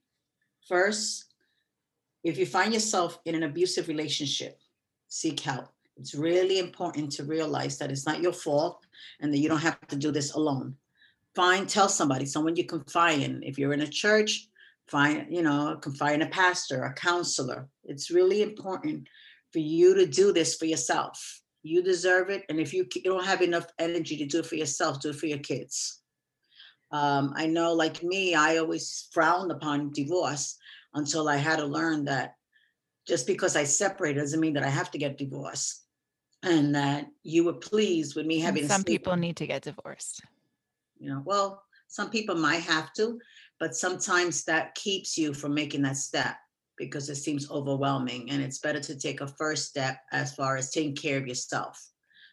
First, 0.68 1.32
if 2.22 2.38
you 2.38 2.46
find 2.46 2.72
yourself 2.72 3.18
in 3.24 3.34
an 3.34 3.42
abusive 3.42 3.88
relationship, 3.88 4.60
seek 5.08 5.40
help. 5.40 5.68
It's 5.96 6.14
really 6.14 6.58
important 6.58 7.12
to 7.12 7.24
realize 7.24 7.78
that 7.78 7.90
it's 7.90 8.06
not 8.06 8.20
your 8.20 8.32
fault 8.32 8.84
and 9.20 9.32
that 9.32 9.38
you 9.38 9.48
don't 9.48 9.58
have 9.58 9.80
to 9.88 9.96
do 9.96 10.10
this 10.10 10.34
alone. 10.34 10.76
Find, 11.34 11.68
tell 11.68 11.88
somebody, 11.88 12.26
someone 12.26 12.56
you 12.56 12.64
confide 12.64 13.20
in. 13.20 13.42
If 13.42 13.58
you're 13.58 13.72
in 13.72 13.82
a 13.82 13.86
church, 13.86 14.48
find, 14.88 15.26
you 15.30 15.42
know, 15.42 15.78
confide 15.80 16.14
in 16.14 16.22
a 16.22 16.30
pastor, 16.30 16.84
a 16.84 16.92
counselor. 16.94 17.68
It's 17.84 18.10
really 18.10 18.42
important 18.42 19.08
for 19.52 19.58
you 19.58 19.94
to 19.94 20.06
do 20.06 20.32
this 20.32 20.56
for 20.56 20.66
yourself 20.66 21.42
you 21.62 21.82
deserve 21.82 22.28
it. 22.30 22.44
And 22.48 22.58
if 22.58 22.72
you, 22.74 22.86
don't 23.04 23.24
have 23.24 23.42
enough 23.42 23.66
energy 23.78 24.16
to 24.16 24.26
do 24.26 24.40
it 24.40 24.46
for 24.46 24.56
yourself, 24.56 25.00
do 25.00 25.10
it 25.10 25.16
for 25.16 25.26
your 25.26 25.38
kids. 25.38 26.00
Um, 26.90 27.32
I 27.36 27.46
know, 27.46 27.72
like 27.72 28.02
me, 28.02 28.34
I 28.34 28.58
always 28.58 29.08
frowned 29.12 29.50
upon 29.50 29.92
divorce 29.92 30.58
until 30.94 31.28
I 31.28 31.36
had 31.36 31.56
to 31.56 31.64
learn 31.64 32.04
that 32.04 32.34
just 33.06 33.26
because 33.26 33.56
I 33.56 33.64
separate 33.64 34.14
doesn't 34.14 34.40
mean 34.40 34.52
that 34.54 34.64
I 34.64 34.68
have 34.68 34.90
to 34.90 34.98
get 34.98 35.18
divorced. 35.18 35.81
And 36.42 36.74
that 36.74 37.06
you 37.22 37.44
were 37.44 37.52
pleased 37.52 38.16
with 38.16 38.26
me 38.26 38.40
having. 38.40 38.66
some 38.66 38.82
people 38.82 39.16
need 39.16 39.36
to 39.36 39.46
get 39.46 39.62
divorced. 39.62 40.22
You 40.98 41.10
know, 41.10 41.22
well, 41.24 41.62
some 41.86 42.10
people 42.10 42.34
might 42.34 42.62
have 42.62 42.92
to, 42.94 43.20
but 43.60 43.76
sometimes 43.76 44.44
that 44.44 44.74
keeps 44.74 45.16
you 45.16 45.34
from 45.34 45.54
making 45.54 45.82
that 45.82 45.96
step 45.96 46.36
because 46.78 47.08
it 47.08 47.16
seems 47.16 47.50
overwhelming 47.50 48.30
and 48.30 48.42
it's 48.42 48.58
better 48.58 48.80
to 48.80 48.98
take 48.98 49.20
a 49.20 49.26
first 49.26 49.68
step 49.68 49.98
as 50.10 50.34
far 50.34 50.56
as 50.56 50.70
taking 50.70 50.96
care 50.96 51.18
of 51.18 51.26
yourself 51.26 51.80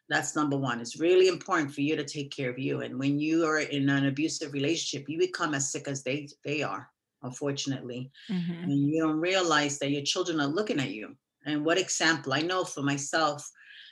that's 0.10 0.36
number 0.36 0.58
one 0.58 0.82
it's 0.82 1.00
really 1.00 1.28
important 1.28 1.72
for 1.74 1.82
you 1.82 1.96
to 1.96 2.04
take 2.04 2.32
care 2.32 2.50
of 2.50 2.58
you 2.58 2.82
and 2.82 2.98
when 2.98 3.20
you 3.20 3.46
are 3.46 3.60
in 3.60 3.90
an 3.90 4.08
abusive 4.08 4.54
relationship 4.54 5.08
you 5.08 5.18
become 5.18 5.54
as 5.54 5.72
sick 5.72 5.88
as 5.88 6.04
they 6.04 6.28
they 6.44 6.64
are 6.64 6.90
unfortunately 7.24 8.12
mm-hmm. 8.30 8.64
and 8.64 8.88
you 8.88 9.02
don't 9.02 9.20
realize 9.20 9.78
that 9.78 9.92
your 9.92 10.02
children 10.02 10.40
are 10.40 10.48
looking 10.48 10.80
at 10.80 10.90
you 10.90 11.16
and 11.46 11.64
what 11.64 11.78
example 11.78 12.34
i 12.34 12.42
know 12.42 12.64
for 12.64 12.82
myself 12.82 13.48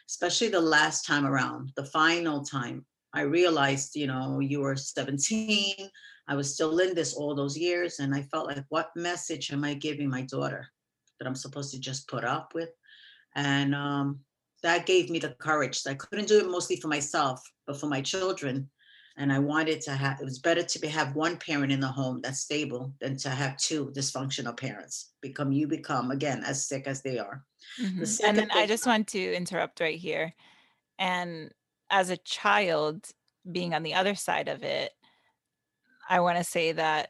especially 0.10 0.47
the 0.49 0.60
last 0.60 1.05
time 1.05 1.26
around 1.26 1.72
the 1.76 1.86
final 1.86 2.43
time 2.43 2.86
i 3.14 3.22
realized 3.22 3.95
you 3.95 4.08
know 4.08 4.39
you 4.39 4.60
were 4.60 4.76
17 4.76 5.89
I 6.28 6.36
was 6.36 6.53
still 6.53 6.78
in 6.80 6.93
this 6.93 7.14
all 7.14 7.34
those 7.34 7.58
years, 7.58 7.99
and 7.99 8.14
I 8.14 8.22
felt 8.24 8.47
like, 8.47 8.64
what 8.70 8.91
message 8.95 9.51
am 9.51 9.64
I 9.64 9.74
giving 9.74 10.10
my 10.10 10.24
daughter 10.24 10.68
that 11.20 11.28
I'm 11.28 11.36
supposed 11.36 11.72
to 11.74 11.80
just 11.80 12.08
put 12.10 12.26
up 12.26 12.53
with? 12.53 12.70
And 13.36 13.74
um, 13.74 14.20
that 14.62 14.86
gave 14.86 15.10
me 15.10 15.20
the 15.20 15.36
courage. 15.39 15.82
I 15.88 15.93
couldn't 15.93 16.28
do 16.28 16.39
it 16.39 16.49
mostly 16.49 16.76
for 16.76 16.89
myself, 16.89 17.41
but 17.66 17.80
for 17.80 17.88
my 17.88 18.01
children. 18.01 18.70
And 19.18 19.34
I 19.34 19.39
wanted 19.39 19.82
to 19.82 19.91
have. 19.91 20.22
It 20.22 20.26
was 20.26 20.39
better 20.39 20.63
to 20.63 20.80
be, 20.80 20.88
have 20.88 21.15
one 21.15 21.38
parent 21.38 21.72
in 21.72 21.80
the 21.80 21.88
home 21.88 22.22
that's 22.22 22.41
stable 22.41 22.93
than 23.01 23.18
to 23.18 23.30
have 23.30 23.57
two 23.57 23.91
dysfunctional 23.95 24.55
parents. 24.55 25.13
Become 25.22 25.51
you 25.51 25.68
become 25.68 26.11
again 26.11 26.43
as 26.45 26.68
sick 26.68 26.86
as 26.86 27.01
they 27.01 27.18
are. 27.18 27.43
Mm-hmm. 27.82 27.99
The 27.99 28.22
and 28.26 28.38
then 28.38 28.51
I 28.51 28.68
just 28.68 28.86
want 28.86 29.07
to 29.09 29.34
interrupt 29.34 29.80
right 29.80 29.97
here. 29.97 30.34
And 30.99 31.51
as 31.89 32.09
a 32.09 32.18
child, 32.18 33.07
being 33.51 33.74
on 33.74 33.84
the 33.84 33.95
other 33.95 34.15
side 34.15 34.47
of 34.47 34.63
it, 34.63 34.91
I 36.09 36.20
want 36.20 36.38
to 36.38 36.43
say 36.43 36.74
that 36.74 37.09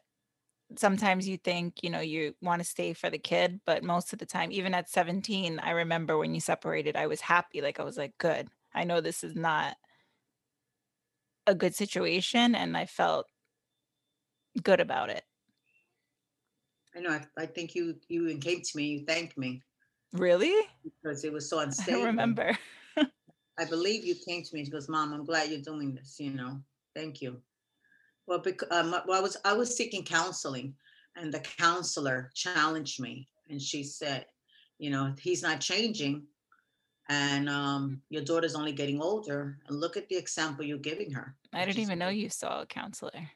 sometimes 0.76 1.28
you 1.28 1.38
think, 1.38 1.76
you 1.82 1.90
know, 1.90 2.00
you 2.00 2.36
want 2.42 2.62
to 2.62 2.68
stay 2.68 2.94
for 2.94 3.10
the 3.10 3.18
kid, 3.18 3.62
but 3.66 3.84
most 3.84 4.12
of 4.14 4.20
the 4.20 4.26
time, 4.26 4.52
even 4.52 4.74
at 4.74 4.90
17, 4.90 5.60
I 5.60 5.72
remember 5.72 6.18
when 6.18 6.34
you 6.34 6.42
separated, 6.42 6.96
I 6.96 7.08
was 7.08 7.22
happy. 7.22 7.62
Like, 7.62 7.80
I 7.80 7.84
was 7.84 7.98
like, 7.98 8.18
good. 8.18 8.50
I 8.74 8.84
know 8.84 9.00
this 9.00 9.24
is 9.24 9.36
not 9.36 9.76
a 11.48 11.56
good 11.56 11.74
situation. 11.74 12.54
And 12.54 12.78
I 12.78 12.86
felt 12.86 13.26
good 14.62 14.80
about 14.80 15.10
it. 15.10 15.24
I 16.96 17.00
know. 17.00 17.12
I, 17.12 17.22
I 17.38 17.46
think 17.46 17.76
you 17.76 17.96
you 18.08 18.38
came 18.38 18.62
to 18.62 18.78
me. 18.78 18.84
You 18.86 19.06
thanked 19.06 19.38
me. 19.38 19.62
Really? 20.14 20.54
Because 20.84 21.24
it 21.24 21.32
was 21.32 21.50
so 21.50 21.60
unstable. 21.66 22.04
I 22.04 22.06
remember. 22.06 22.58
I 23.60 23.66
believe 23.66 24.06
you 24.06 24.16
came 24.28 24.44
to 24.44 24.56
me. 24.56 24.66
She 24.66 24.72
goes, 24.72 24.90
"Mom, 24.90 25.14
I'm 25.14 25.26
glad 25.26 25.50
you're 25.50 25.62
doing 25.62 25.94
this. 25.96 26.20
You 26.20 26.32
know, 26.32 26.60
thank 26.96 27.22
you." 27.22 27.38
Well, 28.28 28.40
because, 28.40 28.68
um, 28.72 28.92
well, 29.08 29.18
I 29.18 29.22
was 29.22 29.38
I 29.46 29.54
was 29.54 29.76
seeking 29.76 30.04
counseling, 30.04 30.74
and 31.16 31.34
the 31.34 31.40
counselor 31.40 32.32
challenged 32.34 33.00
me, 33.00 33.28
and 33.50 33.62
she 33.62 33.84
said, 33.84 34.26
you 34.80 34.90
know, 34.90 35.14
he's 35.20 35.42
not 35.42 35.60
changing, 35.60 36.24
and 37.10 37.50
um, 37.50 38.02
your 38.10 38.24
daughter's 38.24 38.56
only 38.56 38.72
getting 38.72 39.02
older, 39.02 39.58
and 39.68 39.80
look 39.80 39.98
at 39.98 40.10
the 40.10 40.16
example 40.16 40.66
you're 40.66 40.78
giving 40.78 41.12
her. 41.12 41.36
I 41.54 41.66
didn't 41.66 41.82
even 41.82 42.00
know 42.00 42.10
you 42.10 42.30
saw 42.30 42.62
a 42.62 42.66
counselor. 42.66 43.30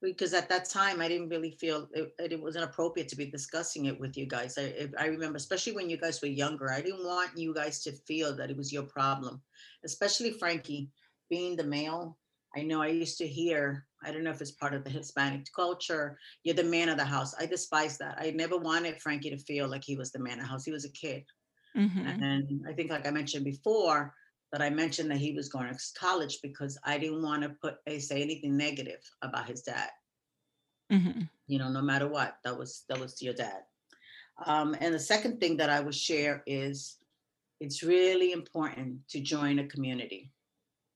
Because 0.00 0.32
at 0.32 0.48
that 0.48 0.68
time, 0.68 1.00
I 1.00 1.08
didn't 1.08 1.28
really 1.28 1.50
feel 1.50 1.88
it, 1.92 2.14
it 2.18 2.40
wasn't 2.40 2.64
appropriate 2.64 3.08
to 3.08 3.16
be 3.16 3.26
discussing 3.26 3.86
it 3.86 3.98
with 3.98 4.16
you 4.16 4.26
guys. 4.26 4.56
I, 4.56 4.88
I 4.96 5.06
remember, 5.06 5.36
especially 5.36 5.72
when 5.72 5.90
you 5.90 5.96
guys 5.96 6.22
were 6.22 6.28
younger, 6.28 6.70
I 6.70 6.80
didn't 6.80 7.04
want 7.04 7.36
you 7.36 7.52
guys 7.52 7.82
to 7.82 7.92
feel 7.92 8.36
that 8.36 8.48
it 8.48 8.56
was 8.56 8.72
your 8.72 8.84
problem, 8.84 9.42
especially 9.84 10.30
Frankie, 10.30 10.88
being 11.28 11.56
the 11.56 11.64
male 11.64 12.16
I 12.56 12.62
know 12.62 12.80
I 12.82 12.88
used 12.88 13.18
to 13.18 13.26
hear, 13.26 13.86
I 14.02 14.10
don't 14.10 14.24
know 14.24 14.30
if 14.30 14.40
it's 14.40 14.52
part 14.52 14.74
of 14.74 14.84
the 14.84 14.90
Hispanic 14.90 15.46
culture, 15.54 16.18
you're 16.44 16.54
the 16.54 16.64
man 16.64 16.88
of 16.88 16.96
the 16.96 17.04
house. 17.04 17.34
I 17.38 17.46
despise 17.46 17.98
that. 17.98 18.16
I 18.18 18.30
never 18.30 18.56
wanted 18.56 19.00
Frankie 19.00 19.30
to 19.30 19.38
feel 19.38 19.68
like 19.68 19.84
he 19.84 19.96
was 19.96 20.10
the 20.10 20.18
man 20.18 20.38
of 20.38 20.44
the 20.44 20.50
house. 20.50 20.64
He 20.64 20.72
was 20.72 20.84
a 20.84 20.90
kid. 20.90 21.24
Mm-hmm. 21.76 22.22
And 22.22 22.64
I 22.68 22.72
think, 22.72 22.90
like 22.90 23.06
I 23.06 23.10
mentioned 23.10 23.44
before, 23.44 24.14
that 24.52 24.62
I 24.62 24.70
mentioned 24.70 25.10
that 25.10 25.18
he 25.18 25.32
was 25.32 25.48
going 25.48 25.68
to 25.68 25.78
college 25.98 26.38
because 26.42 26.78
I 26.84 26.98
didn't 26.98 27.22
want 27.22 27.42
to 27.42 27.50
put 27.60 27.76
say 28.00 28.22
anything 28.22 28.56
negative 28.56 29.00
about 29.22 29.48
his 29.48 29.62
dad. 29.62 29.90
Mm-hmm. 30.90 31.22
You 31.46 31.58
know, 31.58 31.70
no 31.70 31.82
matter 31.82 32.08
what, 32.08 32.38
that 32.44 32.58
was 32.58 32.84
that 32.88 32.98
was 32.98 33.20
your 33.20 33.34
dad. 33.34 33.62
Um, 34.46 34.76
and 34.80 34.94
the 34.94 35.00
second 35.00 35.40
thing 35.40 35.56
that 35.58 35.68
I 35.68 35.80
would 35.80 35.94
share 35.94 36.42
is 36.46 36.96
it's 37.60 37.82
really 37.82 38.32
important 38.32 39.06
to 39.08 39.20
join 39.20 39.58
a 39.58 39.66
community 39.66 40.30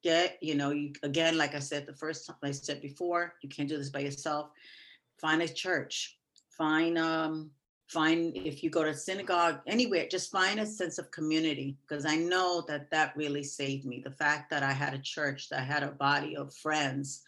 get, 0.03 0.39
you 0.41 0.55
know, 0.55 0.71
you 0.71 0.93
again, 1.03 1.39
like 1.39 1.55
I 1.55 1.61
said 1.61 1.87
the 1.87 1.95
first 1.95 2.27
time 2.27 2.37
I 2.43 2.51
said 2.51 2.83
before, 2.83 3.35
you 3.43 3.49
can't 3.49 3.69
do 3.69 3.79
this 3.79 3.91
by 3.91 4.01
yourself. 4.01 4.51
Find 5.21 5.41
a 5.43 5.49
church, 5.49 6.19
find 6.57 6.99
um, 6.99 7.51
find 7.93 8.37
if 8.37 8.63
you 8.63 8.71
go 8.71 8.83
to 8.83 8.95
synagogue 8.95 9.61
anywhere 9.67 10.07
just 10.11 10.31
find 10.31 10.59
a 10.61 10.67
sense 10.67 10.99
of 10.99 11.11
community 11.11 11.77
because 11.83 12.07
i 12.07 12.17
know 12.17 12.65
that 12.67 12.91
that 12.91 13.17
really 13.17 13.43
saved 13.43 13.85
me 13.85 14.01
the 14.01 14.11
fact 14.11 14.51
that 14.51 14.63
i 14.63 14.73
had 14.73 14.95
a 14.95 14.99
church 14.99 15.49
that 15.49 15.61
I 15.61 15.65
had 15.65 15.83
a 15.83 15.89
body 15.89 16.37
of 16.37 16.55
friends 16.55 17.23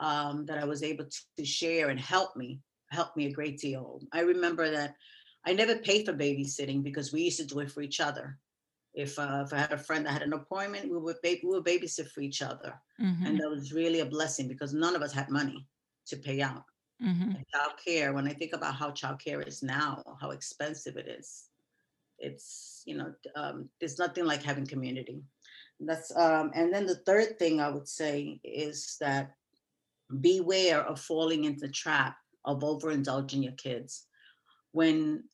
um, 0.00 0.44
that 0.46 0.58
i 0.58 0.64
was 0.64 0.82
able 0.82 1.04
to, 1.36 1.44
share 1.44 1.88
and 1.88 2.00
help 2.00 2.36
me 2.36 2.60
helped 2.90 3.16
me 3.16 3.26
a 3.26 3.32
great 3.32 3.58
deal 3.58 4.00
i 4.12 4.20
remember 4.20 4.70
that 4.70 4.94
i 5.46 5.52
never 5.52 5.76
paid 5.76 6.04
for 6.04 6.12
babysitting 6.12 6.82
because 6.82 7.12
we 7.12 7.22
used 7.22 7.38
to 7.38 7.46
do 7.46 7.60
it 7.60 7.70
for 7.70 7.82
each 7.82 8.00
other 8.00 8.38
if, 8.94 9.16
uh, 9.16 9.44
if 9.46 9.52
I 9.52 9.58
had 9.58 9.72
a 9.72 9.78
friend 9.78 10.04
that 10.04 10.12
had 10.12 10.22
an 10.22 10.32
appointment, 10.32 10.90
we 10.90 10.98
would, 10.98 11.16
we 11.22 11.40
would 11.44 11.64
babysit 11.64 12.10
for 12.10 12.20
each 12.20 12.42
other. 12.42 12.74
Mm-hmm. 13.00 13.26
And 13.26 13.38
that 13.38 13.48
was 13.48 13.72
really 13.72 14.00
a 14.00 14.06
blessing 14.06 14.48
because 14.48 14.74
none 14.74 14.96
of 14.96 15.02
us 15.02 15.12
had 15.12 15.30
money 15.30 15.68
to 16.08 16.16
pay 16.16 16.40
out. 16.40 16.64
Mm-hmm. 17.02 17.32
Child 17.54 17.72
care, 17.84 18.12
when 18.12 18.26
I 18.26 18.32
think 18.32 18.52
about 18.54 18.74
how 18.74 18.90
child 18.90 19.22
care 19.22 19.40
is 19.40 19.62
now, 19.62 20.02
how 20.20 20.30
expensive 20.30 20.96
it 20.96 21.06
is, 21.06 21.44
it's, 22.18 22.82
you 22.86 22.96
know, 22.96 23.12
um, 23.36 23.68
there's 23.78 23.98
nothing 23.98 24.24
like 24.24 24.42
having 24.42 24.66
community. 24.66 25.22
That's, 25.80 26.14
um, 26.16 26.50
and 26.54 26.74
then 26.74 26.86
the 26.86 26.96
third 26.96 27.38
thing 27.38 27.60
I 27.60 27.68
would 27.68 27.86
say 27.86 28.40
is 28.42 28.96
that 29.00 29.34
beware 30.20 30.82
of 30.82 30.98
falling 31.00 31.44
into 31.44 31.60
the 31.60 31.72
trap 31.72 32.16
of 32.44 32.60
overindulging 32.60 33.44
your 33.44 33.52
kids. 33.52 34.06
When 34.72 35.24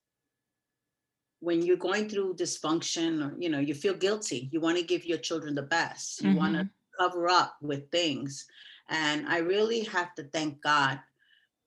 when 1.44 1.60
you're 1.60 1.76
going 1.76 2.08
through 2.08 2.34
dysfunction 2.34 3.22
or 3.22 3.34
you 3.38 3.50
know 3.50 3.58
you 3.58 3.74
feel 3.74 3.94
guilty 3.94 4.48
you 4.50 4.60
want 4.60 4.78
to 4.78 4.82
give 4.82 5.04
your 5.04 5.18
children 5.18 5.54
the 5.54 5.62
best 5.62 6.22
you 6.22 6.30
mm-hmm. 6.30 6.38
want 6.38 6.54
to 6.54 6.68
cover 6.98 7.28
up 7.28 7.56
with 7.60 7.90
things 7.90 8.46
and 8.88 9.28
i 9.28 9.38
really 9.38 9.80
have 9.80 10.14
to 10.14 10.24
thank 10.32 10.60
god 10.62 10.98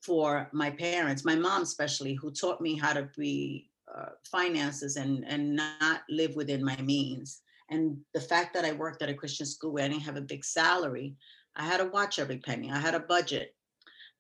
for 0.02 0.50
my 0.54 0.70
parents 0.70 1.26
my 1.26 1.36
mom 1.36 1.62
especially 1.62 2.14
who 2.14 2.32
taught 2.32 2.62
me 2.62 2.78
how 2.78 2.94
to 2.94 3.10
be 3.18 3.70
uh, 3.96 4.10
finances 4.30 4.96
and 4.96 5.26
and 5.28 5.56
not 5.56 6.02
live 6.10 6.36
within 6.36 6.64
my 6.64 6.76
means 6.82 7.42
and 7.70 7.98
the 8.14 8.22
fact 8.22 8.54
that 8.54 8.66
i 8.66 8.72
worked 8.72 9.02
at 9.02 9.10
a 9.10 9.14
christian 9.14 9.46
school 9.46 9.74
where 9.74 9.86
i 9.86 9.88
didn't 9.88 10.04
have 10.04 10.18
a 10.18 10.22
big 10.22 10.44
salary 10.44 11.16
i 11.56 11.64
had 11.64 11.78
to 11.78 11.86
watch 11.86 12.20
every 12.20 12.38
penny 12.38 12.72
i 12.72 12.78
had 12.78 12.96
a 12.96 13.00
budget 13.00 13.56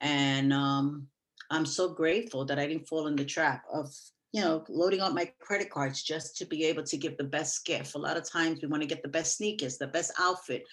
and 0.01 0.51
um, 0.53 1.07
i'm 1.51 1.65
so 1.65 1.93
grateful 1.93 2.45
that 2.45 2.59
i 2.59 2.67
didn't 2.67 2.87
fall 2.87 3.07
in 3.07 3.15
the 3.15 3.25
trap 3.25 3.63
of 3.71 3.89
you 4.33 4.41
know, 4.41 4.63
loading 4.69 4.99
up 4.99 5.13
my 5.13 5.31
credit 5.39 5.69
cards 5.69 6.03
just 6.03 6.37
to 6.37 6.45
be 6.45 6.65
able 6.65 6.83
to 6.83 6.97
give 6.97 7.17
the 7.17 7.23
best 7.23 7.65
gift. 7.65 7.95
A 7.95 7.97
lot 7.97 8.17
of 8.17 8.29
times 8.29 8.61
we 8.61 8.67
want 8.67 8.83
to 8.83 8.87
get 8.87 9.01
the 9.01 9.09
best 9.09 9.37
sneakers, 9.37 9.77
the 9.77 9.87
best 9.87 10.11
outfit, 10.19 10.63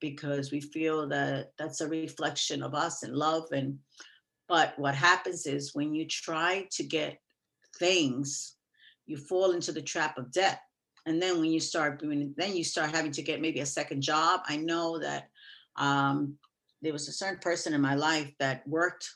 because 0.00 0.50
we 0.50 0.60
feel 0.60 1.06
that 1.08 1.52
that's 1.58 1.80
a 1.80 1.88
reflection 1.88 2.62
of 2.62 2.74
us 2.74 3.02
and 3.02 3.14
love. 3.14 3.44
And 3.52 3.78
but 4.52 4.78
what 4.78 4.94
happens 4.94 5.46
is 5.46 5.74
when 5.74 5.94
you 5.94 6.06
try 6.06 6.68
to 6.72 6.82
get 6.84 7.18
things, 7.78 8.56
you 9.06 9.16
fall 9.16 9.52
into 9.52 9.72
the 9.72 9.80
trap 9.80 10.18
of 10.18 10.30
debt. 10.30 10.60
And 11.06 11.22
then 11.22 11.40
when 11.40 11.50
you 11.50 11.58
start 11.58 11.98
doing, 11.98 12.34
then 12.36 12.54
you 12.54 12.62
start 12.62 12.94
having 12.94 13.12
to 13.12 13.22
get 13.22 13.40
maybe 13.40 13.60
a 13.60 13.66
second 13.66 14.02
job. 14.02 14.40
I 14.46 14.58
know 14.58 14.98
that 14.98 15.30
um, 15.76 16.34
there 16.82 16.92
was 16.92 17.08
a 17.08 17.12
certain 17.12 17.38
person 17.38 17.72
in 17.72 17.80
my 17.80 17.94
life 17.94 18.30
that 18.40 18.68
worked 18.68 19.08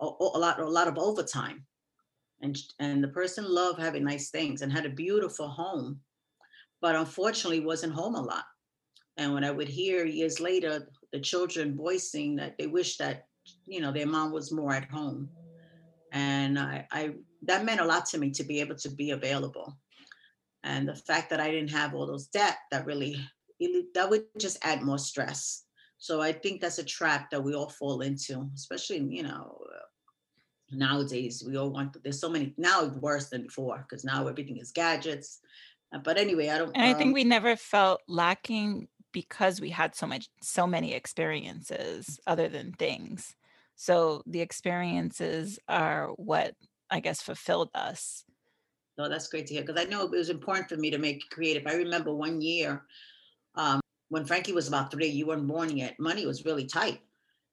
a, 0.00 0.06
a 0.06 0.38
lot, 0.38 0.60
a 0.60 0.64
lot 0.64 0.86
of 0.86 0.96
overtime 0.96 1.66
and 2.40 2.56
and 2.78 3.02
the 3.02 3.08
person 3.08 3.44
loved 3.52 3.80
having 3.80 4.04
nice 4.04 4.30
things 4.30 4.62
and 4.62 4.70
had 4.70 4.86
a 4.86 4.90
beautiful 4.90 5.48
home 5.48 5.98
but 6.82 6.94
unfortunately 6.94 7.60
wasn't 7.60 7.92
home 7.94 8.14
a 8.14 8.20
lot 8.20 8.44
and 9.16 9.32
when 9.32 9.42
i 9.42 9.50
would 9.50 9.68
hear 9.68 10.04
years 10.04 10.38
later 10.38 10.86
the 11.14 11.18
children 11.18 11.74
voicing 11.74 12.36
that 12.36 12.58
they 12.58 12.66
wish 12.66 12.98
that 12.98 13.24
you 13.66 13.80
know 13.80 13.92
their 13.92 14.06
mom 14.06 14.32
was 14.32 14.52
more 14.52 14.72
at 14.72 14.90
home. 14.90 15.30
And 16.12 16.58
i, 16.58 16.86
I 16.90 17.14
that 17.42 17.64
meant 17.64 17.80
a 17.80 17.84
lot 17.84 18.06
to 18.06 18.18
me 18.18 18.30
to 18.30 18.44
be 18.44 18.60
able 18.60 18.76
to 18.76 18.90
be 18.90 19.10
available. 19.10 19.76
And 20.64 20.88
the 20.88 20.96
fact 20.96 21.30
that 21.30 21.40
i 21.40 21.50
didn't 21.50 21.70
have 21.70 21.94
all 21.94 22.06
those 22.06 22.28
debt 22.28 22.56
that 22.70 22.86
really 22.86 23.16
that 23.94 24.10
would 24.10 24.24
just 24.38 24.58
add 24.62 24.82
more 24.82 24.98
stress. 24.98 25.64
So 25.98 26.20
i 26.20 26.32
think 26.32 26.60
that's 26.60 26.78
a 26.78 26.84
trap 26.84 27.30
that 27.30 27.42
we 27.42 27.54
all 27.54 27.68
fall 27.68 28.00
into 28.02 28.48
especially 28.54 28.98
you 29.08 29.22
know 29.22 29.58
nowadays 30.70 31.44
we 31.46 31.56
all 31.56 31.70
want 31.70 31.96
there's 32.02 32.20
so 32.20 32.28
many 32.28 32.52
now 32.58 32.84
it's 32.84 32.96
worse 32.96 33.28
than 33.28 33.42
before 33.42 33.86
because 33.88 34.04
now 34.04 34.26
everything 34.26 34.58
is 34.58 34.72
gadgets. 34.72 35.40
Uh, 35.94 35.98
but 35.98 36.18
anyway 36.18 36.48
i 36.48 36.58
don't 36.58 36.72
and 36.74 36.84
i 36.84 36.90
um, 36.90 36.98
think 36.98 37.14
we 37.14 37.22
never 37.22 37.54
felt 37.54 38.00
lacking 38.08 38.88
because 39.16 39.62
we 39.62 39.70
had 39.70 39.94
so 39.94 40.06
much 40.06 40.28
so 40.42 40.66
many 40.66 40.92
experiences 40.92 42.20
other 42.26 42.50
than 42.50 42.70
things. 42.72 43.34
So 43.74 44.22
the 44.26 44.42
experiences 44.42 45.58
are 45.68 46.08
what 46.16 46.54
i 46.90 47.00
guess 47.00 47.22
fulfilled 47.22 47.70
us. 47.74 48.24
No 48.98 49.08
that's 49.08 49.28
great 49.28 49.46
to 49.46 49.54
hear 49.54 49.62
because 49.62 49.80
i 49.80 49.88
know 49.88 50.04
it 50.04 50.10
was 50.10 50.28
important 50.28 50.68
for 50.68 50.76
me 50.76 50.90
to 50.90 50.98
make 50.98 51.30
creative. 51.30 51.66
I 51.66 51.76
remember 51.76 52.12
one 52.12 52.42
year 52.42 52.82
um, 53.54 53.80
when 54.10 54.26
frankie 54.26 54.52
was 54.52 54.68
about 54.68 54.90
three 54.90 55.06
you 55.06 55.26
weren't 55.28 55.48
born 55.48 55.74
yet. 55.74 55.98
Money 55.98 56.26
was 56.26 56.44
really 56.44 56.66
tight 56.66 57.00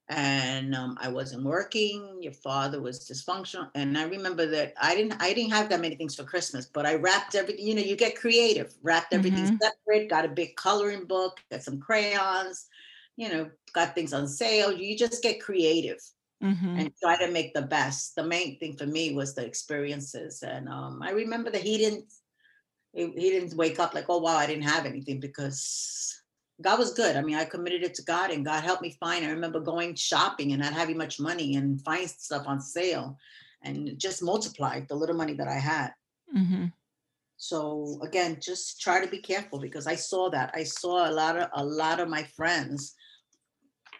and 0.09 0.75
um, 0.75 0.97
I 0.99 1.07
wasn't 1.07 1.43
working. 1.43 2.19
Your 2.21 2.33
father 2.33 2.81
was 2.81 3.07
dysfunctional, 3.09 3.69
and 3.75 3.97
I 3.97 4.03
remember 4.03 4.45
that 4.47 4.73
I 4.81 4.95
didn't 4.95 5.15
I 5.21 5.33
didn't 5.33 5.51
have 5.51 5.69
that 5.69 5.81
many 5.81 5.95
things 5.95 6.15
for 6.15 6.23
Christmas, 6.23 6.65
but 6.65 6.85
I 6.85 6.95
wrapped 6.95 7.35
everything. 7.35 7.65
You 7.65 7.75
know, 7.75 7.81
you 7.81 7.95
get 7.95 8.19
creative, 8.19 8.73
wrapped 8.81 9.13
everything 9.13 9.45
mm-hmm. 9.45 9.55
separate. 9.61 10.09
Got 10.09 10.25
a 10.25 10.29
big 10.29 10.55
coloring 10.55 11.05
book, 11.05 11.39
got 11.51 11.63
some 11.63 11.79
crayons. 11.79 12.67
You 13.15 13.29
know, 13.29 13.49
got 13.73 13.95
things 13.95 14.13
on 14.13 14.27
sale. 14.27 14.71
You 14.71 14.97
just 14.97 15.21
get 15.21 15.39
creative 15.39 15.99
mm-hmm. 16.43 16.79
and 16.79 16.91
try 17.01 17.17
to 17.17 17.31
make 17.31 17.53
the 17.53 17.61
best. 17.61 18.15
The 18.15 18.23
main 18.23 18.57
thing 18.59 18.75
for 18.75 18.87
me 18.87 19.13
was 19.13 19.35
the 19.35 19.45
experiences, 19.45 20.43
and 20.43 20.67
um, 20.67 21.01
I 21.01 21.11
remember 21.11 21.49
that 21.51 21.61
he 21.61 21.77
didn't 21.77 22.05
he, 22.93 23.11
he 23.15 23.29
didn't 23.29 23.55
wake 23.55 23.79
up 23.79 23.93
like, 23.93 24.05
oh 24.09 24.19
wow, 24.19 24.37
I 24.37 24.47
didn't 24.47 24.63
have 24.63 24.85
anything 24.85 25.19
because 25.19 26.22
God 26.61 26.79
was 26.79 26.93
good. 26.93 27.15
I 27.15 27.21
mean, 27.21 27.35
I 27.35 27.45
committed 27.45 27.83
it 27.83 27.93
to 27.95 28.03
God 28.03 28.31
and 28.31 28.45
God 28.45 28.63
helped 28.63 28.81
me 28.81 28.95
find. 28.99 29.25
I 29.25 29.29
remember 29.29 29.59
going 29.59 29.95
shopping 29.95 30.51
and 30.51 30.61
not 30.61 30.73
having 30.73 30.97
much 30.97 31.19
money 31.19 31.55
and 31.55 31.81
find 31.83 32.09
stuff 32.09 32.43
on 32.47 32.61
sale 32.61 33.17
and 33.63 33.97
just 33.97 34.21
multiplied 34.23 34.87
the 34.87 34.95
little 34.95 35.15
money 35.15 35.33
that 35.33 35.47
I 35.47 35.57
had. 35.57 35.91
Mm-hmm. 36.35 36.65
So 37.37 37.99
again, 38.03 38.37
just 38.41 38.79
try 38.79 39.03
to 39.03 39.09
be 39.09 39.17
careful 39.17 39.59
because 39.59 39.87
I 39.87 39.95
saw 39.95 40.29
that. 40.29 40.51
I 40.53 40.63
saw 40.63 41.09
a 41.09 41.11
lot 41.11 41.37
of 41.37 41.49
a 41.53 41.65
lot 41.65 41.99
of 41.99 42.07
my 42.07 42.23
friends 42.23 42.93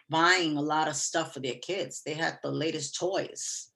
buying 0.08 0.56
a 0.56 0.62
lot 0.62 0.88
of 0.88 0.96
stuff 0.96 1.34
for 1.34 1.40
their 1.40 1.56
kids. 1.56 2.02
They 2.04 2.14
had 2.14 2.38
the 2.42 2.50
latest 2.50 2.98
toys. 2.98 3.68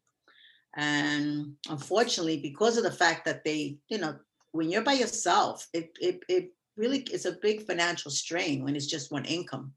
And 0.77 1.55
unfortunately, 1.69 2.39
because 2.39 2.77
of 2.77 2.85
the 2.85 2.93
fact 2.93 3.25
that 3.25 3.45
they, 3.45 3.79
you 3.89 3.99
know, 3.99 4.17
when 4.53 4.71
you're 4.71 4.83
by 4.83 4.95
yourself, 4.95 5.67
it 5.73 5.91
it 6.01 6.23
it 6.29 6.53
really 6.79 7.01
it's 7.13 7.25
a 7.25 7.39
big 7.43 7.67
financial 7.67 8.11
strain 8.11 8.65
when 8.65 8.77
it's 8.77 8.87
just 8.87 9.13
one 9.13 9.25
income. 9.25 9.73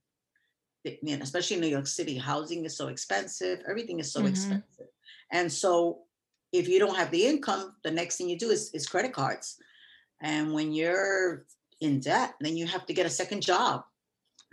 You 0.84 1.18
know, 1.18 1.24
especially 1.24 1.58
in 1.58 1.62
New 1.62 1.68
York 1.68 1.88
City, 1.88 2.18
housing 2.18 2.66
is 2.66 2.76
so 2.76 2.88
expensive, 2.88 3.62
everything 3.70 4.00
is 4.00 4.12
so 4.12 4.20
mm-hmm. 4.20 4.30
expensive. 4.30 4.88
And 5.32 5.52
so 5.52 6.00
if 6.52 6.68
you 6.68 6.80
don't 6.80 6.96
have 6.96 7.12
the 7.12 7.26
income, 7.26 7.76
the 7.84 7.92
next 7.92 8.18
thing 8.18 8.30
you 8.30 8.38
do 8.38 8.50
is, 8.50 8.72
is 8.74 8.88
credit 8.88 9.14
cards. 9.14 9.58
And 10.22 10.54
when 10.54 10.72
you're 10.72 11.46
in 11.82 12.00
debt, 12.00 12.34
then 12.42 12.58
you 12.58 12.66
have 12.66 12.86
to 12.88 12.94
get 12.94 13.06
a 13.06 13.10
second 13.10 13.42
job. 13.42 13.84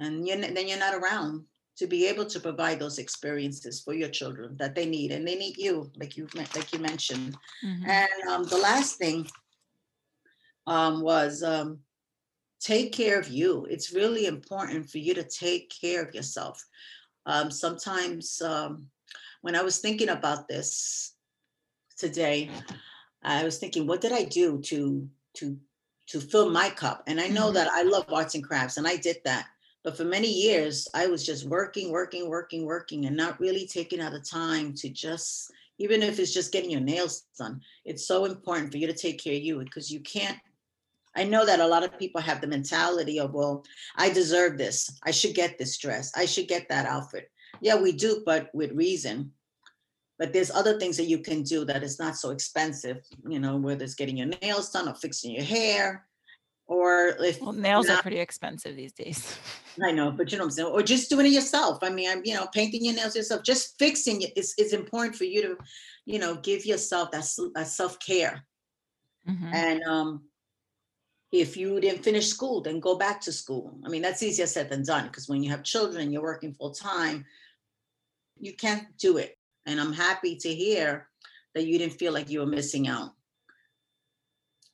And 0.01 0.27
you 0.27 0.37
then 0.41 0.69
you're 0.69 0.79
not 0.79 0.95
around 0.95 1.45
to 1.79 1.87
be 1.87 2.07
able 2.07 2.27
to 2.27 2.41
provide 2.41 2.79
those 2.79 2.99
experiences 2.99 3.81
for 3.81 3.95
your 3.95 4.09
children 4.09 4.57
that 4.59 4.75
they 4.75 4.85
need 4.85 5.13
and 5.13 5.27
they 5.27 5.37
need 5.37 5.57
you 5.57 5.91
like 5.97 6.17
you 6.17 6.27
like 6.35 6.73
you 6.73 6.79
mentioned 6.81 7.37
mm-hmm. 7.65 7.89
and 7.89 8.29
um, 8.29 8.43
the 8.45 8.59
last 8.59 8.97
thing 8.97 9.27
um, 10.67 11.03
was 11.03 11.43
um, 11.43 11.79
take 12.61 12.93
care 12.93 13.19
of 13.19 13.29
you. 13.29 13.67
It's 13.71 13.93
really 13.93 14.27
important 14.27 14.91
for 14.91 14.99
you 14.99 15.15
to 15.15 15.23
take 15.23 15.73
care 15.81 16.03
of 16.03 16.15
yourself. 16.15 16.65
Um, 17.27 17.51
sometimes, 17.51 18.41
um, 18.43 18.87
when 19.43 19.55
I 19.55 19.63
was 19.63 19.79
thinking 19.79 20.09
about 20.09 20.49
this 20.49 21.15
today, 21.97 22.51
I 23.23 23.45
was 23.45 23.59
thinking, 23.59 23.87
what 23.87 24.01
did 24.01 24.13
I 24.13 24.25
do 24.25 24.61
to 24.63 25.09
to 25.35 25.57
to 26.09 26.21
fill 26.21 26.51
my 26.51 26.71
cup? 26.71 27.05
And 27.07 27.21
I 27.21 27.29
know 27.29 27.47
mm-hmm. 27.47 27.55
that 27.55 27.69
I 27.71 27.83
love 27.83 28.07
arts 28.13 28.35
and 28.35 28.45
crafts, 28.45 28.77
and 28.77 28.87
I 28.87 28.97
did 28.97 29.19
that. 29.25 29.47
But 29.85 29.97
for 29.97 30.05
many 30.05 30.31
years, 30.31 30.89
I 30.95 31.07
was 31.07 31.25
just 31.25 31.47
working, 31.47 31.93
working, 31.93 32.29
working, 32.29 32.67
working, 32.67 33.07
and 33.07 33.17
not 33.17 33.39
really 33.39 33.67
taking 33.67 34.01
out 34.01 34.13
the 34.13 34.21
time 34.21 34.75
to 34.75 34.89
just, 34.89 35.53
even 35.79 36.03
if 36.03 36.19
it's 36.19 36.35
just 36.35 36.53
getting 36.53 36.71
your 36.71 36.81
nails 36.81 37.25
done. 37.39 37.61
It's 37.85 38.07
so 38.07 38.25
important 38.25 38.73
for 38.73 38.79
you 38.79 38.87
to 38.87 38.93
take 38.93 39.23
care 39.23 39.37
of 39.37 39.43
you 39.43 39.59
because 39.61 39.91
you 39.91 40.01
can't 40.01 40.39
I 41.19 41.25
know 41.25 41.45
that 41.45 41.61
a 41.61 41.67
lot 41.67 41.85
of 41.85 41.99
people 41.99 42.21
have 42.21 42.41
the 42.41 42.47
mentality 42.47 43.19
of, 43.19 43.35
well, 43.35 43.65
I 43.97 44.11
deserve 44.11 44.57
this. 44.57 44.99
I 45.05 45.11
should 45.11 45.35
get 45.35 45.59
this 45.59 45.77
dress. 45.79 46.13
I 46.17 46.27
should 46.27 46.49
get 46.49 46.69
that 46.69 46.87
outfit. 46.87 47.31
Yeah, 47.61 47.77
we 47.77 47.93
do, 47.93 48.23
but 48.25 48.51
with 48.55 48.73
reason. 48.73 49.33
But 50.19 50.33
there's 50.33 50.51
other 50.51 50.79
things 50.79 50.97
that 50.97 51.07
you 51.07 51.19
can 51.19 51.43
do 51.43 51.65
that 51.65 51.83
is 51.83 51.99
not 51.99 52.17
so 52.17 52.31
expensive, 52.31 52.99
you 53.29 53.39
know, 53.39 53.57
whether 53.57 53.85
it's 53.85 53.95
getting 53.95 54.17
your 54.17 54.31
nails 54.43 54.71
done 54.71 54.89
or 54.89 54.95
fixing 54.95 55.33
your 55.33 55.45
hair. 55.45 56.07
Or 56.67 57.17
if 57.21 57.41
well, 57.41 57.53
nails 57.53 57.89
not, 57.89 58.01
are 58.01 58.03
pretty 58.03 58.19
expensive 58.19 58.77
these 58.77 58.93
days. 58.93 59.39
I 59.83 59.93
know, 59.93 60.11
but 60.11 60.31
you 60.31 60.39
know 60.39 60.45
what 60.45 60.49
I'm 60.49 60.57
saying? 60.57 60.69
Or 60.69 60.83
just 60.83 61.09
doing 61.09 61.27
it 61.27 61.33
yourself. 61.33 61.79
I 61.83 61.89
mean, 61.91 62.11
I'm, 62.11 62.23
you 62.25 62.35
know, 62.35 62.47
painting 62.53 62.85
your 62.85 62.95
nails 62.95 63.17
yourself, 63.17 63.43
just 63.43 63.79
fixing 63.79 64.23
it 64.23 64.33
is, 64.37 64.55
is 64.59 64.73
important 64.73 65.17
for 65.17 65.25
you 65.25 65.43
to 65.43 65.57
you 66.09 66.19
know, 66.19 66.37
give 66.37 66.65
yourself 66.65 67.11
that, 67.11 67.29
that 67.55 67.67
self 67.67 68.01
care. 68.01 68.43
Mm-hmm. 69.29 69.51
And 69.53 69.83
um, 69.85 70.23
if 71.31 71.57
you 71.57 71.79
didn't 71.81 72.03
finish 72.03 72.29
school, 72.29 72.61
then 72.61 72.81
go 72.81 72.97
back 72.97 73.21
to 73.23 73.33
school. 73.33 73.75
I 73.85 73.89
mean, 73.89 74.03
that's 74.03 74.23
easier 74.23 74.47
said 74.47 74.71
than 74.71 74.85
done 74.85 75.07
because 75.07 75.29
when 75.29 75.43
you 75.43 75.51
have 75.51 75.63
children 75.63 76.03
and 76.03 76.13
you're 76.13 76.23
working 76.23 76.55
full 76.55 76.71
time, 76.71 77.25
you 78.39 78.55
can't 78.55 78.87
do 78.99 79.19
it. 79.19 79.37
And 79.67 79.81
I'm 79.81 79.93
happy 79.93 80.37
to 80.37 80.55
hear 80.55 81.09
that 81.55 81.67
you 81.67 81.79
didn't 81.79 81.99
feel 81.99 82.13
like 82.13 82.31
you 82.31 82.41
were 82.41 82.47
missing 82.47 82.89
out. 82.89 83.13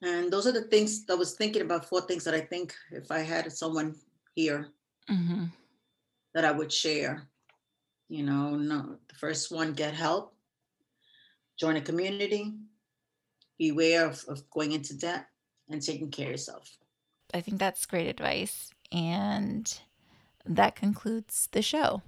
And 0.03 0.33
those 0.33 0.47
are 0.47 0.53
the 0.53 0.63
things 0.63 1.05
I 1.11 1.15
was 1.15 1.35
thinking 1.35 1.63
about 1.63 1.89
four 1.89 2.03
things 2.03 2.25
that 2.25 2.35
I 2.35 2.41
think 2.41 2.75
if 2.93 3.11
I 3.11 3.21
had 3.21 3.51
someone 3.53 3.97
here 4.35 4.69
mm-hmm. 5.11 5.47
that 6.35 6.45
I 6.45 6.53
would 6.53 6.73
share. 6.73 7.27
You 8.09 8.23
know, 8.23 8.51
no, 8.51 8.97
the 9.09 9.15
first 9.15 9.51
one, 9.51 9.73
get 9.73 9.95
help, 9.95 10.35
join 11.59 11.77
a 11.77 11.81
community, 11.81 12.53
beware 13.59 14.07
of, 14.07 14.23
of 14.29 14.49
going 14.51 14.73
into 14.73 14.97
debt 14.97 15.27
and 15.69 15.83
taking 15.83 16.11
care 16.11 16.27
of 16.27 16.33
yourself. 16.33 16.77
I 17.33 17.41
think 17.41 17.59
that's 17.59 17.87
great 17.87 18.07
advice. 18.07 18.71
And 18.93 19.79
that 20.47 20.77
concludes 20.77 21.49
the 21.53 21.63
show. 21.63 22.03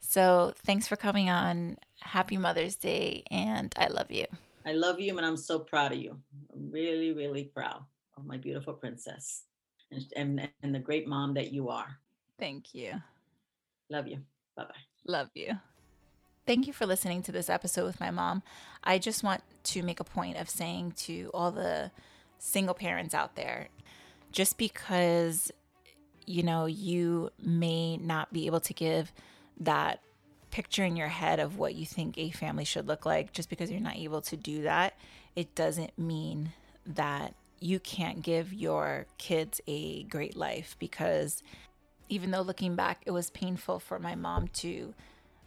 So 0.00 0.54
thanks 0.64 0.88
for 0.88 0.96
coming 0.96 1.28
on. 1.28 1.78
Happy 2.00 2.36
Mother's 2.36 2.76
Day. 2.76 3.24
And 3.30 3.72
I 3.76 3.88
love 3.88 4.10
you. 4.10 4.26
I 4.64 4.72
love 4.72 5.00
you 5.00 5.16
and 5.16 5.26
I'm 5.26 5.36
so 5.36 5.58
proud 5.58 5.92
of 5.92 5.98
you. 5.98 6.16
I'm 6.52 6.70
really, 6.70 7.12
really 7.12 7.44
proud 7.44 7.84
of 8.16 8.24
my 8.24 8.36
beautiful 8.36 8.74
princess 8.74 9.42
and, 9.90 10.04
and, 10.16 10.48
and 10.62 10.74
the 10.74 10.78
great 10.78 11.06
mom 11.06 11.34
that 11.34 11.52
you 11.52 11.68
are. 11.68 11.98
Thank 12.38 12.74
you. 12.74 12.92
Love 13.90 14.06
you. 14.06 14.18
Bye 14.56 14.64
bye. 14.64 14.74
Love 15.06 15.30
you. 15.34 15.58
Thank 16.46 16.66
you 16.66 16.72
for 16.72 16.86
listening 16.86 17.22
to 17.24 17.32
this 17.32 17.48
episode 17.48 17.84
with 17.84 18.00
my 18.00 18.10
mom. 18.10 18.42
I 18.82 18.98
just 18.98 19.22
want 19.22 19.42
to 19.64 19.82
make 19.82 20.00
a 20.00 20.04
point 20.04 20.36
of 20.36 20.50
saying 20.50 20.92
to 20.98 21.30
all 21.32 21.52
the 21.52 21.90
single 22.42 22.74
parents 22.74 23.14
out 23.14 23.36
there 23.36 23.68
just 24.32 24.58
because 24.58 25.52
you 26.26 26.42
know 26.42 26.66
you 26.66 27.30
may 27.40 27.96
not 27.96 28.32
be 28.32 28.46
able 28.46 28.58
to 28.58 28.74
give 28.74 29.12
that 29.60 30.00
picture 30.50 30.84
in 30.84 30.96
your 30.96 31.08
head 31.08 31.38
of 31.38 31.56
what 31.56 31.76
you 31.76 31.86
think 31.86 32.18
a 32.18 32.30
family 32.30 32.64
should 32.64 32.88
look 32.88 33.06
like 33.06 33.32
just 33.32 33.48
because 33.48 33.70
you're 33.70 33.80
not 33.80 33.96
able 33.96 34.20
to 34.20 34.36
do 34.36 34.62
that 34.62 34.94
it 35.36 35.54
doesn't 35.54 35.96
mean 35.96 36.52
that 36.84 37.32
you 37.60 37.78
can't 37.78 38.22
give 38.22 38.52
your 38.52 39.06
kids 39.18 39.60
a 39.68 40.02
great 40.04 40.36
life 40.36 40.74
because 40.80 41.44
even 42.08 42.32
though 42.32 42.42
looking 42.42 42.74
back 42.74 43.02
it 43.06 43.12
was 43.12 43.30
painful 43.30 43.78
for 43.78 44.00
my 44.00 44.16
mom 44.16 44.48
to 44.48 44.92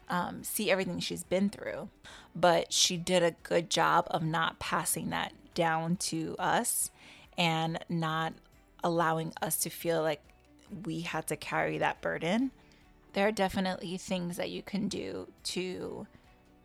um, 0.07 0.45
see 0.45 0.71
everything 0.71 0.99
she's 0.99 1.25
been 1.25 1.49
through 1.49 1.89
but 2.33 2.71
she 2.71 2.95
did 2.95 3.21
a 3.21 3.35
good 3.43 3.69
job 3.69 4.07
of 4.09 4.23
not 4.23 4.59
passing 4.59 5.09
that 5.09 5.33
down 5.55 5.95
to 5.95 6.35
us 6.37 6.91
and 7.37 7.79
not 7.89 8.33
allowing 8.83 9.33
us 9.41 9.57
to 9.57 9.69
feel 9.69 10.03
like 10.03 10.21
we 10.85 11.01
had 11.01 11.27
to 11.27 11.35
carry 11.35 11.79
that 11.79 12.01
burden. 12.01 12.51
There 13.13 13.27
are 13.27 13.31
definitely 13.31 13.97
things 13.97 14.37
that 14.37 14.51
you 14.51 14.61
can 14.61 14.87
do 14.87 15.27
to 15.45 16.05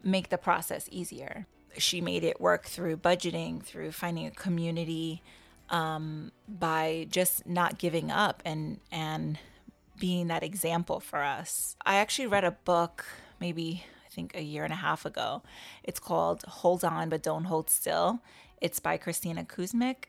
make 0.03 0.29
the 0.29 0.39
process 0.39 0.89
easier. 0.91 1.47
She 1.79 2.01
made 2.01 2.25
it 2.25 2.41
work 2.41 2.65
through 2.67 2.99
budgeting, 2.99 3.63
through 3.63 3.93
finding 3.93 4.27
a 4.27 4.31
community, 4.31 5.23
um, 5.71 6.33
by 6.49 7.07
just 7.11 7.47
not 7.47 7.79
giving 7.79 8.11
up 8.11 8.43
and 8.45 8.81
and 8.91 9.39
being 9.99 10.27
that 10.29 10.43
example 10.43 10.99
for 10.99 11.23
us. 11.23 11.77
I 11.85 11.97
actually 11.97 12.27
read 12.27 12.45
a 12.45 12.51
book 12.51 13.05
maybe 13.39 13.85
I 14.07 14.11
think 14.11 14.35
a 14.35 14.43
year 14.43 14.65
and 14.65 14.73
a 14.73 14.77
half 14.77 15.07
ago. 15.07 15.43
It's 15.85 16.01
called 16.01 16.43
Hold 16.49 16.85
On 16.85 17.09
But 17.09 17.23
Don't 17.23 17.45
Hold 17.45 17.71
Still. 17.71 18.21
It's 18.61 18.81
by 18.81 18.99
Kristina 18.99 19.47
Kuzmič. 19.47 20.05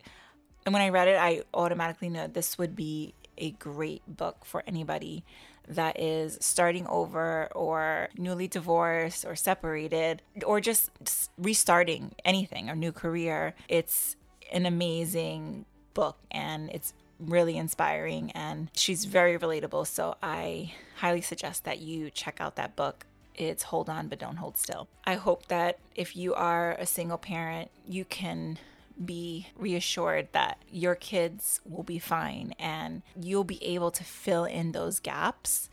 And 0.66 0.74
when 0.74 0.82
I 0.82 0.89
read 0.89 1.08
it, 1.08 1.18
I 1.18 1.43
automatically 1.54 2.10
knew 2.10 2.28
this 2.28 2.58
would 2.58 2.76
be 2.76 3.14
a 3.38 3.52
great 3.52 4.04
book 4.08 4.45
for 4.45 4.64
anybody 4.68 5.24
that 5.68 5.99
is 5.99 6.38
starting 6.41 6.86
over 6.88 7.49
or 7.56 8.10
newly 8.18 8.47
divorced 8.47 9.26
or 9.26 9.36
separated 9.36 10.22
or 10.45 10.60
just 10.60 10.91
restarting 11.38 12.14
anything, 12.26 12.70
or 12.70 12.76
new 12.76 12.91
career. 12.91 13.54
It's 13.68 14.16
an 14.52 14.66
amazing 14.66 15.66
book 15.93 16.18
and 16.30 16.70
it's 16.72 16.93
really 17.20 17.58
inspiring 17.58 18.32
and 18.32 18.70
she's 18.76 19.06
very 19.06 19.38
relatable. 19.38 19.88
So 19.88 20.16
I 20.22 20.74
highly 20.97 21.22
suggest 21.22 21.64
that 21.64 21.80
you 21.80 22.10
check 22.10 22.38
out 22.39 22.56
that 22.56 22.76
book. 22.76 23.06
It's 23.36 23.63
Hold 23.63 23.89
On 23.89 24.07
But 24.07 24.19
Don't 24.19 24.38
Hold 24.38 24.57
Still. 24.57 24.88
I 25.05 25.15
hope 25.15 25.47
that 25.47 25.79
if 25.95 26.15
you 26.15 26.34
are 26.34 26.73
a 26.73 26.86
single 26.86 27.17
parent, 27.17 27.71
you 27.88 28.05
can 28.05 28.57
be 29.03 29.47
reassured 29.55 30.27
that 30.32 30.57
your 30.69 30.95
kids 30.95 31.59
will 31.67 31.84
be 31.84 31.99
fine 31.99 32.53
and 32.59 33.01
you'll 33.19 33.43
be 33.43 33.63
able 33.63 33.91
to 33.91 34.03
fill 34.03 34.45
in 34.45 34.71
those 34.71 34.99
gaps 34.99 35.69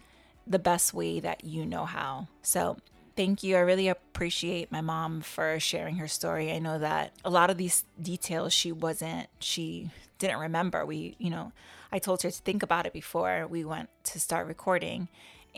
the 0.46 0.58
best 0.58 0.94
way 0.94 1.20
that 1.20 1.44
you 1.44 1.66
know 1.66 1.84
how. 1.84 2.28
So, 2.42 2.78
thank 3.16 3.42
you. 3.42 3.56
I 3.56 3.60
really 3.60 3.88
appreciate 3.88 4.72
my 4.72 4.80
mom 4.80 5.20
for 5.20 5.58
sharing 5.60 5.96
her 5.96 6.08
story. 6.08 6.52
I 6.52 6.58
know 6.58 6.78
that 6.78 7.12
a 7.24 7.30
lot 7.30 7.50
of 7.50 7.58
these 7.58 7.84
details 8.00 8.52
she 8.52 8.72
wasn't, 8.72 9.26
she 9.40 9.90
didn't 10.18 10.38
remember. 10.38 10.86
We, 10.86 11.16
you 11.18 11.28
know, 11.28 11.52
I 11.92 11.98
told 11.98 12.22
her 12.22 12.30
to 12.30 12.42
think 12.42 12.62
about 12.62 12.86
it 12.86 12.92
before 12.92 13.46
we 13.48 13.64
went 13.64 13.88
to 14.04 14.20
start 14.20 14.46
recording 14.46 15.08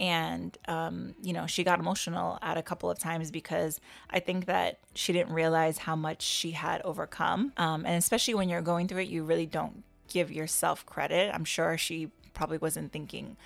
and 0.01 0.57
um, 0.67 1.15
you 1.23 1.33
know 1.33 1.47
she 1.47 1.63
got 1.63 1.79
emotional 1.79 2.39
at 2.43 2.57
a 2.57 2.63
couple 2.63 2.91
of 2.91 2.99
times 2.99 3.31
because 3.31 3.81
i 4.09 4.19
think 4.19 4.47
that 4.47 4.81
she 4.95 5.13
didn't 5.13 5.33
realize 5.33 5.79
how 5.79 5.95
much 5.95 6.23
she 6.23 6.53
had 6.53 6.81
overcome. 6.83 7.53
Um, 7.57 7.85
and 7.87 7.95
especially 7.97 8.35
when 8.35 8.49
you're 8.49 8.63
going 8.63 8.89
through 8.89 9.03
it 9.03 9.09
you 9.09 9.23
really 9.23 9.47
don't 9.47 9.85
give 10.09 10.33
yourself 10.33 10.85
credit. 10.87 11.33
I'm 11.33 11.45
sure 11.45 11.79
she 11.79 12.11
probably 12.35 12.59
wasn't 12.59 12.91
thinking 12.91 13.37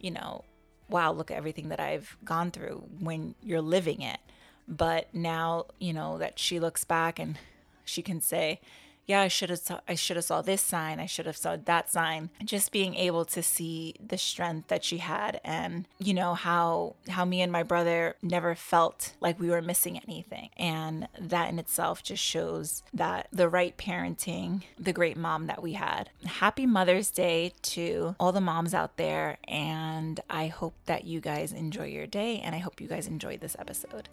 you 0.00 0.12
know 0.12 0.44
wow 0.88 1.10
look 1.10 1.30
at 1.30 1.36
everything 1.36 1.68
that 1.70 1.80
i've 1.80 2.16
gone 2.24 2.50
through 2.50 2.84
when 3.00 3.34
you're 3.42 3.60
living 3.60 4.00
it. 4.00 4.20
But 4.68 5.12
now 5.12 5.66
you 5.78 5.92
know 5.92 6.18
that 6.18 6.38
she 6.38 6.60
looks 6.60 6.84
back 6.84 7.18
and 7.18 7.36
she 7.84 8.02
can 8.02 8.20
say 8.20 8.60
yeah, 9.06 9.20
I 9.20 9.28
should 9.28 9.50
have 9.50 9.60
saw, 9.60 9.80
I 9.88 9.94
should 9.94 10.16
have 10.16 10.24
saw 10.24 10.42
this 10.42 10.60
sign, 10.60 10.98
I 10.98 11.06
should 11.06 11.26
have 11.26 11.36
saw 11.36 11.56
that 11.56 11.90
sign. 11.90 12.30
Just 12.44 12.72
being 12.72 12.94
able 12.96 13.24
to 13.26 13.42
see 13.42 13.94
the 14.04 14.18
strength 14.18 14.68
that 14.68 14.84
she 14.84 14.98
had 14.98 15.40
and 15.44 15.86
you 15.98 16.12
know 16.12 16.34
how 16.34 16.96
how 17.08 17.24
me 17.24 17.40
and 17.40 17.52
my 17.52 17.62
brother 17.62 18.16
never 18.20 18.54
felt 18.54 19.14
like 19.20 19.38
we 19.38 19.48
were 19.48 19.62
missing 19.62 19.98
anything. 19.98 20.50
And 20.56 21.08
that 21.18 21.48
in 21.48 21.58
itself 21.58 22.02
just 22.02 22.22
shows 22.22 22.82
that 22.92 23.28
the 23.32 23.48
right 23.48 23.76
parenting, 23.76 24.62
the 24.78 24.92
great 24.92 25.16
mom 25.16 25.46
that 25.46 25.62
we 25.62 25.74
had. 25.74 26.10
Happy 26.24 26.66
Mother's 26.66 27.10
Day 27.10 27.52
to 27.62 28.16
all 28.18 28.32
the 28.32 28.40
moms 28.40 28.74
out 28.74 28.96
there 28.96 29.38
and 29.46 30.18
I 30.28 30.48
hope 30.48 30.74
that 30.86 31.04
you 31.04 31.20
guys 31.20 31.52
enjoy 31.52 31.86
your 31.86 32.06
day 32.06 32.40
and 32.40 32.54
I 32.54 32.58
hope 32.58 32.80
you 32.80 32.88
guys 32.88 33.06
enjoyed 33.06 33.40
this 33.40 33.56
episode. 33.58 34.08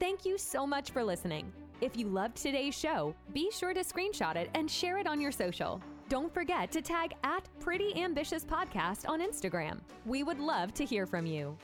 Thank 0.00 0.24
you 0.24 0.36
so 0.36 0.66
much 0.66 0.90
for 0.90 1.04
listening. 1.04 1.52
If 1.82 1.96
you 1.96 2.06
loved 2.06 2.36
today's 2.36 2.78
show, 2.78 3.12
be 3.34 3.50
sure 3.50 3.74
to 3.74 3.80
screenshot 3.80 4.36
it 4.36 4.50
and 4.54 4.70
share 4.70 4.98
it 4.98 5.08
on 5.08 5.20
your 5.20 5.32
social. 5.32 5.82
Don't 6.08 6.32
forget 6.32 6.70
to 6.70 6.80
tag 6.80 7.14
at 7.24 7.48
Pretty 7.58 8.00
Ambitious 8.00 8.44
Podcast 8.44 9.08
on 9.08 9.20
Instagram. 9.20 9.80
We 10.06 10.22
would 10.22 10.38
love 10.38 10.72
to 10.74 10.84
hear 10.84 11.06
from 11.06 11.26
you. 11.26 11.58